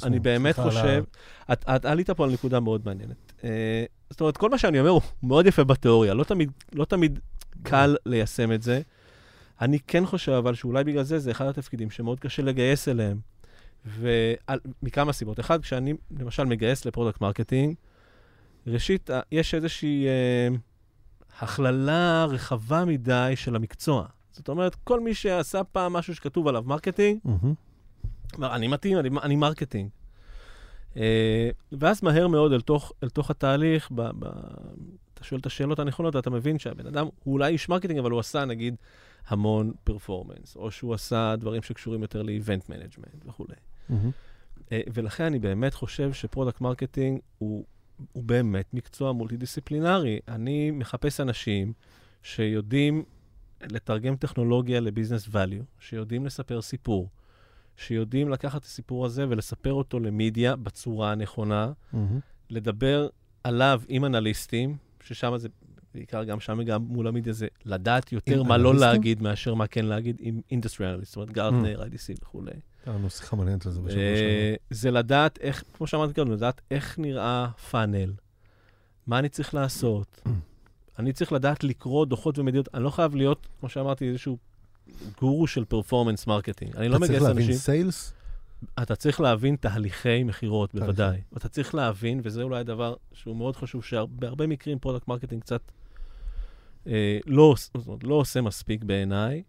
אני 0.06 0.18
באמת 0.18 0.58
חושב, 0.58 1.04
את 1.52 1.84
עלית 1.84 2.10
פה 2.10 2.24
על 2.24 2.30
נקודה 2.30 2.60
מאוד 2.60 2.82
מעניינת. 2.84 3.32
אה, 3.44 3.84
זאת 4.10 4.20
אומרת, 4.20 4.36
כל 4.36 4.50
מה 4.50 4.58
שאני 4.58 4.80
אומר 4.80 4.90
הוא 4.90 5.02
מאוד 5.22 5.46
יפה 5.46 5.64
בתיאוריה, 5.64 6.14
לא 6.14 6.24
תמיד, 6.24 6.50
לא 6.72 6.84
תמיד 6.84 7.18
קל 7.62 7.96
ליישם 8.06 8.52
את 8.52 8.62
זה. 8.62 8.80
אני 9.60 9.78
כן 9.86 10.06
חושב, 10.06 10.32
אבל 10.32 10.54
שאולי 10.54 10.84
בגלל 10.84 11.02
זה, 11.02 11.18
זה 11.18 11.30
אחד 11.30 11.46
התפקידים 11.46 11.90
שמאוד 11.90 12.20
קשה 12.20 12.42
לגייס 12.42 12.88
אליהם. 12.88 13.18
ומכמה 13.86 15.12
סיבות. 15.12 15.40
אחד, 15.40 15.62
כשאני 15.62 15.94
למשל 16.18 16.44
מגייס 16.44 16.84
ל 16.84 16.89
product 16.89 17.20
marketing, 17.20 17.74
ראשית, 18.66 19.10
יש 19.32 19.54
איזושהי 19.54 20.06
אה, 20.06 20.48
הכללה 21.40 22.24
רחבה 22.24 22.84
מדי 22.84 23.32
של 23.36 23.56
המקצוע. 23.56 24.06
זאת 24.36 24.48
אומרת, 24.48 24.74
כל 24.74 25.00
מי 25.00 25.14
שעשה 25.14 25.64
פעם 25.64 25.92
משהו 25.92 26.14
שכתוב 26.14 26.48
עליו 26.48 26.62
marketing, 26.66 27.20
אמר, 28.38 28.54
אני 28.54 28.68
מתאים, 28.68 28.98
אני, 28.98 29.08
אני 29.22 29.36
marketing. 29.36 29.90
Uh, 30.94 30.98
ואז 31.72 32.02
מהר 32.02 32.28
מאוד 32.28 32.52
אל 32.52 32.60
תוך, 32.60 32.92
אל 33.02 33.08
תוך 33.08 33.30
התהליך, 33.30 33.90
ב, 33.90 34.02
ב, 34.18 34.26
אתה 35.14 35.24
שואל 35.24 35.40
את 35.40 35.46
השאלות 35.46 35.78
הנכונות, 35.78 36.14
ואתה 36.14 36.30
מבין 36.30 36.58
שהבן 36.58 36.86
אדם, 36.86 37.06
הוא 37.24 37.32
אולי 37.32 37.52
איש 37.52 37.68
marketing, 37.68 37.98
אבל 37.98 38.10
הוא 38.10 38.20
עשה, 38.20 38.44
נגיד, 38.44 38.74
המון 39.26 39.72
performance, 39.84 40.56
או 40.56 40.70
שהוא 40.70 40.94
עשה 40.94 41.34
דברים 41.38 41.62
שקשורים 41.62 42.02
יותר 42.02 42.22
ל 42.22 42.30
event 42.30 42.68
management 42.68 43.26
וכולי. 43.26 43.54
Mm-hmm. 43.54 43.92
Uh, 44.58 44.60
ולכן 44.94 45.24
אני 45.24 45.38
באמת 45.38 45.74
חושב 45.74 46.12
ש 46.12 46.23
product 46.23 46.60
marketing 46.60 47.20
הוא, 47.38 47.64
הוא 48.12 48.24
באמת 48.24 48.74
מקצוע 48.74 49.12
מולטי-דיסציפלינרי. 49.12 50.20
אני 50.28 50.70
מחפש 50.70 51.20
אנשים 51.20 51.72
שיודעים 52.22 53.04
לתרגם 53.70 54.16
טכנולוגיה 54.16 54.80
ל 54.80 54.85
business 54.85 55.26
value, 55.26 55.64
שיודעים 55.78 56.26
לספר 56.26 56.62
סיפור, 56.62 57.08
שיודעים 57.76 58.28
לקחת 58.28 58.60
את 58.60 58.64
הסיפור 58.64 59.06
הזה 59.06 59.28
ולספר 59.28 59.72
אותו 59.72 60.00
למדיה 60.00 60.56
בצורה 60.56 61.12
הנכונה, 61.12 61.72
mm-hmm. 61.94 61.96
לדבר 62.50 63.08
עליו 63.44 63.82
עם 63.88 64.04
אנליסטים, 64.04 64.76
ששם 65.02 65.32
זה, 65.36 65.48
בעיקר 65.94 66.24
גם 66.24 66.40
שם 66.40 66.58
וגם 66.60 66.82
מול 66.82 67.06
המדיה 67.06 67.32
זה 67.32 67.46
לדעת 67.64 68.12
יותר 68.12 68.42
מה 68.42 68.56
לא 68.56 68.70
אנליסטים? 68.70 68.88
לא 68.88 68.92
להגיד 68.92 69.22
מאשר 69.22 69.54
מה 69.54 69.66
כן 69.66 69.84
להגיד 69.84 70.16
עם 70.20 70.40
industry 70.50 70.90
analyst, 70.90 71.10
זאת 71.10 71.16
אומרת 71.16 71.30
גארטנר, 71.30 71.82
mm. 71.82 71.84
IDC 71.84 72.18
וכולי. 72.22 72.52
לנו 72.86 73.10
שיחה 73.10 73.36
מעניינת 73.36 73.66
על 73.66 73.72
זה 73.72 73.80
בשבוע 73.80 74.02
שעבר. 74.02 74.54
זה 74.70 74.90
לדעת 74.90 75.38
איך, 75.40 75.64
כמו 75.74 75.86
שאמרתי 75.86 76.14
קודם, 76.14 76.32
לדעת 76.32 76.60
איך 76.70 76.98
נראה 76.98 77.48
funnel, 77.70 78.12
מה 79.06 79.18
אני 79.18 79.28
צריך 79.28 79.54
לעשות. 79.54 80.22
אני 80.98 81.12
צריך 81.12 81.32
לדעת 81.32 81.64
לקרוא 81.64 82.06
דוחות 82.06 82.38
ומדידות, 82.38 82.68
אני 82.74 82.84
לא 82.84 82.90
חייב 82.90 83.14
להיות, 83.14 83.46
כמו 83.60 83.68
שאמרתי, 83.68 84.08
איזשהו 84.08 84.38
גורו 85.20 85.46
של 85.46 85.64
performance 85.64 86.26
marketing. 86.26 86.76
אני 86.76 86.88
לא 86.88 86.98
מגייס 86.98 87.22
אנשים... 87.22 87.26
אתה 87.26 87.30
צריך 87.30 87.38
להבין 87.38 87.58
sales? 87.58 88.12
אתה 88.82 88.96
צריך 88.96 89.20
להבין 89.20 89.56
תהליכי 89.56 90.24
מכירות, 90.24 90.74
בוודאי. 90.74 91.20
אתה 91.36 91.48
צריך 91.48 91.74
להבין, 91.74 92.20
וזה 92.22 92.42
אולי 92.42 92.60
הדבר 92.60 92.94
שהוא 93.12 93.36
מאוד 93.36 93.56
חשוב, 93.56 93.84
שבהרבה 93.84 94.46
מקרים 94.46 94.78
product 94.78 95.08
marketing 95.08 95.42
קצת 95.42 95.60
אה, 96.86 97.18
לא, 97.26 97.54
לא 98.02 98.14
עושה 98.14 98.40
מספיק 98.40 98.84
בעיניי, 98.84 99.42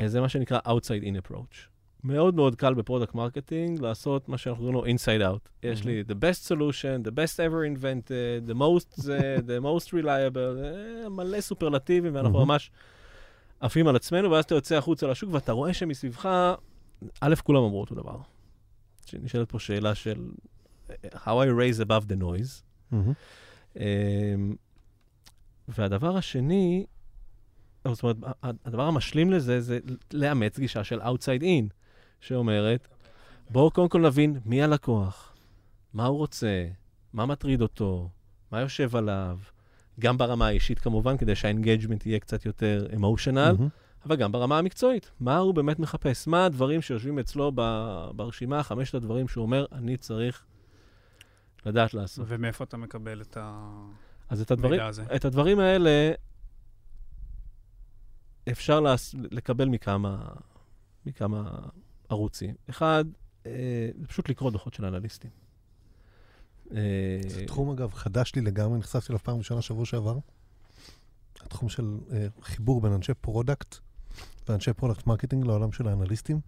אה, 0.00 0.08
זה 0.08 0.20
מה 0.20 0.28
שנקרא 0.28 0.58
Outside 0.66 1.02
In 1.02 1.28
Approach. 1.28 1.77
מאוד 2.04 2.34
מאוד 2.34 2.56
קל 2.56 2.74
ב 2.74 2.79
product 2.79 3.14
marketing 3.14 3.80
לעשות 3.82 4.28
מה 4.28 4.38
שאנחנו 4.38 4.64
קוראים 4.64 4.74
לו 4.74 4.86
inside 4.86 5.34
out. 5.34 5.48
יש 5.62 5.84
לי 5.84 6.02
the 6.08 6.14
best 6.14 6.48
solution, 6.48 7.08
the 7.08 7.10
best 7.10 7.36
ever 7.36 7.64
invented, 7.76 8.50
the 8.50 8.54
most, 8.54 8.98
the 9.46 9.60
most 9.62 9.92
reliable, 9.92 11.08
מלא 11.10 11.40
סופרלטיבים, 11.40 12.14
ואנחנו 12.14 12.46
ממש 12.46 12.70
עפים 13.60 13.88
על 13.88 13.96
עצמנו, 13.96 14.30
ואז 14.30 14.44
אתה 14.44 14.54
יוצא 14.54 14.76
החוצה 14.76 15.06
לשוק 15.06 15.30
ואתה 15.32 15.52
רואה 15.52 15.74
שמסביבך, 15.74 16.28
א', 17.20 17.34
כולם 17.44 17.62
אמרו 17.62 17.80
אותו 17.80 17.94
דבר. 17.94 18.16
נשאלת 19.12 19.50
פה 19.50 19.58
שאלה 19.58 19.94
של 19.94 20.30
how 21.14 21.28
I 21.28 21.48
raise 21.60 21.80
above 21.80 22.04
the 22.08 22.16
noise. 22.22 22.62
Mm-hmm. 22.92 23.78
והדבר 25.68 26.16
השני, 26.16 26.86
זאת 27.88 28.02
אומרת, 28.02 28.16
הדבר 28.42 28.82
המשלים 28.82 29.30
לזה 29.30 29.60
זה 29.60 29.78
לאמץ 30.12 30.58
גישה 30.58 30.84
של 30.84 31.02
outside 31.02 31.42
in. 31.42 31.68
שאומרת, 32.20 32.88
בואו 33.50 33.70
קודם 33.70 33.88
כל 33.88 34.00
נבין 34.00 34.40
מי 34.44 34.62
הלקוח, 34.62 35.34
מה 35.94 36.06
הוא 36.06 36.18
רוצה, 36.18 36.68
מה 37.12 37.26
מטריד 37.26 37.62
אותו, 37.62 38.08
מה 38.52 38.60
יושב 38.60 38.96
עליו, 38.96 39.38
גם 40.00 40.18
ברמה 40.18 40.46
האישית 40.46 40.78
כמובן, 40.78 41.16
כדי 41.16 41.34
שה 41.34 41.51
engagement 41.51 42.06
יהיה 42.06 42.18
קצת 42.18 42.46
יותר 42.46 42.86
emotional, 42.94 43.54
mm-hmm. 43.58 44.04
אבל 44.06 44.16
גם 44.16 44.32
ברמה 44.32 44.58
המקצועית. 44.58 45.10
מה 45.20 45.36
הוא 45.36 45.54
באמת 45.54 45.78
מחפש? 45.78 46.26
מה 46.26 46.44
הדברים 46.44 46.82
שיושבים 46.82 47.18
אצלו 47.18 47.52
ברשימה, 48.16 48.62
חמשת 48.62 48.94
הדברים 48.94 49.28
שהוא 49.28 49.42
אומר, 49.42 49.66
אני 49.72 49.96
צריך 49.96 50.44
לדעת 51.66 51.94
לעשות. 51.94 52.26
ומאיפה 52.28 52.64
אתה 52.64 52.76
מקבל 52.76 53.20
את 53.20 53.36
המידע 53.40 54.08
אז 54.28 54.40
את 54.40 54.50
הדברים, 54.50 54.80
הזה? 54.80 55.02
את 55.16 55.24
הדברים 55.24 55.58
האלה 55.58 56.12
אפשר. 58.50 58.80
לקבל 59.30 59.68
מכמה, 59.68 60.28
מכמה 61.06 61.50
ערוצים. 62.08 62.54
אחד, 62.70 63.04
אה, 63.46 63.90
זה 64.00 64.06
פשוט 64.06 64.28
לקרוא 64.28 64.50
דוחות 64.50 64.74
של 64.74 64.84
אנליסטים. 64.84 65.30
אה, 66.74 67.20
זה 67.28 67.46
תחום, 67.46 67.70
אגב, 67.70 67.92
חדש 67.92 68.34
לי 68.34 68.42
לגמרי, 68.42 68.78
נחשפתי 68.78 69.12
אליו 69.12 69.18
פעם 69.18 69.38
ראשונה 69.38 69.62
שבוע 69.62 69.84
שעבר. 69.84 70.18
התחום 71.40 71.68
של 71.68 71.98
אה, 72.12 72.26
חיבור 72.42 72.80
בין 72.80 72.92
אנשי 72.92 73.14
product 73.14 73.76
ואנשי 74.48 74.72
product 74.72 75.06
marketing 75.06 75.46
לעולם 75.46 75.72
של 75.72 75.88
האנליסטים, 75.88 76.40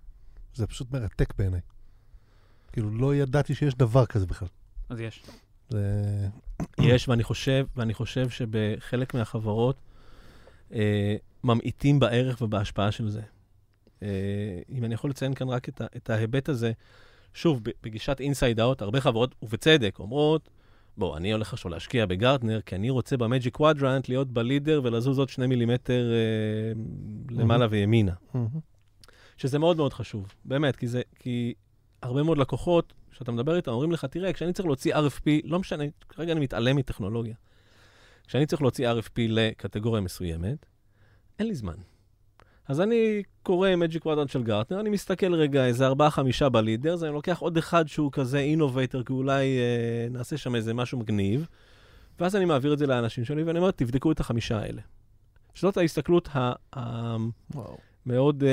זה 0.54 0.66
פשוט 0.66 0.92
מרתק 0.92 1.34
בעיניי. 1.38 1.60
כאילו, 2.72 2.90
לא 2.90 3.14
ידעתי 3.14 3.54
שיש 3.54 3.74
דבר 3.74 4.06
כזה 4.06 4.26
בכלל. 4.26 4.48
אז 4.88 5.00
יש. 5.00 5.22
זה... 5.68 6.28
יש, 6.78 7.08
ואני 7.08 7.24
חושב, 7.24 7.66
ואני 7.76 7.94
חושב 7.94 8.30
שבחלק 8.30 9.14
מהחברות 9.14 9.76
אה, 10.72 11.16
ממעיטים 11.44 12.00
בערך 12.00 12.42
ובהשפעה 12.42 12.92
של 12.92 13.10
זה. 13.10 13.22
אה, 14.02 14.08
אם 14.68 14.84
אני 14.84 14.94
יכול 14.94 15.10
לציין 15.10 15.34
כאן 15.34 15.48
רק 15.48 15.68
את, 15.68 15.80
ה, 15.80 15.86
את 15.96 16.10
ההיבט 16.10 16.48
הזה, 16.48 16.72
שוב, 17.34 17.60
בגישת 17.82 18.20
inside 18.20 18.60
out, 18.60 18.82
הרבה 18.82 19.00
חברות, 19.00 19.34
ובצדק, 19.42 19.98
אומרות, 19.98 20.48
בוא, 20.96 21.16
אני 21.16 21.32
הולך 21.32 21.52
עכשיו 21.52 21.70
להשקיע 21.70 22.06
בגרטנר, 22.06 22.60
כי 22.60 22.74
אני 22.76 22.90
רוצה 22.90 23.16
ב 23.16 23.23
Magic 23.23 23.54
Quadrant 23.54 24.08
להיות 24.08 24.32
ב 24.32 24.39
leader 24.39 24.80
ולזוז 24.84 25.18
עוד 25.18 25.28
שני 25.28 25.46
מילימטר 25.46 26.12
אה, 26.12 26.72
למעלה 27.30 27.66
וימינה. 27.70 28.12
שזה 29.36 29.58
מאוד 29.58 29.76
מאוד 29.76 29.92
חשוב, 29.92 30.32
באמת, 30.44 30.76
כי 30.76 30.88
זה, 30.88 31.02
כי 31.14 31.54
הרבה 32.02 32.22
מאוד 32.22 32.38
לקוחות, 32.38 32.92
כשאתה 33.10 33.32
מדבר 33.32 33.56
איתם, 33.56 33.70
אומרים 33.70 33.92
לך, 33.92 34.04
תראה, 34.04 34.32
כשאני 34.32 34.52
צריך 34.52 34.66
להוציא 34.66 34.94
RFP, 34.94 35.28
לא 35.44 35.58
משנה, 35.58 35.84
כרגע 36.08 36.32
אני 36.32 36.40
מתעלם 36.40 36.76
מטכנולוגיה. 36.76 37.34
כשאני 38.26 38.46
צריך 38.46 38.62
להוציא 38.62 38.90
RFP 38.90 39.18
לקטגוריה 39.28 40.00
מסוימת, 40.00 40.66
אין 41.38 41.46
לי 41.46 41.54
זמן. 41.54 41.74
אז 42.70 42.80
אני 42.80 43.22
קורא 43.42 43.68
Magic 43.68 44.04
Quadrant 44.04 44.32
של 44.32 44.42
גרטנר, 44.42 44.80
אני 44.80 44.90
מסתכל 44.90 45.34
רגע 45.34 45.66
איזה 45.66 45.86
ארבעה, 45.86 46.10
חמישה 46.10 46.48
ב 46.48 46.54
leaders, 46.54 47.02
אני 47.02 47.12
לוקח 47.12 47.38
עוד 47.38 47.56
אחד 47.56 47.88
שהוא 47.88 48.12
כזה 48.12 48.38
innovator, 48.38 49.02
כי 49.02 49.12
אולי 49.12 49.58
אה, 49.58 50.08
נעשה 50.10 50.36
שם 50.36 50.54
איזה 50.54 50.74
משהו 50.74 50.98
מגניב, 50.98 51.46
ואז 52.20 52.36
אני 52.36 52.44
מעביר 52.44 52.72
את 52.72 52.78
זה 52.78 52.86
לאנשים 52.86 53.24
שלי, 53.24 53.42
ואני 53.42 53.58
אומר, 53.58 53.70
תבדקו 53.70 54.12
את 54.12 54.20
החמישה 54.20 54.58
האלה. 54.58 54.82
זאת 55.54 55.76
ההסתכלות 55.76 56.28
המאוד 56.72 58.44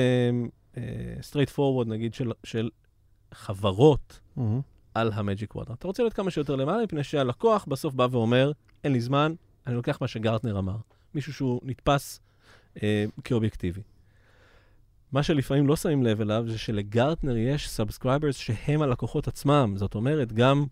straightforward, 1.22 1.88
נגיד, 1.88 2.14
של, 2.14 2.32
של 2.44 2.70
חברות 3.34 4.20
mm-hmm. 4.38 4.40
על 4.94 5.10
ה 5.14 5.20
Magic 5.20 5.50
Quadrant. 5.50 5.78
אתה 5.78 5.86
רוצה 5.88 6.02
להיות 6.02 6.12
כמה 6.12 6.30
שיותר 6.30 6.56
למעלה, 6.56 6.84
מפני 6.84 7.04
שהלקוח 7.04 7.64
בסוף 7.64 7.94
בא 7.94 8.06
ואומר, 8.10 8.52
אין 8.84 8.92
לי 8.92 9.00
זמן, 9.00 9.34
אני 9.66 9.74
לוקח 9.74 9.98
מה 10.00 10.08
שגרטנר 10.08 10.58
אמר. 10.58 10.76
מישהו 11.14 11.32
שהוא 11.32 11.60
נתפס 11.64 12.20
אה, 12.82 13.04
כאובייקטיבי. 13.24 13.80
מה 15.12 15.22
שלפעמים 15.22 15.66
לא 15.66 15.76
שמים 15.76 16.02
לב 16.02 16.20
אליו, 16.20 16.44
זה 16.48 16.58
שלגרטנר 16.58 17.36
יש 17.36 17.68
subscribers 17.68 18.36
שהם 18.36 18.82
הלקוחות 18.82 19.28
עצמם. 19.28 19.74
זאת 19.76 19.94
אומרת, 19.94 20.32
גם 20.32 20.66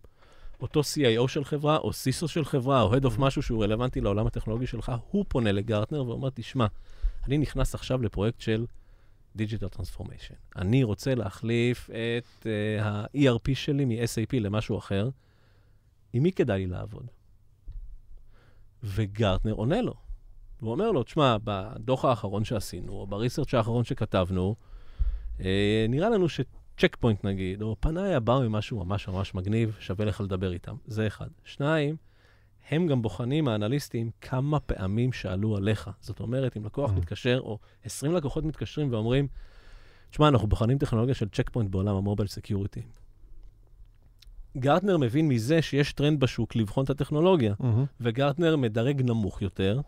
אותו 0.60 0.80
CIO 0.80 1.28
של 1.28 1.44
חברה, 1.44 1.76
או 1.76 1.90
CISO 1.90 2.28
של 2.28 2.44
חברה, 2.44 2.82
או 2.82 2.94
Head 2.94 3.02
of 3.02 3.12
משהו 3.18 3.42
שהוא 3.42 3.64
רלוונטי 3.64 4.00
לעולם 4.00 4.26
הטכנולוגי 4.26 4.66
שלך, 4.66 4.92
הוא 5.10 5.24
פונה 5.28 5.52
לגרטנר 5.52 6.08
ואומר, 6.08 6.28
תשמע, 6.34 6.66
אני 7.26 7.38
נכנס 7.38 7.74
עכשיו 7.74 8.02
לפרויקט 8.02 8.40
של 8.40 8.66
Digital 9.38 9.78
Transformation. 9.78 10.34
אני 10.56 10.84
רוצה 10.84 11.14
להחליף 11.14 11.90
את 11.90 12.46
uh, 12.46 12.82
ה-ERP 12.82 13.54
שלי 13.54 13.84
מ-SAP 13.84 14.40
למשהו 14.40 14.78
אחר. 14.78 15.08
עם 16.12 16.22
מי 16.22 16.32
כדאי 16.32 16.58
לי 16.58 16.66
לעבוד? 16.66 17.06
וגרטנר 18.82 19.52
עונה 19.52 19.82
לו. 19.82 19.94
הוא 20.60 20.70
אומר 20.70 20.90
לו, 20.90 21.02
תשמע, 21.02 21.36
בדוח 21.44 22.04
האחרון 22.04 22.44
שעשינו, 22.44 22.92
או 22.92 23.06
בריסרצ' 23.06 23.54
האחרון 23.54 23.84
שכתבנו, 23.84 24.54
אה, 25.40 25.86
נראה 25.88 26.08
לנו 26.08 26.28
שצ'ק 26.28 26.96
פוינט 27.00 27.24
נגיד, 27.24 27.62
או 27.62 27.76
פנאיה 27.80 28.20
באו 28.20 28.42
עם 28.42 28.52
משהו 28.52 28.84
ממש 28.84 29.08
ממש 29.08 29.34
מגניב, 29.34 29.76
שווה 29.80 30.04
לך 30.04 30.20
לדבר 30.20 30.52
איתם. 30.52 30.76
זה 30.86 31.06
אחד. 31.06 31.28
שניים, 31.44 31.96
הם 32.70 32.86
גם 32.86 33.02
בוחנים, 33.02 33.48
האנליסטים, 33.48 34.10
כמה 34.20 34.60
פעמים 34.60 35.12
שאלו 35.12 35.56
עליך. 35.56 35.90
זאת 36.00 36.20
אומרת, 36.20 36.56
אם 36.56 36.64
לקוח 36.64 36.90
mm. 36.90 36.94
מתקשר, 36.94 37.40
או 37.40 37.58
20 37.84 38.12
לקוחות 38.12 38.44
מתקשרים 38.44 38.92
ואומרים, 38.92 39.28
תשמע, 40.10 40.28
אנחנו 40.28 40.48
בוחנים 40.48 40.78
טכנולוגיה 40.78 41.14
של 41.14 41.28
צ'ק 41.28 41.50
פוינט 41.50 41.70
בעולם 41.70 41.96
ה 41.96 42.01
mobile 42.01 42.28
security. 42.28 42.82
גרטנר 44.56 44.98
מבין 44.98 45.28
מזה 45.28 45.62
שיש 45.62 45.92
טרנד 45.92 46.20
בשוק 46.20 46.56
לבחון 46.56 46.84
את 46.84 46.90
הטכנולוגיה, 46.90 47.54
mm-hmm. 47.60 47.86
וגרטנר 48.00 48.56
מדרג 48.56 49.02
נמוך 49.02 49.42
יותר, 49.42 49.80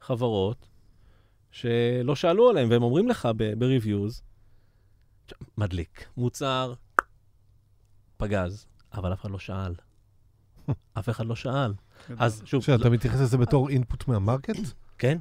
חברות 0.00 0.68
שלא 1.50 2.16
שאלו 2.16 2.50
עליהם, 2.50 2.70
והם 2.70 2.82
אומרים 2.82 3.08
לך 3.08 3.28
ב-reviews, 3.36 4.22
מדליק, 5.58 6.08
מוצר, 6.16 6.74
פגז, 8.16 8.66
אבל 8.94 9.12
אף 9.12 9.20
אחד 9.20 9.30
לא 9.30 9.38
שאל. 9.38 9.74
אף 10.98 11.08
אחד 11.08 11.26
לא 11.26 11.36
שאל. 11.36 11.74
אז 12.18 12.42
שוב... 12.44 12.62
שאתה 12.62 12.90
מתייחס 12.90 13.20
לזה 13.20 13.36
בתור 13.36 13.68
input 13.68 14.08
מה 14.08 14.19
market? 14.19 14.56
כן. 14.98 15.18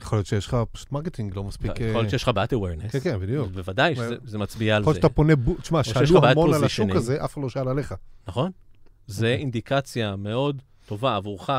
יכול 0.00 0.18
להיות 0.18 0.26
שיש 0.26 0.46
לך 0.46 0.56
פשוט 0.72 0.92
marketing 0.92 1.36
לא 1.36 1.44
מספיק... 1.44 1.70
יכול 1.70 1.86
להיות 1.86 2.04
אה, 2.04 2.10
שיש 2.10 2.22
לך 2.22 2.28
בעיית 2.28 2.52
awareness. 2.52 2.88
כן, 2.92 3.00
כן, 3.00 3.20
בדיוק. 3.20 3.48
בוודאי 3.52 3.94
שזה 3.94 4.38
מצביע 4.38 4.76
על 4.76 4.82
זה. 4.82 4.84
יכול 4.84 4.92
להיות 4.92 5.02
שאתה 5.02 5.14
פונה... 5.14 5.32
תשמע, 5.62 5.84
שאלו 5.84 6.26
המון 6.26 6.54
על 6.54 6.64
השוק 6.64 6.90
הזה, 6.90 7.24
אף 7.24 7.34
אחד 7.34 7.42
לא 7.42 7.48
שאל 7.48 7.68
עליך. 7.68 7.94
נכון. 8.26 8.50
זה 9.06 9.26
אוקיי. 9.26 9.36
אינדיקציה 9.38 10.16
מאוד 10.16 10.62
טובה 10.86 11.16
עבורך 11.16 11.50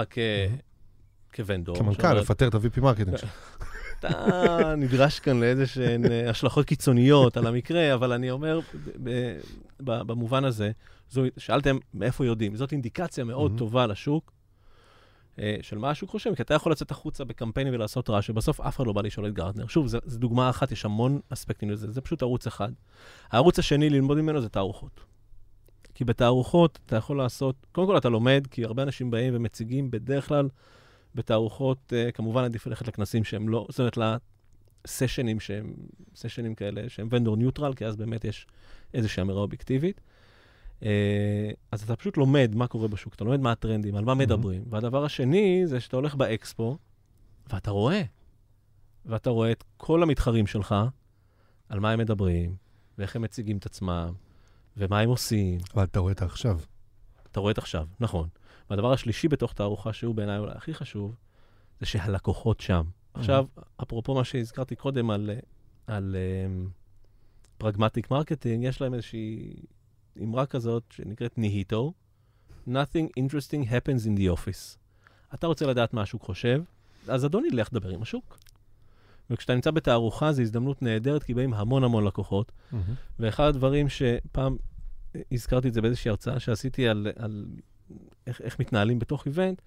כ 1.36 1.45
vendor. 1.45 1.78
כמנכ"ל, 1.78 2.14
לפטר 2.14 2.48
את 2.48 2.56
ה- 2.56 2.69
VP 2.69 2.82
marketing 2.82 3.18
שלך. 3.18 3.58
אתה 4.00 4.76
נדרש 4.78 5.20
כאן 5.20 5.40
לאיזה 5.40 5.68
שהן 5.68 6.06
אה, 6.12 6.30
השלכות 6.30 6.66
קיצוניות 6.66 7.38
על 7.38 7.48
המקרה, 7.48 7.94
אבל 7.94 8.12
אני 8.12 8.32
אומר, 8.32 8.60
במובן 9.80 10.44
הזה, 10.46 10.72
שאלתם 11.38 11.78
מאיפה 11.94 12.26
יודעים, 12.26 12.56
זאת 12.56 12.72
אינדיקציה 12.72 13.24
מאוד 13.24 13.54
טובה 13.58 13.88
לשוק, 13.88 14.32
אה, 15.40 15.58
של 15.62 15.78
מה 15.78 15.90
השוק 15.90 16.10
חושב, 16.10 16.36
כי 16.36 16.42
אתה 16.42 16.54
יכול 16.54 16.72
לצאת 16.72 16.92
החוצה 16.92 17.26
בקמפיינים 17.26 17.74
ולעשות 17.74 18.10
רעש, 18.10 18.28
שבסוף 18.28 18.62
אף 18.62 18.76
אחד 18.76 18.86
לא 18.86 18.94
בא 18.94 19.02
לשאול 19.02 19.28
את 19.28 19.34
גרטנר. 19.34 19.68
שוב, 19.68 19.88
זו 19.88 20.00
דוגמה 20.20 20.50
אחת, 20.50 20.72
יש 20.72 20.86
המון 20.86 21.20
אספקטים 21.30 21.70
לזה, 21.70 21.92
זה 21.92 22.02
פשוט 22.02 22.22
ערוץ 22.22 22.48
אחד. 22.48 22.72
הערוץ 23.32 23.60
השני 23.60 23.90
ללמוד 23.90 24.18
ממנו 24.18 24.42
זה 24.42 24.50
תערוכות. 24.50 25.00
כי 25.94 26.06
בתערוכות 26.06 26.80
אתה 26.86 26.96
יכול 26.96 27.18
לעשות, 27.18 27.56
קודם 27.72 27.88
כל 27.88 27.98
אתה 27.98 28.10
לומד, 28.10 28.48
כי 28.52 28.66
הרבה 28.66 28.84
אנשים 28.84 29.12
באים 29.12 29.36
ומציגים 29.36 29.92
בדרך 29.92 30.28
כלל 30.28 30.50
בתערוכות, 31.16 31.78
uh, 31.94 32.12
כמובן 32.12 32.44
עדיף 32.44 32.68
ללכת 32.68 32.88
לכנסים 32.88 33.24
שהם 33.24 33.50
לא, 33.50 33.68
זאת 33.70 33.80
אומרת, 33.80 33.98
לסשנים 34.88 35.40
שהם, 35.40 35.74
סשנים 36.16 36.56
כאלה 36.56 36.90
שהם 36.90 37.08
ונדור 37.12 37.38
ניוטרל, 37.38 37.74
כי 37.74 37.86
אז 37.86 37.96
באמת 37.96 38.26
יש 38.26 38.48
איזושהי 38.94 39.22
אמירה 39.22 39.40
אובייקטיבית. 39.40 40.02
Uh, 40.80 40.84
אז 41.72 41.84
אתה 41.84 41.96
פשוט 41.96 42.18
לומד 42.18 42.56
מה 42.56 42.68
קורה 42.68 42.88
בשוק, 42.88 43.16
אתה 43.16 43.24
לומד 43.24 43.40
מה 43.40 43.52
הטרנדים, 43.52 43.96
על 43.96 44.06
מה 44.06 44.14
מדברים. 44.14 44.64
והדבר 44.70 45.06
השני 45.06 45.62
זה 45.66 45.80
שאתה 45.80 45.96
הולך 45.96 46.16
באקספו, 46.16 46.78
ואתה 47.54 47.72
רואה, 47.72 48.02
ואתה 49.06 49.30
רואה 49.30 49.52
את 49.52 49.64
כל 49.78 50.04
המתחרים 50.04 50.48
שלך, 50.48 50.76
על 51.70 51.80
מה 51.80 51.92
הם 51.92 52.00
מדברים, 52.00 52.56
ואיך 52.98 53.16
הם 53.16 53.22
מציגים 53.22 53.58
את 53.58 53.66
עצמם, 53.66 54.14
ומה 54.78 55.00
הם 55.00 55.10
עושים. 55.10 55.60
אבל 55.74 55.84
אתה 55.84 56.00
רואה 56.00 56.12
את 56.12 56.22
העכשיו. 56.22 56.60
אתה 57.32 57.40
רואה 57.40 57.52
את 57.52 57.58
עכשיו, 57.58 57.88
נכון. 58.00 58.28
והדבר 58.70 58.94
השלישי 58.94 59.28
בתוך 59.28 59.54
תערוכה, 59.54 59.94
שהוא 59.94 60.16
בעיניי 60.16 60.38
אולי 60.38 60.52
הכי 60.56 60.74
חשוב, 60.74 61.16
זה 61.80 61.86
שהלקוחות 61.86 62.60
שם. 62.60 62.84
עכשיו, 63.14 63.46
אפרופו 63.84 64.16
מה 64.16 64.24
שהזכרתי 64.24 64.76
קודם 64.76 65.10
על, 65.10 65.30
על 65.88 66.16
Pragmatic 67.58 68.06
um, 68.06 68.08
Marketing, 68.12 68.64
יש 68.64 68.82
להם 68.82 68.94
איזושהי 68.94 69.54
אמרה 70.24 70.46
כזאת 70.46 70.84
שנקראת 70.90 71.38
NIHITO, 71.38 71.94
Nothing 72.68 73.10
interesting 73.20 73.64
happens 73.66 74.06
in 74.06 74.20
the 74.20 74.38
office. 74.38 74.78
אתה 75.34 75.48
רוצה 75.48 75.66
לדעת 75.66 75.94
מה 75.94 76.02
השוק 76.02 76.22
חושב, 76.24 76.64
אז 77.08 77.26
אדוני, 77.26 77.50
לך 77.50 77.74
דבר 77.74 77.90
עם 77.90 78.02
השוק. 78.02 78.40
וכשאתה 79.30 79.56
נמצא 79.56 79.72
בתערוכה, 79.72 80.32
זו 80.32 80.42
הזדמנות 80.42 80.82
נהדרת, 80.82 81.24
כי 81.24 81.34
באים 81.34 81.54
המון 81.54 81.84
המון 81.84 82.04
לקוחות. 82.04 82.52
Mm-hmm. 82.52 82.76
ואחד 83.20 83.44
הדברים 83.44 83.90
שפעם 83.90 84.58
הזכרתי 85.32 85.68
את 85.68 85.74
זה 85.74 85.82
באיזושהי 85.82 86.10
הרצאה 86.10 86.40
שעשיתי 86.40 86.88
על, 86.88 87.08
על 87.16 87.46
איך, 88.28 88.42
איך 88.42 88.60
מתנהלים 88.60 89.00
בתוך 89.00 89.26
event, 89.26 89.62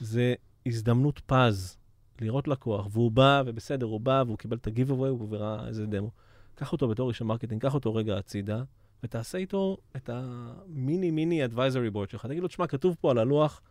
זה 0.00 0.34
הזדמנות 0.66 1.20
פז 1.26 1.76
לראות 2.20 2.48
לקוח, 2.48 2.88
והוא 2.90 3.10
בא, 3.10 3.42
ובסדר, 3.46 3.86
הוא 3.86 4.00
בא, 4.00 4.22
והוא 4.26 4.38
קיבל 4.38 4.56
את 4.56 4.66
ה-giveaway, 4.66 5.08
הוא 5.08 5.36
ראה 5.36 5.68
איזה 5.68 5.86
דמו. 5.86 6.10
קח 6.54 6.72
אותו 6.72 6.88
בתור 6.88 7.08
איש 7.08 7.20
ה 7.20 7.24
marketing, 7.24 7.62
קח 7.62 7.74
אותו 7.74 7.94
רגע 7.94 8.18
הצידה, 8.18 8.62
ותעשה 9.02 9.38
איתו 9.38 9.76
את 9.96 10.10
המיני 10.12 11.10
mini 11.10 11.44
advisory 11.44 11.94
board 11.94 12.10
שלך. 12.10 12.26
תגיד 12.26 12.42
לו, 12.42 12.48
תשמע, 12.48 12.66
כתוב 12.66 12.96
פה 13.00 13.10
על 13.10 13.18
הלוח 13.18 13.62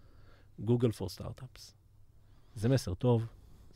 Google 0.61 0.91
for 0.99 1.19
Startups. 1.19 1.73
זה 2.55 2.69
מסר 2.69 2.93
טוב, 2.93 3.25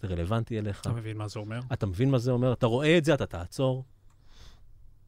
זה 0.02 0.08
רלוונטי 0.08 0.60
אליך. 0.60 0.82
אתה 0.82 0.94
מבין 0.94 1.18
מה 1.18 1.28
זה 1.28 1.40
אומר? 1.40 1.60
אתה 1.74 1.86
מבין 1.86 2.12
מה 2.12 2.18
זה 2.18 2.32
אומר, 2.32 2.54
אתה 2.54 2.66
רואה 2.66 2.98
את 2.98 3.06
זה, 3.06 3.14
אתה 3.14 3.26
תעצור. 3.26 3.84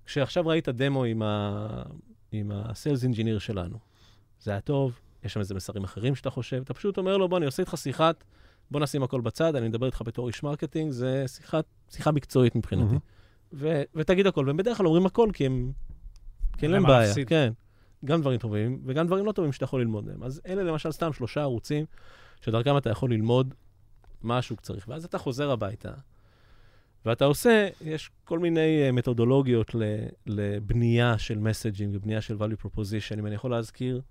כשעכשיו 0.05 0.47
ראית 0.47 0.69
דמו 0.69 1.03
עם, 1.03 1.21
ה... 1.21 1.83
עם 2.31 2.51
ה-Sales 2.51 3.13
Engineer 3.13 3.39
שלנו, 3.39 3.77
זה 4.41 4.51
היה 4.51 4.61
טוב, 4.61 4.99
יש 5.23 5.33
שם 5.33 5.39
איזה 5.39 5.55
מסרים 5.55 5.83
אחרים 5.83 6.15
שאתה 6.15 6.29
חושב, 6.29 6.61
אתה 6.63 6.73
פשוט 6.73 6.97
אומר 6.97 7.17
לו, 7.17 7.29
בוא, 7.29 7.37
אני 7.37 7.45
עושה 7.45 7.63
איתך 7.63 7.77
שיחת, 7.77 8.23
בוא 8.71 8.79
נשים 8.79 9.03
הכל 9.03 9.21
בצד, 9.21 9.55
אני 9.55 9.67
מדבר 9.67 9.85
איתך 9.85 10.01
בתור 10.05 10.27
איש 10.27 10.43
marketing, 10.43 10.91
זה 10.91 11.23
שיחת, 11.27 11.65
שיחה 11.89 12.11
מקצועית 12.11 12.55
מבחינתי. 12.55 12.95
Mm-hmm. 12.95 13.53
ו- 13.53 13.81
ותגיד 13.95 14.27
הכל, 14.27 14.43
והם 14.47 14.57
בדרך 14.57 14.77
כלל 14.77 14.85
אומרים 14.87 15.05
הכל 15.05 15.29
כי 15.33 15.45
הם... 15.45 15.71
כי 16.57 16.65
אין 16.65 16.71
להם 16.71 16.83
בעיה, 16.83 17.07
להפסיד. 17.07 17.27
כן. 17.27 17.53
גם 18.05 18.21
דברים 18.21 18.39
טובים 18.39 18.81
וגם 18.85 19.07
דברים 19.07 19.25
לא 19.25 19.31
טובים 19.31 19.51
שאתה 19.51 19.63
יכול 19.63 19.81
ללמוד 19.81 20.05
מהם. 20.05 20.23
אז 20.23 20.41
אלה 20.45 20.63
למשל 20.63 20.91
סתם 20.91 21.13
שלושה 21.13 21.41
ערוצים 21.41 21.85
שדרכם 22.41 22.77
אתה 22.77 22.89
יכול 22.89 23.11
ללמוד 23.11 23.53
משהו 24.23 24.55
צריך, 24.61 24.87
ואז 24.87 25.05
אתה 25.05 25.17
חוזר 25.17 25.51
הביתה, 25.51 25.91
ואתה 27.05 27.25
עושה, 27.25 27.67
יש 27.81 28.11
כל 28.23 28.39
מיני 28.39 28.89
uh, 28.89 28.91
מתודולוגיות 28.91 29.75
לבנייה 30.25 31.17
של 31.17 31.37
מסג'ינג 31.37 31.95
ובנייה 31.95 32.21
של 32.21 32.37
value 32.37 32.65
proposition. 32.65 33.19
אם 33.19 33.25
אני 33.25 33.35
יכול 33.35 33.51
להזכיר 33.51 34.01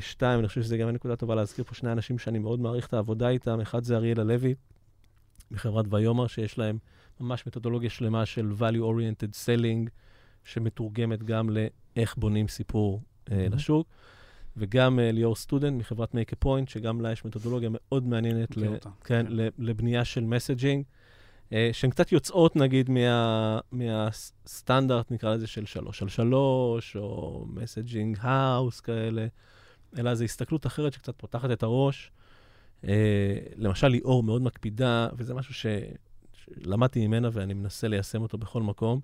שתיים, 0.00 0.38
אני 0.40 0.48
חושב 0.48 0.62
שזה 0.62 0.76
גם 0.76 0.90
נקודה 0.90 1.16
טובה 1.16 1.34
להזכיר 1.34 1.64
פה 1.64 1.74
שני 1.74 1.92
אנשים 1.92 2.18
שאני 2.18 2.38
מאוד 2.38 2.60
מעריך 2.60 2.86
את 2.86 2.94
העבודה 2.94 3.28
איתם. 3.28 3.60
אחד 3.60 3.84
זה 3.84 3.96
אריאל 3.96 4.20
הלוי, 4.20 4.54
מחברת 5.50 5.86
ויומר, 5.90 6.26
שיש 6.26 6.58
להם 6.58 6.78
ממש 7.20 7.46
מתודולוגיה 7.46 7.90
שלמה 7.90 8.26
של 8.26 8.52
value-oriented 8.58 9.46
selling, 9.46 9.88
שמתורגמת 10.44 11.22
גם 11.22 11.50
לאיך 11.50 12.16
בונים 12.16 12.48
סיפור 12.48 13.00
uh, 13.00 13.28
mm-hmm. 13.28 13.32
לשוק. 13.54 13.86
וגם 14.56 14.98
uh, 14.98 15.14
ליאור 15.14 15.36
סטודנט 15.36 15.80
מחברת 15.80 16.14
make 16.14 16.32
a 16.32 16.44
point, 16.44 16.70
שגם 16.70 17.00
לה 17.00 17.12
יש 17.12 17.24
מתודולוגיה 17.24 17.68
מאוד 17.72 18.06
מעניינת 18.06 18.56
ל, 18.56 18.60
כן, 18.60 18.80
כן. 19.04 19.26
לבנייה 19.58 20.04
של 20.04 20.24
מסג'ינג. 20.24 20.84
אה, 21.52 21.70
שהן 21.72 21.90
קצת 21.90 22.12
יוצאות, 22.12 22.56
נגיד, 22.56 22.90
מה, 22.90 23.58
מהסטנדרט, 23.72 25.10
נקרא 25.10 25.34
לזה, 25.34 25.46
של 25.46 25.66
שלוש 25.66 26.02
על 26.02 26.08
שלוש, 26.08 26.96
או 26.96 27.44
messaging 27.48 28.18
house 28.20 28.80
כאלה, 28.80 29.26
אלא 29.98 30.14
זו 30.14 30.24
הסתכלות 30.24 30.66
אחרת 30.66 30.92
שקצת 30.92 31.14
פותחת 31.16 31.50
את 31.50 31.62
הראש. 31.62 32.12
אה, 32.84 33.38
למשל, 33.56 33.88
ליאור 33.88 34.22
מאוד 34.22 34.42
מקפידה, 34.42 35.08
וזה 35.16 35.34
משהו 35.34 35.54
ש, 35.54 35.66
שלמדתי 36.32 37.06
ממנה 37.06 37.28
ואני 37.32 37.54
מנסה 37.54 37.88
ליישם 37.88 38.22
אותו 38.22 38.38
בכל 38.38 38.62
מקום, 38.62 39.00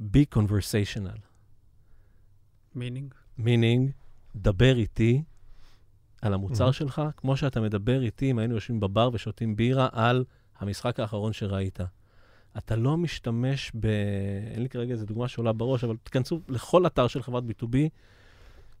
be 0.00 0.34
conversational. 0.34 1.18
meaning? 2.76 3.38
meaning, 3.38 3.90
דבר 4.36 4.76
איתי 4.76 5.22
על 6.22 6.34
המוצר 6.34 6.68
mm-hmm. 6.68 6.72
שלך, 6.72 7.02
כמו 7.16 7.36
שאתה 7.36 7.60
מדבר 7.60 8.02
איתי 8.02 8.30
אם 8.30 8.38
היינו 8.38 8.54
יושבים 8.54 8.80
בבר 8.80 9.10
ושותים 9.12 9.56
בירה 9.56 9.88
על... 9.92 10.24
המשחק 10.62 11.00
האחרון 11.00 11.32
שראית. 11.32 11.80
אתה 12.58 12.76
לא 12.76 12.96
משתמש 12.96 13.72
ב... 13.80 13.86
אין 14.54 14.62
לי 14.62 14.68
כרגע 14.68 14.92
איזו 14.92 15.06
דוגמה 15.06 15.28
שעולה 15.28 15.52
בראש, 15.52 15.84
אבל 15.84 15.96
תכנסו 16.02 16.40
לכל 16.48 16.86
אתר 16.86 17.06
של 17.06 17.22
חברת 17.22 17.44
B2B, 17.44 17.76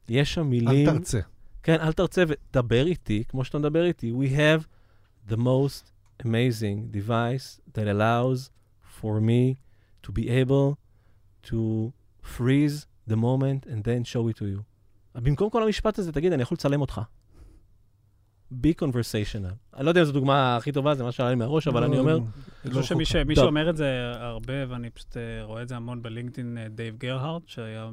יש 0.08 0.34
שם 0.34 0.46
מילים... 0.46 0.88
אל 0.88 0.94
תרצה. 0.98 1.20
כן, 1.62 1.80
אל 1.80 1.92
תרצה 1.92 2.24
ודבר 2.28 2.86
איתי, 2.86 3.24
כמו 3.28 3.44
שאתה 3.44 3.58
מדבר 3.58 3.84
איתי. 3.84 4.12
We 4.12 4.36
have 4.36 4.66
the 5.32 5.36
most 5.36 5.92
amazing 6.22 6.96
device 6.96 7.60
that 7.74 7.86
allows 7.86 8.50
for 9.00 9.20
me 9.20 9.56
to 10.02 10.12
be 10.12 10.28
able 10.28 10.78
to 11.50 11.92
freeze 12.22 12.86
the 13.08 13.16
moment 13.16 13.66
and 13.66 13.84
then 13.84 14.04
show 14.04 14.28
it 14.28 14.36
to 14.36 14.44
you. 14.44 14.62
במקום 15.14 15.50
כל 15.50 15.62
המשפט 15.62 15.98
הזה, 15.98 16.12
תגיד, 16.12 16.32
אני 16.32 16.42
יכול 16.42 16.54
לצלם 16.54 16.80
אותך. 16.80 17.00
Be 18.62 18.82
conversational. 18.82 19.76
אני 19.76 19.84
לא 19.84 19.90
יודע 19.90 20.00
אם 20.00 20.06
זו 20.06 20.12
דוגמה 20.12 20.56
הכי 20.56 20.72
טובה, 20.72 20.94
זה 20.94 21.04
מה 21.04 21.12
שעלה 21.12 21.30
לי 21.30 21.34
מהראש, 21.36 21.68
אבל 21.68 21.84
אני 21.84 21.98
אומר... 21.98 22.18
אני 22.64 22.74
חושב 22.74 23.04
שמי 23.04 23.36
שאומר 23.36 23.70
את 23.70 23.76
זה 23.76 24.12
הרבה, 24.14 24.52
ואני 24.68 24.90
פשוט 24.90 25.16
אה, 25.16 25.44
רואה 25.44 25.62
את 25.62 25.68
זה 25.68 25.76
המון 25.76 26.02
בלינקדאין, 26.02 26.58
אה, 26.58 26.68
דייב 26.68 26.96
גרהארט, 26.96 27.42
שהיה 27.46 27.82
אה, 27.82 27.88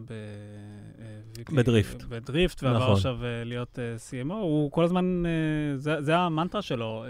בדריפט. 1.53 2.03
בדריפט, 2.03 2.64
ועבר 2.64 2.78
נכון. 2.80 2.93
עכשיו 2.93 3.18
להיות 3.45 3.80
CMO, 4.10 4.34
הוא 4.34 4.72
כל 4.72 4.84
הזמן, 4.84 5.24
זה 5.78 6.18
המנטרה 6.18 6.62
שלו, 6.62 7.05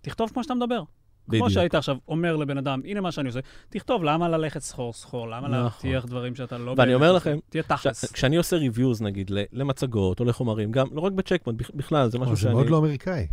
תכתוב 0.00 0.30
כמו 0.30 0.42
שאתה 0.42 0.54
מדבר. 0.54 0.82
בדיוק. 1.28 1.42
כמו 1.42 1.50
שהיית 1.50 1.74
עכשיו 1.74 1.96
אומר 2.08 2.36
לבן 2.36 2.58
אדם, 2.58 2.80
הנה 2.84 3.00
מה 3.00 3.12
שאני 3.12 3.28
עושה, 3.28 3.40
תכתוב 3.70 4.04
למה 4.04 4.28
ללכת 4.28 4.60
סחור 4.60 4.92
סחור, 4.92 5.28
למה 5.28 5.48
נכון. 5.48 5.50
להבטיח 5.50 6.04
דברים 6.04 6.34
שאתה 6.34 6.58
לא... 6.58 6.74
ואני 6.76 6.94
אומר 6.94 7.12
לכם, 7.12 7.38
תהיה 7.48 7.62
תכלס. 7.62 8.04
ש... 8.04 8.12
כשאני 8.12 8.36
עושה 8.36 8.56
ריוויוז 8.56 9.02
נגיד 9.02 9.30
למצגות 9.52 10.20
או 10.20 10.24
לחומרים, 10.24 10.72
גם 10.72 10.86
לא 10.92 11.00
רק 11.00 11.12
בצ'קמונט, 11.12 11.62
בכלל, 11.74 12.08
זה 12.08 12.18
משהו 12.18 12.36
שאני... 12.36 12.50
זה 12.50 12.54
מאוד 12.54 12.70
לא 12.70 12.78
אמריקאי. 12.78 13.26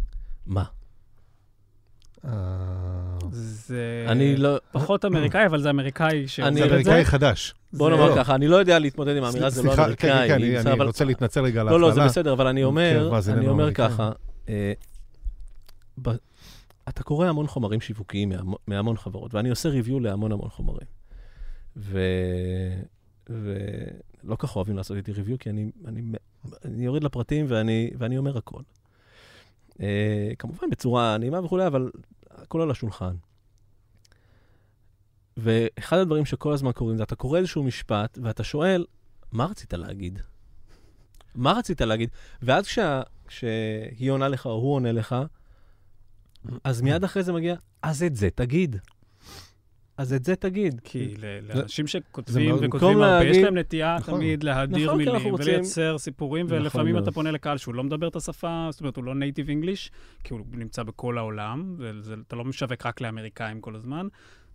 מה? 0.45 0.63
אה, 2.25 2.31
זה 3.31 4.05
אני 4.07 4.37
לא... 4.37 4.57
פחות 4.71 5.05
אמריקאי, 5.05 5.45
אבל 5.45 5.61
זה 5.61 5.69
אמריקאי 5.69 6.23
את 6.23 6.53
זה. 6.53 6.59
זה 6.59 6.65
אמריקאי 6.65 7.05
חדש. 7.05 7.53
בוא 7.73 7.89
נאמר 7.89 8.15
ככה, 8.15 8.35
אני 8.35 8.47
לא 8.47 8.55
יודע 8.55 8.79
להתמודד 8.79 9.17
עם 9.17 9.23
האמירה, 9.23 9.49
זה 9.49 9.63
לא 9.63 9.73
אמריקאי. 9.73 9.95
סליחה, 9.95 10.27
כן, 10.27 10.63
כן, 10.63 10.67
אני 10.67 10.83
רוצה 10.83 11.05
להתנצל 11.05 11.41
רגע 11.41 11.61
על 11.61 11.67
ההפעלה. 11.67 11.81
לא, 11.81 11.87
לא, 11.87 11.93
זה 11.93 12.01
בסדר, 12.05 12.33
אבל 12.33 12.47
אני 12.47 12.63
אומר, 12.63 13.21
כן, 13.25 13.31
אני 13.33 13.47
אומר 13.47 13.73
ככה, 13.73 14.11
אה, 14.49 14.73
אתה 16.89 17.03
קורא 17.03 17.27
המון 17.27 17.47
חומרים 17.47 17.81
שיווקיים 17.81 18.31
מהמון 18.67 18.97
חברות, 18.97 19.33
ואני 19.33 19.49
עושה 19.49 19.69
ריוויו 19.69 19.99
להמון 19.99 20.31
המון 20.31 20.49
חומרים. 20.49 20.87
ו... 21.77 21.99
ולא 23.29 24.35
כך 24.39 24.55
אוהבים 24.55 24.77
לעשות 24.77 24.97
איתי 24.97 25.11
ריוויו, 25.11 25.39
כי 25.39 25.49
אני, 25.49 25.71
אני, 25.85 26.01
אני 26.65 26.85
יורד 26.85 27.03
לפרטים 27.03 27.45
ואני, 27.49 27.91
ואני 27.97 28.17
אומר 28.17 28.37
הכל. 28.37 28.61
Uh, 29.73 29.79
כמובן 30.39 30.69
בצורה 30.69 31.17
נעימה 31.17 31.45
וכולי, 31.45 31.67
אבל 31.67 31.91
הכל 32.29 32.61
על 32.61 32.71
השולחן. 32.71 33.15
ואחד 35.37 35.97
הדברים 35.97 36.25
שכל 36.25 36.53
הזמן 36.53 36.71
קורים 36.71 36.97
זה, 36.97 37.03
אתה 37.03 37.15
קורא 37.15 37.39
איזשהו 37.39 37.63
משפט, 37.63 38.17
ואתה 38.23 38.43
שואל, 38.43 38.85
מה 39.31 39.45
רצית 39.45 39.73
להגיד? 39.73 40.19
מה 41.35 41.53
רצית 41.53 41.81
להגיד? 41.81 42.09
ואז 42.41 42.65
כשה, 42.65 43.01
כשהיא 43.27 44.11
עונה 44.11 44.27
לך 44.27 44.45
או 44.45 44.51
הוא 44.51 44.73
עונה 44.75 44.91
לך, 44.91 45.15
אז 46.63 46.81
מיד 46.81 47.03
אחרי 47.03 47.23
זה 47.23 47.33
מגיע, 47.33 47.55
אז 47.81 48.03
את 48.03 48.15
זה 48.15 48.29
תגיד. 48.35 48.75
אז 49.97 50.13
את 50.13 50.25
זה 50.25 50.35
תגיד. 50.35 50.81
כי 50.83 51.15
לאנשים 51.41 51.87
שכותבים 51.87 52.55
וכותבים 52.61 53.01
הרבה, 53.01 53.25
יש 53.25 53.37
להם 53.37 53.57
נטייה 53.57 53.97
נכון. 53.99 54.13
תמיד 54.13 54.43
להדיר 54.43 54.85
נכון, 54.87 54.97
מילים 54.97 55.33
ולייצר 55.33 55.97
סיפורים, 55.97 56.45
נכון 56.45 56.57
ולפעמים 56.59 56.97
אתה 56.97 57.11
פונה 57.11 57.31
לקהל 57.31 57.57
שהוא 57.57 57.75
לא 57.75 57.83
מדבר 57.83 58.07
את 58.07 58.15
השפה, 58.15 58.67
זאת 58.71 58.81
אומרת, 58.81 58.95
הוא 58.95 59.03
לא 59.03 59.15
נייטיב 59.15 59.49
אנגליש, 59.49 59.91
כי 60.23 60.33
הוא 60.33 60.41
נמצא 60.51 60.83
בכל 60.83 61.17
העולם, 61.17 61.75
ואתה 61.77 62.35
לא 62.35 62.45
משווק 62.45 62.85
רק 62.85 63.01
לאמריקאים 63.01 63.61
כל 63.61 63.75
הזמן. 63.75 64.07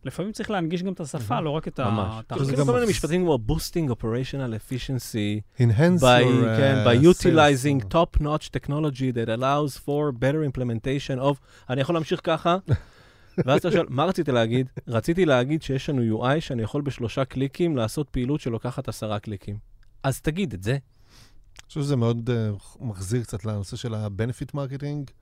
לפעמים 0.05 0.33
צריך 0.33 0.51
להנגיש 0.51 0.83
גם 0.83 0.93
את 0.93 1.01
השפה, 1.01 1.41
לא 1.41 1.51
רק 1.51 1.69
את 1.69 1.79
ה... 1.79 1.91
ממש. 1.91 2.25
יש 2.43 2.61
כל 2.67 2.75
מיני 2.75 2.87
משפטים 2.91 3.23
כמו 3.23 3.39
boosting 3.49 3.91
operational 3.91 4.71
efficiency, 4.71 5.61
enhance 5.61 6.01
by, 6.01 6.23
your, 6.23 6.57
כן, 6.57 6.85
by 6.87 7.05
utilizing 7.05 7.95
top-notch 7.95 8.51
technology 8.57 9.13
that 9.13 9.29
allows 9.29 9.77
for 9.77 10.13
better 10.13 10.43
implementation 10.51 11.19
of... 11.21 11.37
אני 11.71 11.81
יכול 11.81 11.95
להמשיך 11.95 12.21
ככה, 12.25 12.57
ואז 13.47 13.59
אתה 13.59 13.73
שואל, 13.73 13.87
מה 13.89 14.05
רציתי 14.05 14.33
להגיד? 14.33 14.67
רציתי 14.89 15.25
להגיד 15.25 15.63
שיש 15.63 15.89
לנו 15.89 16.19
UI 16.19 16.41
שאני 16.41 16.63
יכול 16.63 16.83
בשלושה 16.83 17.25
קליקים 17.25 17.77
לעשות 17.77 18.09
פעילות 18.09 18.41
שלוקחת 18.41 18.89
עשרה 18.89 19.19
קליקים. 19.19 19.59
אז 20.03 20.21
תגיד 20.21 20.55
את 20.55 20.63
זה. 20.63 20.73
אני 20.73 21.67
חושב 21.69 21.81
שזה 21.81 21.97
מאוד 21.97 22.31
uh, 22.31 22.33
מחזיר 22.81 23.23
קצת 23.23 23.45
לנושא 23.45 23.77
של 23.77 23.95
ה-benefit 23.95 24.55
marketing, 24.55 25.13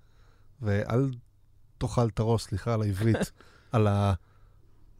ואל 0.62 1.11
תאכל 1.78 2.09
את 2.09 2.18
הראש, 2.18 2.43
סליחה 2.43 2.74
על 2.74 2.83
העברית, 2.83 3.33
על 3.72 3.87
ה... 3.87 4.12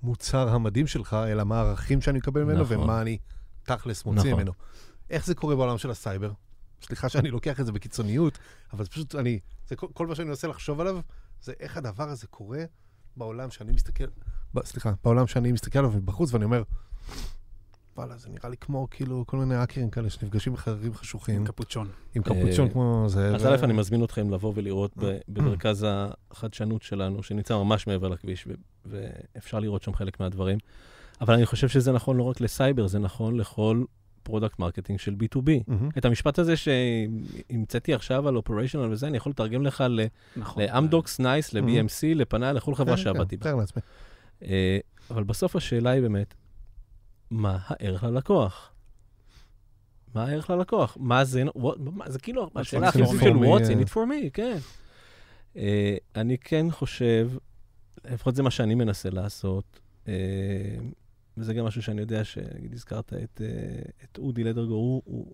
המוצר 0.03 0.49
המדהים 0.49 0.87
שלך, 0.87 1.17
אלא 1.29 1.45
מה 1.45 1.59
הערכים 1.61 2.01
שאני 2.01 2.19
מקבל 2.19 2.45
ממנו 2.45 2.63
נכון. 2.63 2.77
ומה 2.77 3.01
אני 3.01 3.19
תכלס 3.63 4.05
מוציא 4.05 4.21
נכון. 4.21 4.33
ממנו. 4.33 4.53
איך 5.11 5.27
זה 5.27 5.35
קורה 5.35 5.57
בעולם 5.57 5.79
של 5.79 5.91
הסייבר? 5.91 6.33
סליחה 6.83 7.09
שאני 7.09 7.31
לוקח 7.31 7.61
את 7.61 7.67
זה 7.67 7.73
בקיצוניות, 7.73 8.39
אבל 8.73 8.85
זה 8.85 8.91
פשוט, 8.91 9.15
אני, 9.15 9.39
זה 9.69 9.77
כל, 9.77 9.87
כל 9.95 10.07
מה 10.07 10.15
שאני 10.15 10.29
מנסה 10.29 10.49
לחשוב 10.49 10.81
עליו, 10.81 11.01
זה 11.43 11.53
איך 11.61 11.77
הדבר 11.77 12.09
הזה 12.09 12.27
קורה 12.27 12.65
בעולם 13.17 13.51
שאני 13.51 13.73
מסתכל, 13.73 14.05
ב, 14.55 14.65
סליחה, 14.65 14.93
בעולם 15.05 15.27
שאני 15.27 15.53
מסתכל 15.53 15.79
עליו 15.79 15.91
מבחוץ, 15.91 16.33
ואני 16.35 16.45
אומר, 16.45 16.63
וואלה, 17.97 18.17
זה 18.19 18.29
נראה 18.29 18.49
לי 18.49 18.57
כמו 18.57 18.89
כאילו 18.91 19.25
כל 19.27 19.37
מיני 19.37 19.55
האקרים 19.55 19.91
כאלה 19.91 20.11
שנפגשים 20.11 20.53
בחדרים 20.53 20.95
חשוכים. 20.95 21.37
עם 21.37 21.47
קפוצ'ון. 21.47 21.89
עם 22.15 22.23
קפוצ'ון 22.23 22.67
אה, 22.67 22.73
כמו 22.73 23.05
זה. 23.09 23.35
אז 23.35 23.47
א', 23.47 23.65
אני 23.65 23.73
מזמין 23.73 24.05
אתכם 24.05 24.31
לבוא 24.31 24.53
ולראות 24.57 24.93
במרכז 25.29 25.87
החדשנות 25.89 26.83
שלנו, 26.83 27.23
שנמצא 27.23 27.57
ממש 27.57 27.87
מעבר 27.87 28.09
לכביש, 28.09 28.49
ואפשר 28.87 29.59
לראות 29.59 29.83
שם 29.83 29.95
חלק 29.95 30.21
מהדברים. 30.21 30.59
אבל 31.21 31.35
אני 31.35 31.47
חושב 31.47 31.69
שזה 31.69 31.93
נכון 31.93 32.17
לא 32.17 32.23
רק 32.23 32.41
לסייבר, 32.41 32.87
זה 32.87 32.99
נכון 32.99 33.37
לכל 33.37 33.85
product 34.23 34.59
marketing 34.59 34.99
של 34.99 35.15
B2B. 35.23 35.73
את 35.99 36.05
המשפט 36.05 36.39
הזה 36.39 36.55
שהמצאתי 36.57 37.95
עכשיו 37.95 38.29
על 38.29 38.37
operational 38.37 38.93
וזה, 38.93 39.07
אני 39.07 39.17
יכול 39.17 39.31
לתרגם 39.31 39.63
לך 39.63 39.85
לאמדוקס, 40.57 41.21
נייס, 41.21 41.53
ל-BMC, 41.55 42.15
לפניה, 42.15 42.53
לכל 42.53 42.75
חברה 42.75 42.97
כן, 42.97 43.03
שעבדתי 43.03 43.37
בה. 43.37 43.53
אה, 44.43 44.79
אבל 45.11 45.25
בסוף 45.25 45.57
השאלה 45.57 45.91
היא 45.91 46.03
באמת, 46.03 46.35
מה 47.31 47.59
הערך 47.67 48.05
ללקוח? 48.05 48.73
מה 50.15 50.25
הערך 50.25 50.51
ללקוח? 50.51 50.97
מה 51.01 51.25
זה, 51.25 51.43
זה 52.07 52.19
כאילו, 52.19 52.51
השאלה 52.55 52.89
הכי 52.89 53.03
בסיסית 53.03 53.21
של 53.21 53.35
what's 53.35 53.69
in 53.69 53.87
it 53.87 53.93
for 53.93 53.97
me, 54.11 54.31
כן. 54.33 54.59
אה, 55.57 55.97
אני 56.17 56.39
כן 56.39 56.67
חושב, 56.71 57.31
לפחות 58.05 58.37
זה 58.37 58.43
מה 58.43 58.51
שאני 58.51 58.75
מנסה 58.75 59.11
לעשות, 59.11 59.81
אה, 60.09 60.15
וזה 61.37 61.55
גם 61.55 61.65
משהו 61.65 61.83
שאני 61.83 62.01
יודע, 62.01 62.25
שנגיד 62.25 62.75
הזכרת 62.75 63.13
את, 63.13 63.41
את 64.05 64.19
אודי 64.19 64.45
לדרגו, 64.45 64.75
הוא, 64.75 65.03
הוא 65.05 65.27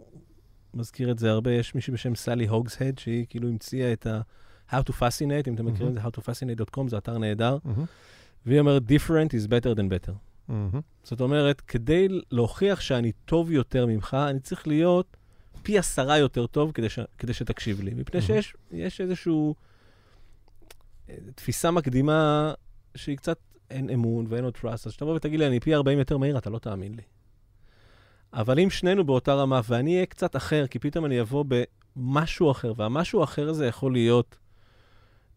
מזכיר 0.74 1.10
את 1.10 1.18
זה 1.18 1.30
הרבה, 1.30 1.52
יש 1.52 1.74
מישהי 1.74 1.92
בשם 1.92 2.14
סלי 2.14 2.46
הוגס-הד, 2.46 2.98
שהיא 2.98 3.26
כאילו 3.28 3.48
המציאה 3.48 3.92
את 3.92 4.06
ה... 4.06 4.20
How 4.70 4.82
to 4.88 4.92
Fascinate, 4.92 5.48
אם 5.48 5.54
אתם 5.54 5.66
מכירים 5.66 5.88
את 5.88 5.94
זה, 5.94 6.00
howtofascinate.com, 6.00 6.88
זה 6.88 6.98
אתר 6.98 7.18
נהדר. 7.18 7.58
והיא 8.46 8.60
אומרת, 8.60 8.82
different 8.82 9.30
is 9.30 9.46
better 9.46 9.78
than 9.78 9.88
better. 9.88 10.12
זאת 11.02 11.20
אומרת, 11.20 11.60
כדי 11.60 12.08
להוכיח 12.30 12.80
שאני 12.80 13.12
טוב 13.12 13.50
יותר 13.50 13.86
ממך, 13.86 14.16
אני 14.30 14.40
צריך 14.40 14.66
להיות 14.66 15.16
פי 15.62 15.78
עשרה 15.78 16.18
יותר 16.18 16.46
טוב 16.46 16.72
כדי, 16.72 16.88
ש... 16.88 16.98
כדי 17.18 17.34
שתקשיב 17.34 17.80
לי. 17.80 17.94
מפני 17.94 18.22
שיש 18.22 19.00
איזושהי 19.00 19.32
אה, 21.08 21.14
תפיסה 21.34 21.70
מקדימה 21.70 22.52
שהיא 22.94 23.16
קצת 23.16 23.38
אין 23.70 23.90
אמון 23.90 24.26
ואין 24.28 24.44
עוד 24.44 24.56
trust, 24.56 24.68
אז 24.68 24.86
כשתבוא 24.86 25.14
ותגיד 25.14 25.40
לי, 25.40 25.46
אני 25.46 25.60
פי 25.60 25.74
40 25.74 25.98
יותר 25.98 26.16
מהיר, 26.16 26.38
אתה 26.38 26.50
לא 26.50 26.58
תאמין 26.58 26.94
לי. 26.94 27.02
אבל 28.32 28.60
אם 28.60 28.70
שנינו 28.70 29.04
באותה 29.04 29.34
רמה, 29.34 29.60
ואני 29.68 29.94
אהיה 29.94 30.06
קצת 30.06 30.36
אחר, 30.36 30.66
כי 30.66 30.78
פתאום 30.78 31.04
אני 31.04 31.20
אבוא 31.20 31.44
במשהו 31.96 32.50
אחר, 32.50 32.72
והמשהו 32.76 33.20
האחר 33.20 33.48
הזה 33.48 33.66
יכול 33.66 33.92
להיות 33.92 34.38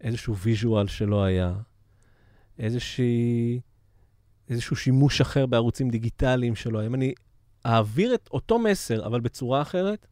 איזשהו 0.02 0.38
ויז'ואל 0.38 0.88
שלא 0.88 1.24
היה, 1.24 1.54
איזושהי, 2.60 3.60
איזשהו 4.50 4.76
שימוש 4.76 5.22
אחר 5.22 5.46
בערוצים 5.46 5.90
דיגיטליים 5.90 6.54
היה. 6.74 6.86
אם 6.86 6.96
אני 6.96 7.14
אעביר 7.66 8.14
את 8.16 8.30
אותו 8.34 8.60
מסר, 8.60 9.06
אבל 9.06 9.20
בצורה 9.20 9.62
אחרת, 9.62 10.08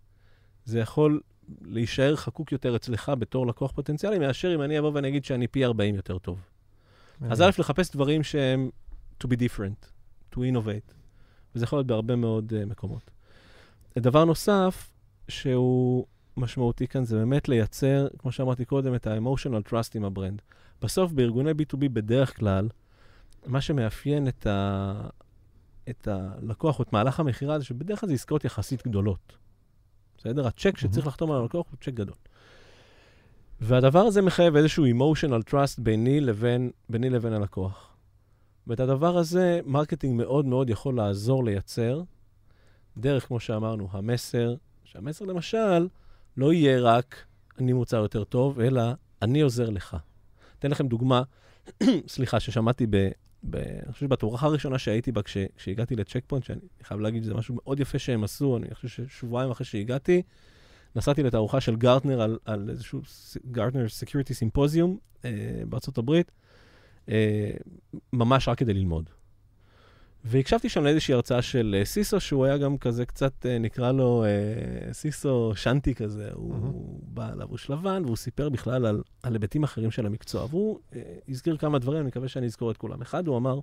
זה 0.66 0.80
יכול 0.80 1.20
להישאר 1.62 2.16
חקוק 2.16 2.52
יותר 2.52 2.76
אצלך 2.76 3.12
בתור 3.20 3.48
לקוח 3.48 3.72
פוטנציאלי, 3.72 4.20
מאשר 4.20 4.56
אם 4.56 4.62
אני 4.62 4.80
אבוא 4.80 4.92
ואני 4.94 5.08
אגיד 5.08 5.26
שאני 5.26 5.48
פי 5.48 5.66
40 5.66 5.96
יותר 5.96 6.18
טוב. 6.18 6.40
אז 7.30 7.42
א', 7.42 7.50
לחפש 7.60 7.92
דברים 7.92 8.24
שהם 8.24 8.70
to 9.24 9.28
be 9.28 9.36
different, 9.36 9.88
to 10.34 10.38
innovate, 10.38 10.94
וזה 11.56 11.64
יכול 11.64 11.80
להיות 11.80 11.88
בהרבה 11.88 12.16
מאוד 12.16 12.54
uh, 12.54 12.66
מקומות. 12.66 13.12
דבר 13.98 14.26
נוסף, 14.26 14.90
שהוא 15.28 16.06
משמעותי 16.38 16.88
כאן, 16.88 17.06
זה 17.06 17.18
באמת 17.18 17.50
לייצר, 17.50 18.08
כמו 18.18 18.32
שאמרתי 18.32 18.66
קודם, 18.66 18.96
את 18.96 19.08
ה-emotional 19.08 19.70
trust 19.70 19.92
עם 19.96 20.06
ה 20.06 20.11
brand. 20.11 20.42
בסוף, 20.82 21.12
בארגוני 21.12 21.52
B2B 21.52 21.90
בדרך 21.94 22.38
כלל, 22.38 22.68
מה 23.48 23.62
שמאפיין 23.62 24.28
את, 24.28 24.48
ה... 24.48 24.94
את 25.90 26.08
הלקוח 26.08 26.80
או 26.80 26.84
את 26.84 26.94
מהלך 26.94 27.20
המכירה 27.20 27.60
זה 27.60 27.66
שבדרך 27.66 28.00
כלל 28.00 28.10
זה 28.10 28.14
עסקאות 28.14 28.46
יחסית 28.46 28.88
גדולות. 28.88 29.38
בסדר? 30.18 30.48
הצ'ק 30.48 30.78
שצריך 30.78 31.08
לחתום 31.08 31.32
על 31.32 31.42
הלקוח 31.42 31.66
הוא 31.72 31.78
צ'ק 31.82 31.94
גדול. 31.94 32.16
והדבר 33.62 34.00
הזה 34.00 34.22
מחייב 34.22 34.56
איזשהו 34.56 34.86
emotional 34.86 35.52
trust 35.52 35.82
ביני 35.82 36.22
לבין, 36.22 36.72
ביני 36.90 37.10
לבין 37.10 37.34
הלקוח. 37.34 37.96
ואת 38.68 38.80
הדבר 38.80 39.18
הזה, 39.18 39.60
marketing 39.66 40.18
מאוד 40.18 40.46
מאוד 40.46 40.70
יכול 40.70 40.96
לעזור 40.96 41.46
לייצר, 41.46 42.02
דרך, 42.98 43.28
כמו 43.28 43.40
שאמרנו, 43.40 43.88
המסר, 43.92 44.56
שהמסר 44.84 45.26
למשל 45.26 45.88
לא 46.38 46.54
יהיה 46.54 46.82
רק 46.82 47.26
אני 47.60 47.74
מוצר 47.74 47.98
יותר 47.98 48.24
טוב, 48.24 48.60
אלא 48.60 48.82
אני 49.22 49.42
עוזר 49.42 49.70
לך. 49.70 49.98
אתן 50.60 50.72
לכם 50.72 50.88
דוגמה, 50.88 51.22
סליחה, 52.08 52.40
ששמעתי 52.40 52.88
אני 53.54 53.92
חושב 53.92 54.06
שבתערוכה 54.06 54.44
הראשונה 54.44 54.80
שהייתי 54.80 55.12
בה 55.12 55.22
כש, 55.22 55.38
כשהגעתי 55.58 55.96
לצ'ק 55.96 56.24
פוינט, 56.28 56.46
שאני 56.46 56.60
חייב 56.84 57.00
להגיד 57.00 57.24
שזה 57.24 57.34
משהו 57.34 57.56
מאוד 57.56 57.80
יפה 57.80 58.00
שהם 58.00 58.24
עשו, 58.24 58.58
אני 58.58 58.76
חושב 58.76 59.08
ששבועיים 59.08 59.52
אחרי 59.52 59.66
שהגעתי, 59.66 60.22
נסעתי 60.96 61.24
לתערוכה 61.24 61.62
של 61.62 61.76
גרטנר 61.76 62.22
על, 62.22 62.40
על 62.46 62.70
איזשהו 62.70 63.02
גרטנר 63.52 63.90
Security 63.90 64.34
Symposium 64.34 64.98
אה, 65.26 65.32
בארצות 65.70 65.98
הברית, 65.98 66.32
אה, 67.10 67.52
ממש 68.14 68.48
רק 68.48 68.58
כדי 68.58 68.74
ללמוד. 68.74 69.10
והקשבתי 70.24 70.70
שם 70.70 70.84
לאיזושהי 70.84 71.14
הרצאה 71.14 71.42
של 71.42 71.76
uh, 71.82 71.86
CISO, 71.86 72.20
שהוא 72.20 72.46
היה 72.46 72.58
גם 72.58 72.78
כזה 72.78 73.06
קצת, 73.06 73.46
uh, 73.46 73.48
נקרא 73.60 73.92
לו 73.92 74.26
uh, 74.26 74.94
CISO 74.94 75.52
שנטי 75.56 75.96
כזה. 75.96 76.30
הוא, 76.34 76.54
mm-hmm. 76.54 76.66
הוא 76.66 77.00
בא 77.04 77.34
לבוש 77.34 77.70
לבן, 77.70 78.02
והוא 78.06 78.18
סיפר 78.18 78.50
בכלל 78.50 78.86
על, 78.86 79.02
על 79.24 79.34
היבטים 79.34 79.64
אחרים 79.64 79.92
של 79.92 80.06
המקצוע. 80.06 80.48
והוא 80.50 80.80
הזכיר 81.30 81.58
כמה 81.58 81.80
דברים, 81.80 82.00
אני 82.00 82.08
מקווה 82.08 82.28
שאני 82.28 82.46
אזכור 82.46 82.72
את 82.72 82.78
כולם. 82.78 83.02
אחד, 83.02 83.28
הוא 83.28 83.38
אמר 83.38 83.60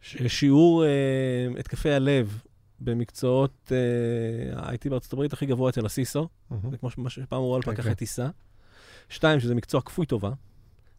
ששיעור 0.00 0.84
uh, 0.84 1.60
התקפי 1.60 1.90
הלב 1.90 2.42
במקצועות 2.80 3.72
uh, 3.72 4.58
ה-IT 4.58 4.90
בארצות 4.90 5.12
הברית 5.12 5.32
הכי 5.32 5.46
גבוה 5.46 5.70
אצל 5.70 5.86
הסיסו, 5.86 6.28
mm-hmm. 6.28 6.54
זה 6.70 6.78
כמו 6.78 7.10
שפעם 7.10 7.38
אמרו 7.38 7.56
על 7.56 7.62
כן, 7.62 7.72
פקחי 7.72 7.88
כן. 7.88 7.94
טיסה. 7.94 8.28
שתיים, 9.08 9.40
שזה 9.40 9.54
מקצוע 9.54 9.80
כפוי 9.80 10.06
טובה, 10.06 10.30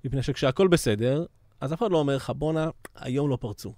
מפני 0.06 0.24
שכשהכול 0.24 0.68
בסדר, 0.68 1.26
אז 1.62 1.74
אף 1.74 1.80
אחד 1.80 1.92
לא 1.92 1.98
אומר 1.98 2.16
לך, 2.16 2.30
בואנה, 2.36 2.70
היום 2.96 3.30
לא 3.30 3.38
פרצו. 3.42 3.74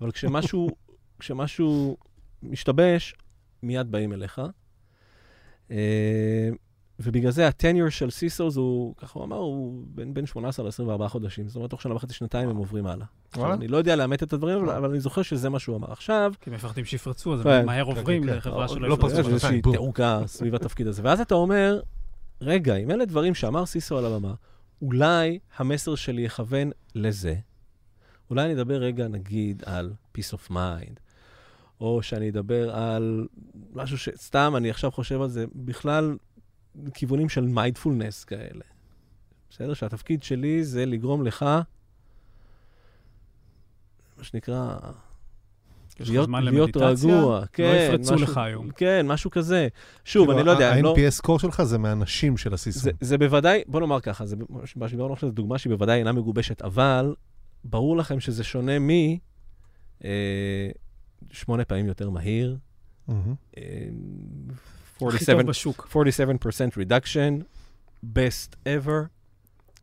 אבל 0.00 0.10
כשמשהו, 0.10 0.68
כשמשהו 1.18 1.96
משתבש, 2.42 3.14
מיד 3.62 3.90
באים 3.90 4.12
אליך. 4.12 4.40
אה, 5.70 6.50
ובגלל 7.00 7.30
זה 7.30 7.48
הטניור 7.48 7.88
של 7.88 8.10
סיסוס 8.10 8.56
הוא, 8.56 8.94
ככה 8.96 9.18
הוא 9.18 9.24
אמר, 9.24 9.36
הוא 9.36 9.82
בין, 9.86 10.14
בין 10.14 10.26
18 10.26 10.66
ל-24 10.66 11.08
חודשים. 11.08 11.48
זאת 11.48 11.56
אומרת, 11.56 11.70
תוך 11.70 11.82
שנה 11.82 11.94
וחצי, 11.94 12.14
שנתיים 12.14 12.48
הם 12.48 12.56
עוברים 12.56 12.86
הלאה. 12.86 13.06
עכשיו, 13.30 13.52
אני 13.52 13.68
לא 13.68 13.76
יודע 13.76 13.96
לאמת 13.96 14.22
את 14.22 14.32
הדברים, 14.32 14.58
אבל, 14.58 14.70
אבל 14.70 14.90
אני 14.90 15.00
זוכר 15.00 15.22
שזה 15.22 15.48
מה 15.48 15.58
שהוא 15.58 15.76
אמר. 15.76 15.92
עכשיו... 15.92 16.32
כי 16.40 16.50
מפחדים 16.50 16.84
שיפרצו, 16.84 17.34
אז 17.34 17.46
הם 17.46 17.66
מהר 17.66 17.84
עוברים 17.84 18.24
לחברה 18.24 18.68
שלא 18.68 18.94
יפרצו. 18.94 19.20
יש 19.20 19.26
איזושהי 19.26 19.62
תעוקה 19.62 20.20
סביב 20.26 20.54
התפקיד 20.54 20.86
הזה. 20.86 21.02
ואז 21.04 21.20
אתה 21.20 21.34
אומר, 21.34 21.80
רגע, 22.40 22.76
אם 22.76 22.90
אלה 22.90 23.04
דברים 23.04 23.34
שאמר 23.34 23.66
סיסו 23.66 23.98
על 23.98 24.06
הבמה, 24.06 24.34
אולי 24.82 25.38
המסר 25.56 25.94
שלי 25.94 26.22
יכוון 26.22 26.70
לזה. 26.94 27.34
אולי 28.30 28.44
אני 28.44 28.54
אדבר 28.54 28.74
רגע, 28.74 29.08
נגיד, 29.08 29.62
על 29.66 29.92
peace 30.16 30.34
of 30.34 30.50
mind, 30.50 31.00
או 31.80 32.02
שאני 32.02 32.30
אדבר 32.30 32.74
על 32.74 33.26
משהו 33.72 33.98
שסתם, 33.98 34.54
אני 34.56 34.70
עכשיו 34.70 34.90
חושב 34.90 35.20
על 35.20 35.28
זה, 35.28 35.44
בכלל 35.54 36.16
כיוונים 36.94 37.28
של 37.28 37.46
מיינדפולנס 37.46 38.24
כאלה. 38.24 38.64
בסדר? 39.50 39.74
שהתפקיד 39.74 40.22
שלי 40.22 40.64
זה 40.64 40.86
לגרום 40.86 41.22
לך, 41.22 41.42
מה 44.16 44.24
שנקרא, 44.24 44.78
להיות, 46.00 46.28
להיות 46.42 46.76
רגוע, 46.76 47.46
כן. 47.52 47.62
לא 47.62 47.74
יפרצו 47.74 48.14
משהו, 48.14 48.26
לך 48.26 48.36
היום. 48.38 48.70
כן, 48.70 49.06
משהו 49.06 49.30
כזה. 49.30 49.68
שוב, 50.04 50.30
אני 50.30 50.42
לא 50.42 50.50
יודע, 50.50 50.80
לא- 50.80 50.94
ה-NPS 50.94 51.24
score 51.24 51.38
שלך 51.38 51.62
זה 51.62 51.78
מהאנשים 51.78 52.36
של 52.36 52.54
הסיסטם. 52.54 52.80
זה, 52.80 52.90
זה 53.00 53.18
בוודאי, 53.18 53.62
בוא 53.66 53.80
נאמר 53.80 54.00
ככה, 54.00 54.26
זה, 54.26 54.36
מה 54.76 54.88
שדיברנו 54.88 55.12
עכשיו 55.12 55.28
זו 55.28 55.34
דוגמה 55.34 55.58
שהיא 55.58 55.72
בוודאי 55.72 55.98
אינה 55.98 56.12
מגובשת, 56.12 56.62
אבל 56.62 57.14
ברור 57.64 57.96
לכם 57.96 58.20
שזה 58.20 58.44
שונה 58.44 58.78
מ... 58.78 58.90
אה, 60.04 60.70
שמונה 61.30 61.64
פעמים 61.64 61.86
יותר 61.86 62.10
מהיר. 62.10 62.56
Mm-hmm. 63.08 63.12
אה, 63.58 63.62
47, 65.02 65.34
הכי 65.34 65.42
טוב 65.42 65.50
בשוק. 65.50 65.88
47% 65.92 65.96
reduction, 66.80 67.42
best 68.04 68.54
ever, 68.64 69.06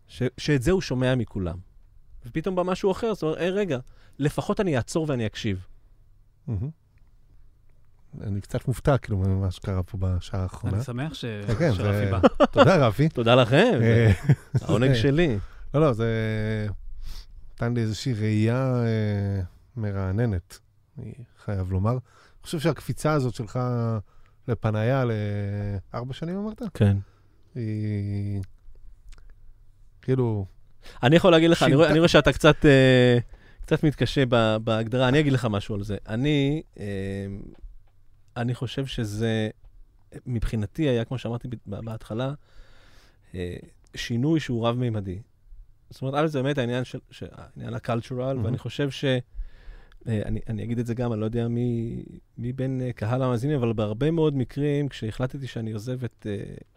ש, 0.07 0.23
שאת 0.37 0.61
זה 0.61 0.71
הוא 0.71 0.81
שומע 0.81 1.15
מכולם. 1.15 1.57
ופתאום 2.25 2.55
בא 2.55 2.63
משהו 2.63 2.91
אחר, 2.91 3.13
זאת 3.13 3.23
אומרת, 3.23 3.37
hey, 3.37 3.41
רגע, 3.41 3.79
לפחות 4.19 4.59
אני 4.59 4.77
אעצור 4.77 5.05
ואני 5.09 5.25
אקשיב. 5.25 5.67
אני 8.21 8.41
קצת 8.41 8.67
מופתע, 8.67 8.97
כאילו, 8.97 9.17
ממה 9.17 9.51
שקרה 9.51 9.83
פה 9.83 9.97
בשעה 9.97 10.43
האחרונה. 10.43 10.75
אני 10.75 10.83
שמח 10.83 11.13
כן, 11.59 11.73
שרפי 11.73 12.11
בא. 12.11 12.19
תודה, 12.51 12.87
רפי. 12.87 13.09
תודה 13.09 13.35
לכם, 13.35 13.79
אה, 13.81 14.11
העונג 14.61 14.93
שלי. 14.93 15.37
לא, 15.73 15.81
לא, 15.81 15.93
זה 15.93 16.07
נתן 17.53 17.73
לי 17.73 17.81
איזושהי 17.81 18.13
ראייה 18.13 18.75
אה, 18.75 19.41
מרעננת, 19.77 20.59
אני 20.97 21.13
חייב 21.45 21.71
לומר. 21.71 21.91
אני 21.91 21.99
חושב 22.43 22.59
שהקפיצה 22.59 23.13
הזאת 23.13 23.33
שלך 23.33 23.59
לפניה 24.47 25.03
לארבע 25.93 26.13
שנים, 26.13 26.37
אמרת? 26.37 26.61
כן. 26.73 26.97
היא... 27.55 28.41
כאילו... 30.01 30.45
אני 31.03 31.15
יכול 31.15 31.31
להגיד 31.31 31.49
לך, 31.49 31.63
אני 31.63 31.99
רואה 31.99 32.07
שאתה 32.07 32.33
קצת... 32.33 32.65
קצת 33.65 33.83
מתקשה 33.83 34.25
בהגדרה. 34.63 35.07
אני 35.07 35.19
אגיד 35.19 35.33
לך 35.33 35.45
משהו 35.45 35.75
על 35.75 35.83
זה. 35.83 35.97
אני, 36.07 36.61
אה, 36.79 36.85
אני 38.37 38.55
חושב 38.55 38.85
שזה, 38.85 39.49
מבחינתי 40.25 40.89
היה, 40.89 41.05
כמו 41.05 41.17
שאמרתי 41.17 41.47
בהתחלה, 41.65 42.33
אה, 43.35 43.55
שינוי 43.95 44.39
שהוא 44.39 44.67
רב-מימדי. 44.67 45.19
זאת 45.89 46.01
אומרת, 46.01 46.13
א', 46.15 46.27
זה 46.27 46.41
באמת 46.43 46.57
העניין 46.57 46.83
של, 46.83 46.99
העניין 47.31 47.73
ה 47.73 47.80
cultural, 47.80 48.37
mm-hmm. 48.37 48.45
ואני 48.45 48.57
חושב 48.57 48.89
ש... 48.89 49.05
אה, 50.07 50.21
אני, 50.25 50.39
אני 50.47 50.63
אגיד 50.63 50.79
את 50.79 50.85
זה 50.85 50.93
גם, 50.93 51.13
אני 51.13 51.19
לא 51.21 51.25
יודע 51.25 51.47
מי, 51.47 52.03
מי 52.37 52.53
בין 52.53 52.81
קהל 52.95 53.21
המאזינים, 53.21 53.57
אבל 53.57 53.73
בהרבה 53.73 54.11
מאוד 54.11 54.35
מקרים, 54.35 54.89
כשהחלטתי 54.89 55.47
שאני 55.47 55.71
עוזב 55.71 56.03
את, 56.03 56.27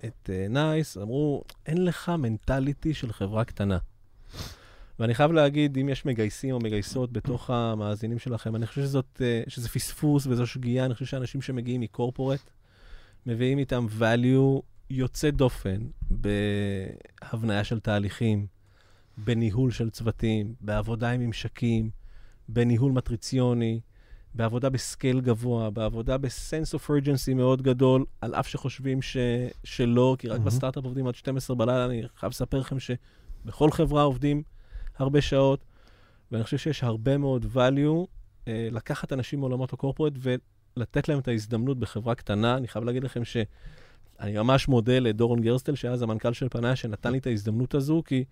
את 0.04 0.30
נייס, 0.50 0.96
אמרו, 0.96 1.44
אין 1.66 1.84
לך 1.84 2.08
mentality 2.08 2.94
של 2.94 3.12
חברה 3.12 3.44
קטנה. 3.44 3.78
ואני 4.98 5.14
חייב 5.14 5.32
להגיד, 5.32 5.78
אם 5.78 5.88
יש 5.88 6.06
מגייסים 6.06 6.54
או 6.54 6.58
מגייסות 6.58 7.12
בתוך 7.12 7.50
המאזינים 7.50 8.18
שלכם, 8.18 8.56
אני 8.56 8.66
חושב 8.66 8.82
שזאת, 8.82 9.22
אה, 9.24 9.42
שזה 9.48 9.68
פספוס 9.68 10.26
וזו 10.26 10.46
שגיאה, 10.46 10.84
אני 10.84 10.94
חושב 10.94 11.06
שאנשים 11.06 11.42
שמגיעים 11.42 11.80
מ 11.80 11.87
corporate, 11.87 12.50
מביאים 13.26 13.58
איתם 13.58 13.86
value 14.00 14.62
יוצא 14.90 15.30
דופן 15.30 15.78
בהבניה 16.10 17.64
של 17.64 17.80
תהליכים, 17.80 18.46
בניהול 19.16 19.70
של 19.70 19.90
צוותים, 19.90 20.54
בעבודה 20.60 21.10
עם 21.10 21.20
ממשקים, 21.20 21.90
בניהול 22.48 22.92
מטריציוני, 22.92 23.80
בעבודה 24.34 24.70
ב 24.70 24.79
scale 24.79 25.20
גבוה, 25.20 25.70
בעבודה 25.70 26.18
ב 26.18 26.28
sense 26.28 26.74
of 26.74 26.90
urgency 26.90 27.34
מאוד 27.34 27.62
גדול, 27.62 28.04
על 28.20 28.34
אף 28.34 28.48
שחושבים 28.48 29.02
ש... 29.02 29.16
שלא, 29.64 30.16
כי 30.18 30.28
רק 30.28 30.40
mm-hmm. 30.40 30.44
בסטארט-אפ 30.44 30.84
עובדים 30.84 31.06
עד 31.06 31.14
12 31.14 31.56
בלילה, 31.56 31.84
אני 31.84 32.02
חייב 32.16 32.30
לספר 32.30 32.58
לכם 32.58 32.76
שבכל 32.80 33.70
חברה 33.70 34.02
עובדים 34.02 34.42
הרבה 35.00 35.20
שעות, 35.20 35.64
ואני 36.32 36.44
חושב 36.44 36.58
שיש 36.58 36.84
הרבה 36.84 37.18
מאוד 37.18 37.46
value 37.54 38.06
אה, 38.48 38.68
לקחת 38.72 39.12
אנשים 39.12 39.38
מעולמות 39.38 39.72
הקורפורט 39.72 40.12
ולתת 40.76 41.08
להם 41.08 41.18
את 41.18 41.28
ההזדמנות 41.28 41.78
בחברה 41.78 42.14
קטנה. 42.14 42.56
אני 42.56 42.68
חייב 42.68 42.84
להגיד 42.84 43.04
לכם 43.04 43.24
שאני 43.24 44.38
ממש 44.38 44.68
מודה 44.68 44.98
לדורון 44.98 45.40
גרסטל, 45.40 45.74
שהיה 45.74 45.94
אז 45.94 46.02
המנכ"ל 46.02 46.32
של 46.32 46.48
פנאיה, 46.48 46.76
שנתן 46.76 47.12
לי 47.12 47.18
את 47.18 47.26
ההזדמנות 47.26 47.74
הזו, 47.74 48.02
כי... 48.06 48.24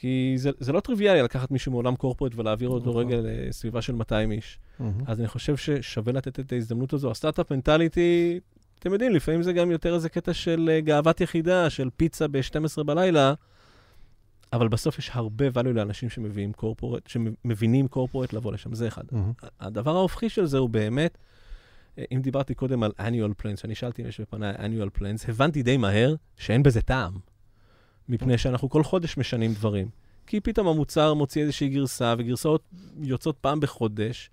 כי 0.00 0.34
זה, 0.36 0.50
זה 0.58 0.72
לא 0.72 0.80
טריוויאלי 0.80 1.22
לקחת 1.22 1.50
מישהו 1.50 1.72
מעולם 1.72 1.96
קורפורט 1.96 2.32
ולהעביר 2.34 2.68
אותו 2.68 2.90
נכון. 2.90 3.06
רגע 3.06 3.16
לסביבה 3.22 3.82
של 3.82 3.94
200 3.94 4.32
איש. 4.32 4.58
אז 5.06 5.20
אני 5.20 5.28
חושב 5.28 5.56
ששווה 5.56 6.12
לתת 6.12 6.40
את 6.40 6.52
ההזדמנות 6.52 6.92
הזו. 6.92 7.10
הסטארט-אפ 7.10 7.52
מנטליטי, 7.52 8.40
אתם 8.78 8.92
יודעים, 8.92 9.12
לפעמים 9.12 9.42
זה 9.42 9.52
גם 9.52 9.70
יותר 9.70 9.94
איזה 9.94 10.08
קטע 10.08 10.34
של 10.34 10.70
אה, 10.72 10.80
גאוות 10.80 11.20
יחידה, 11.20 11.70
של 11.70 11.88
פיצה 11.96 12.28
ב-12 12.28 12.82
בלילה, 12.82 13.34
אבל 14.52 14.68
בסוף 14.68 14.98
יש 14.98 15.10
הרבה 15.12 15.48
value 15.48 15.68
לאנשים 15.68 16.10
שמביאים 16.10 16.52
קורפורט, 16.52 17.06
שמבינים 17.06 17.88
קורפורט 17.88 18.32
לבוא 18.32 18.52
לשם, 18.52 18.74
זה 18.74 18.88
אחד. 18.88 19.04
Mm-hmm. 19.12 19.46
הדבר 19.60 19.96
ההופכי 19.96 20.28
של 20.28 20.46
זה 20.46 20.58
הוא 20.58 20.70
באמת, 20.70 21.18
אם 22.12 22.20
דיברתי 22.22 22.54
קודם 22.54 22.82
על 22.82 22.92
annual 22.98 23.42
plans, 23.42 23.56
שאני 23.56 23.74
שאלתי 23.74 24.02
אם 24.02 24.08
יש 24.08 24.20
בפניי 24.20 24.54
annual 24.54 24.98
plans, 24.98 25.28
הבנתי 25.30 25.62
די 25.62 25.76
מהר 25.76 26.14
שאין 26.36 26.62
בזה 26.62 26.82
טעם. 26.82 27.12
מפני 28.08 28.38
שאנחנו 28.38 28.70
כל 28.70 28.84
חודש 28.84 29.18
משנים 29.18 29.54
דברים. 29.54 29.88
כי 30.26 30.40
פתאום 30.40 30.68
המוצר 30.68 31.14
מוציא 31.14 31.42
איזושהי 31.42 31.68
גרסה, 31.68 32.14
וגרסאות 32.18 32.62
יוצאות 33.00 33.38
פעם 33.40 33.60
בחודש, 33.60 34.30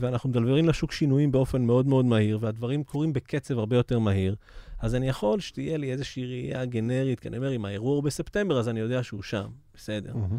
ואנחנו 0.00 0.30
מדלברים 0.30 0.68
לשוק 0.68 0.92
שינויים 0.92 1.32
באופן 1.32 1.62
מאוד 1.62 1.86
מאוד 1.86 2.04
מהיר, 2.04 2.38
והדברים 2.40 2.84
קורים 2.84 3.12
בקצב 3.12 3.58
הרבה 3.58 3.76
יותר 3.76 3.98
מהיר. 3.98 4.34
אז 4.78 4.94
אני 4.94 5.08
יכול 5.08 5.40
שתהיה 5.40 5.76
לי 5.76 5.92
איזושהי 5.92 6.26
ראייה 6.26 6.64
גנרית, 6.64 7.20
כי 7.20 7.28
אני 7.28 7.36
אומר, 7.36 7.56
אם 7.56 7.64
האירוע 7.64 7.94
הוא 7.94 8.02
בספטמבר, 8.02 8.58
אז 8.58 8.68
אני 8.68 8.80
יודע 8.80 9.02
שהוא 9.02 9.22
שם, 9.22 9.46
בסדר. 9.74 10.12
Mm-hmm. 10.12 10.38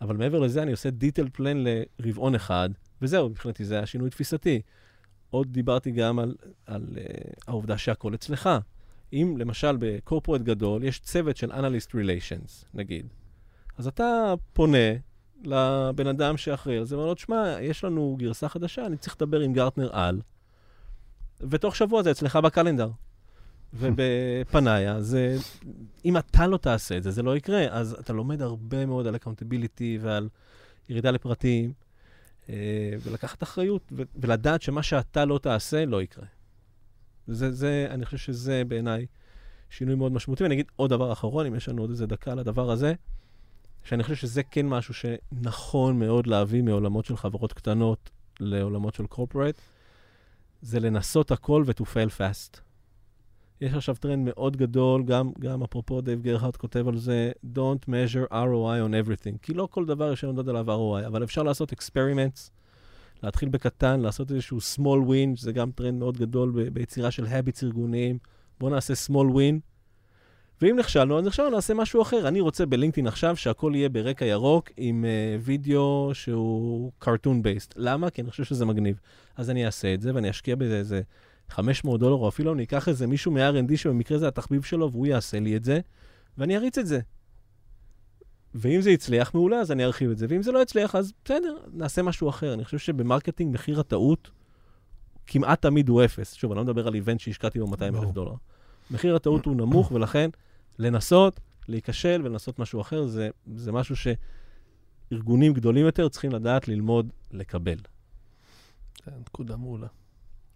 אבל 0.00 0.16
מעבר 0.16 0.38
לזה, 0.38 0.62
אני 0.62 0.70
עושה 0.70 0.90
דיטל 0.90 1.28
פלן 1.32 1.64
לרבעון 1.98 2.34
אחד, 2.34 2.70
וזהו, 3.02 3.28
מבחינתי 3.28 3.64
זה 3.64 3.74
היה 3.74 3.86
שינוי 3.86 4.10
תפיסתי. 4.10 4.60
עוד 5.30 5.52
דיברתי 5.52 5.90
גם 5.90 6.18
על, 6.18 6.34
על 6.66 6.86
uh, 6.94 7.42
העובדה 7.46 7.78
שהכל 7.78 8.14
אצלך. 8.14 8.50
אם 9.12 9.34
למשל 9.38 9.76
בקורפורט 9.78 10.40
גדול 10.40 10.84
יש 10.84 10.98
צוות 10.98 11.36
של 11.36 11.52
Analyst 11.52 11.90
Relations, 11.90 12.64
נגיד, 12.74 13.06
אז 13.78 13.86
אתה 13.86 14.34
פונה 14.52 14.92
לבן 15.44 16.06
אדם 16.06 16.36
שאחראי 16.36 16.76
על 16.78 16.84
זה, 16.84 16.96
ואומר 16.96 17.08
לו, 17.08 17.14
תשמע, 17.14 17.56
יש 17.60 17.84
לנו 17.84 18.16
גרסה 18.18 18.48
חדשה, 18.48 18.86
אני 18.86 18.96
צריך 18.96 19.16
לדבר 19.16 19.40
עם 19.40 19.52
גרטנר 19.52 19.90
על, 19.92 20.20
ותוך 21.40 21.76
שבוע 21.76 22.02
זה 22.02 22.10
אצלך 22.10 22.36
ב 22.36 22.41
calendar. 22.41 22.90
וב 23.74 24.02
Panaya, 24.02 25.00
זה, 25.00 25.36
אם 26.04 26.16
אתה 26.16 26.46
לא 26.46 26.56
תעשה 26.56 26.96
את 26.96 27.02
זה, 27.02 27.10
זה 27.10 27.22
לא 27.22 27.36
יקרה. 27.36 27.66
אז 27.70 27.96
אתה 28.00 28.12
לומד 28.12 28.42
הרבה 28.42 28.86
מאוד 28.86 29.06
על 29.06 29.16
accountability 29.16 29.98
ועל 30.00 30.28
ירידה 30.88 31.10
לפרטים, 31.10 31.72
אה, 32.48 32.54
ולקחת 33.02 33.42
אחריות, 33.42 33.92
ולדעת 34.16 34.62
שמה 34.62 34.82
שאתה 34.82 35.24
לא 35.24 35.38
תעשה, 35.38 35.84
לא 35.86 36.02
יקרה. 36.02 36.26
זה, 37.26 37.52
זה, 37.52 37.86
אני 37.90 38.04
חושב 38.04 38.18
שזה 38.18 38.62
בעיניי 38.68 39.06
שינוי 39.70 39.94
מאוד 39.94 40.12
משמעותי. 40.12 40.42
ואני 40.42 40.54
אגיד 40.54 40.66
עוד 40.76 40.90
דבר 40.90 41.12
אחרון, 41.12 41.46
אם 41.46 41.54
יש 41.54 41.68
לנו 41.68 41.82
עוד 41.82 41.90
איזה 41.90 42.06
דקה 42.06 42.34
לדבר 42.34 42.70
הזה, 42.70 42.94
שאני 43.84 44.02
חושב 44.02 44.14
שזה 44.14 44.42
כן 44.42 44.66
משהו 44.66 44.94
שנכון 44.94 45.98
מאוד 45.98 46.26
להביא 46.26 46.62
מעולמות 46.62 47.04
של 47.04 47.16
חברות 47.16 47.52
קטנות 47.52 48.10
לעולמות 48.40 48.94
של 48.94 49.06
corporate, 49.06 49.60
זה 50.62 50.80
לנסות 50.80 51.30
הכל 51.30 51.64
ו-to 51.66 51.82
fail 51.82 52.10
fast. 52.18 52.60
יש 53.60 53.74
עכשיו 53.74 53.94
טרנד 53.94 54.24
מאוד 54.24 54.56
גדול, 54.56 55.02
גם, 55.02 55.32
גם 55.38 55.62
אפרופו 55.62 56.00
דייב 56.00 56.22
גרהארט 56.22 56.56
כותב 56.56 56.88
על 56.88 56.96
זה, 56.96 57.32
Don't 57.54 57.88
measure 57.88 58.32
ROI 58.32 58.88
on 58.88 59.06
everything. 59.06 59.38
כי 59.42 59.54
לא 59.54 59.68
כל 59.70 59.84
דבר 59.84 60.12
יש 60.12 60.24
למדוד 60.24 60.48
עליו 60.48 60.66
ROI, 60.66 61.06
אבל 61.06 61.24
אפשר 61.24 61.42
לעשות 61.42 61.72
experiments, 61.72 62.50
להתחיל 63.22 63.48
בקטן, 63.48 64.00
לעשות 64.00 64.30
איזשהו 64.30 64.58
small 64.58 65.08
win, 65.08 65.36
שזה 65.36 65.52
גם 65.52 65.70
טרנד 65.70 65.98
מאוד 65.98 66.18
גדול 66.18 66.68
ביצירה 66.72 67.10
של 67.10 67.26
habits 67.26 67.60
ארגוניים. 67.62 68.18
בואו 68.60 68.70
נעשה 68.70 68.94
small 69.06 69.34
win, 69.34 69.71
ואם 70.62 70.78
נכשלנו, 70.78 71.18
אז 71.18 71.24
נכשלנו, 71.24 71.50
נעשה 71.50 71.74
משהו 71.74 72.02
אחר. 72.02 72.28
אני 72.28 72.40
רוצה 72.40 72.66
בלינקדאין 72.66 73.06
עכשיו 73.06 73.36
שהכל 73.36 73.72
יהיה 73.74 73.88
ברקע 73.88 74.24
ירוק 74.24 74.70
עם 74.76 75.04
uh, 75.04 75.40
וידאו 75.44 76.10
שהוא 76.12 76.92
cartoon 77.04 77.44
based. 77.44 77.72
למה? 77.76 78.10
כי 78.10 78.22
אני 78.22 78.30
חושב 78.30 78.44
שזה 78.44 78.64
מגניב. 78.64 79.00
אז 79.36 79.50
אני 79.50 79.66
אעשה 79.66 79.94
את 79.94 80.00
זה 80.00 80.14
ואני 80.14 80.30
אשקיע 80.30 80.56
בזה 80.56 80.78
איזה 80.78 81.00
500 81.48 82.00
דולר, 82.00 82.14
או 82.14 82.28
אפילו 82.28 82.52
אני 82.52 82.62
אקח 82.62 82.88
איזה 82.88 83.06
מישהו 83.06 83.32
מ-R&D 83.32 83.76
שבמקרה 83.76 84.18
זה 84.18 84.28
התחביב 84.28 84.62
שלו, 84.62 84.92
והוא 84.92 85.06
יעשה 85.06 85.40
לי 85.40 85.56
את 85.56 85.64
זה, 85.64 85.80
ואני 86.38 86.56
אריץ 86.56 86.78
את 86.78 86.86
זה. 86.86 87.00
ואם 88.54 88.80
זה 88.80 88.90
יצליח, 88.90 89.34
מעולה, 89.34 89.60
אז 89.60 89.72
אני 89.72 89.84
ארחיב 89.84 90.10
את 90.10 90.18
זה, 90.18 90.26
ואם 90.28 90.42
זה 90.42 90.52
לא 90.52 90.62
יצליח, 90.62 90.94
אז 90.94 91.12
בסדר, 91.24 91.56
נעשה 91.72 92.02
משהו 92.02 92.28
אחר. 92.28 92.54
אני 92.54 92.64
חושב 92.64 92.78
שב 92.78 92.97
marketing 92.97 93.54
מחיר 93.54 93.80
הטעות 93.80 94.30
כמעט 95.26 95.62
תמיד 95.62 95.88
הוא 95.88 96.04
אפס. 96.04 96.34
שוב, 96.34 96.52
אני 96.52 96.56
לא 96.56 96.64
מדבר 96.64 96.86
על 96.86 96.94
event 96.94 97.20
שהשקעתי 97.20 97.58
בו 97.58 97.66
200 97.66 97.96
אלף 97.96 98.10
דולר. 98.10 98.34
מחיר 98.90 99.16
הטעות 99.16 99.44
הוא 99.44 99.56
נמוך, 99.56 99.92
ולכן 99.92 100.30
לנסות, 100.78 101.40
להיכשל 101.68 102.20
ולנסות 102.24 102.58
משהו 102.58 102.80
אחר, 102.80 103.06
זה, 103.06 103.30
זה 103.56 103.72
משהו 103.72 103.96
שארגונים 105.10 105.52
גדולים 105.52 105.86
יותר 105.86 106.08
צריכים 106.08 106.32
לדעת 106.32 106.68
ללמוד 106.68 107.10
לקבל. 107.30 107.78
כן, 108.94 109.12
נקודה 109.20 109.56
מעולה. 109.56 109.86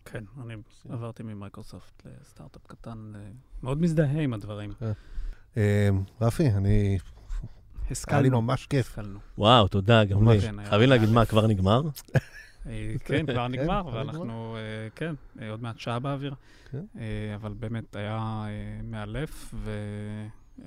כן, 0.05 0.25
אני 0.43 0.55
עברתי 0.89 1.23
ממייקרוסופט 1.23 2.03
לסטארט-אפ 2.21 2.67
קטן, 2.67 3.12
אה, 3.14 3.21
מאוד 3.62 3.81
מזדהה 3.81 4.21
עם 4.21 4.33
הדברים. 4.33 4.73
כן. 4.79 4.93
אה, 5.57 5.89
רפי, 6.21 6.51
אני... 6.51 6.99
השכלנו. 7.91 8.17
היה 8.17 8.23
לי 8.23 8.29
ממש 8.29 8.67
כיף. 8.67 8.99
וואו, 9.39 9.69
תודה, 9.69 10.05
גם 10.05 10.29
לי. 10.29 10.41
כן, 10.41 10.64
חייבים 10.69 10.89
להגיד 10.89 11.09
מה, 11.09 11.25
כבר 11.25 11.47
נגמר? 11.47 11.83
אה, 12.67 12.95
כן, 13.05 13.27
כבר 13.27 13.49
נגמר, 13.49 13.83
ואנחנו, 13.93 14.57
כן, 14.95 15.14
עוד 15.51 15.62
מעט 15.62 15.79
שעה 15.79 15.99
באוויר. 15.99 16.35
כן. 16.71 16.85
אבל 17.35 17.53
באמת 17.53 17.97
היה 17.97 18.47
מאלף, 18.85 19.55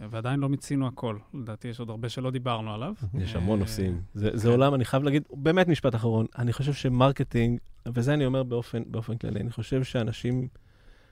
ועדיין 0.10 0.40
לא 0.40 0.50
מיצינו 0.50 0.88
הכל. 0.88 1.18
לדעתי 1.34 1.68
יש 1.68 1.80
עוד 1.80 1.90
הרבה 1.90 2.10
שלא 2.10 2.32
דיברנו 2.32 2.74
עליו. 2.74 2.94
יש 3.14 3.36
המון 3.36 3.60
נושאים. 3.60 4.02
זה 4.14 4.32
כן. 4.44 4.48
עולם, 4.48 4.76
אני 4.76 4.86
חייב 4.86 5.04
להגיד, 5.04 5.24
באמת 5.34 5.68
משפט 5.68 5.96
אחרון, 5.96 6.26
אני 6.38 6.54
חושב 6.54 6.74
ש 6.74 6.89
marketing 6.89 7.60
וזה 7.94 8.14
אני 8.14 8.26
אומר 8.26 8.44
באופן, 8.44 8.84
באופן 8.88 9.18
כללי, 9.18 9.40
אני 9.40 9.52
חושב 9.52 9.84
שאנשים 9.84 10.48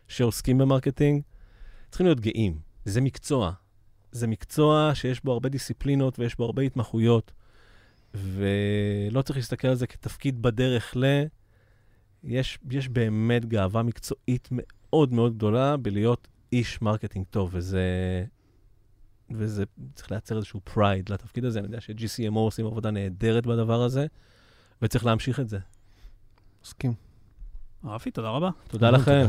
שעוסקים 0.08 0.58
ב 0.58 0.64
marketing 0.64 1.22
צריכים 1.90 2.06
להיות 2.08 2.20
גאים. 2.20 2.60
זה 2.86 3.02
מקצוע. 3.02 3.52
זה 4.12 4.28
מקצוע 4.28 4.92
שיש 4.94 5.24
בו 5.24 5.32
הרבה 5.32 5.50
דיסציפלינות 5.50 6.20
ויש 6.20 6.38
בו 6.38 6.46
הרבה 6.46 6.62
התמחויות, 6.62 7.32
ולא 8.22 9.22
צריך 9.22 9.38
להסתכל 9.38 9.68
על 9.68 9.76
זה 9.76 9.88
כתפקיד 9.88 10.42
בדרך 10.42 10.94
ל... 10.98 11.06
יש, 12.24 12.60
יש 12.72 12.90
באמת 12.90 13.46
גאווה 13.46 13.84
מקצועית 13.84 14.50
מאוד 14.52 15.14
מאוד 15.14 15.36
גדולה 15.36 15.78
בלהיות 15.78 16.28
איש 16.52 16.82
marketing 16.82 17.26
טוב, 17.30 17.50
וזה... 17.54 18.26
וזה 19.32 19.64
צריך 19.96 20.12
לייצר 20.12 20.38
איזשהו 20.38 20.62
pride 20.64 21.10
לתפקיד 21.10 21.46
הזה. 21.46 21.60
אני 21.60 21.68
יודע 21.68 21.82
ש-GCMO 21.82 22.38
עושים 22.38 22.66
עבודה 22.66 22.92
נהדרת 22.92 23.46
בדבר 23.46 23.82
הזה, 23.82 24.06
וצריך 24.82 25.06
להמשיך 25.06 25.40
את 25.40 25.50
זה. 25.50 25.60
מסכים. 26.64 26.94
רפי, 27.84 28.12
תודה 28.12 28.30
רבה. 28.30 28.50
תודה 28.68 28.92
לכם. 28.92 29.28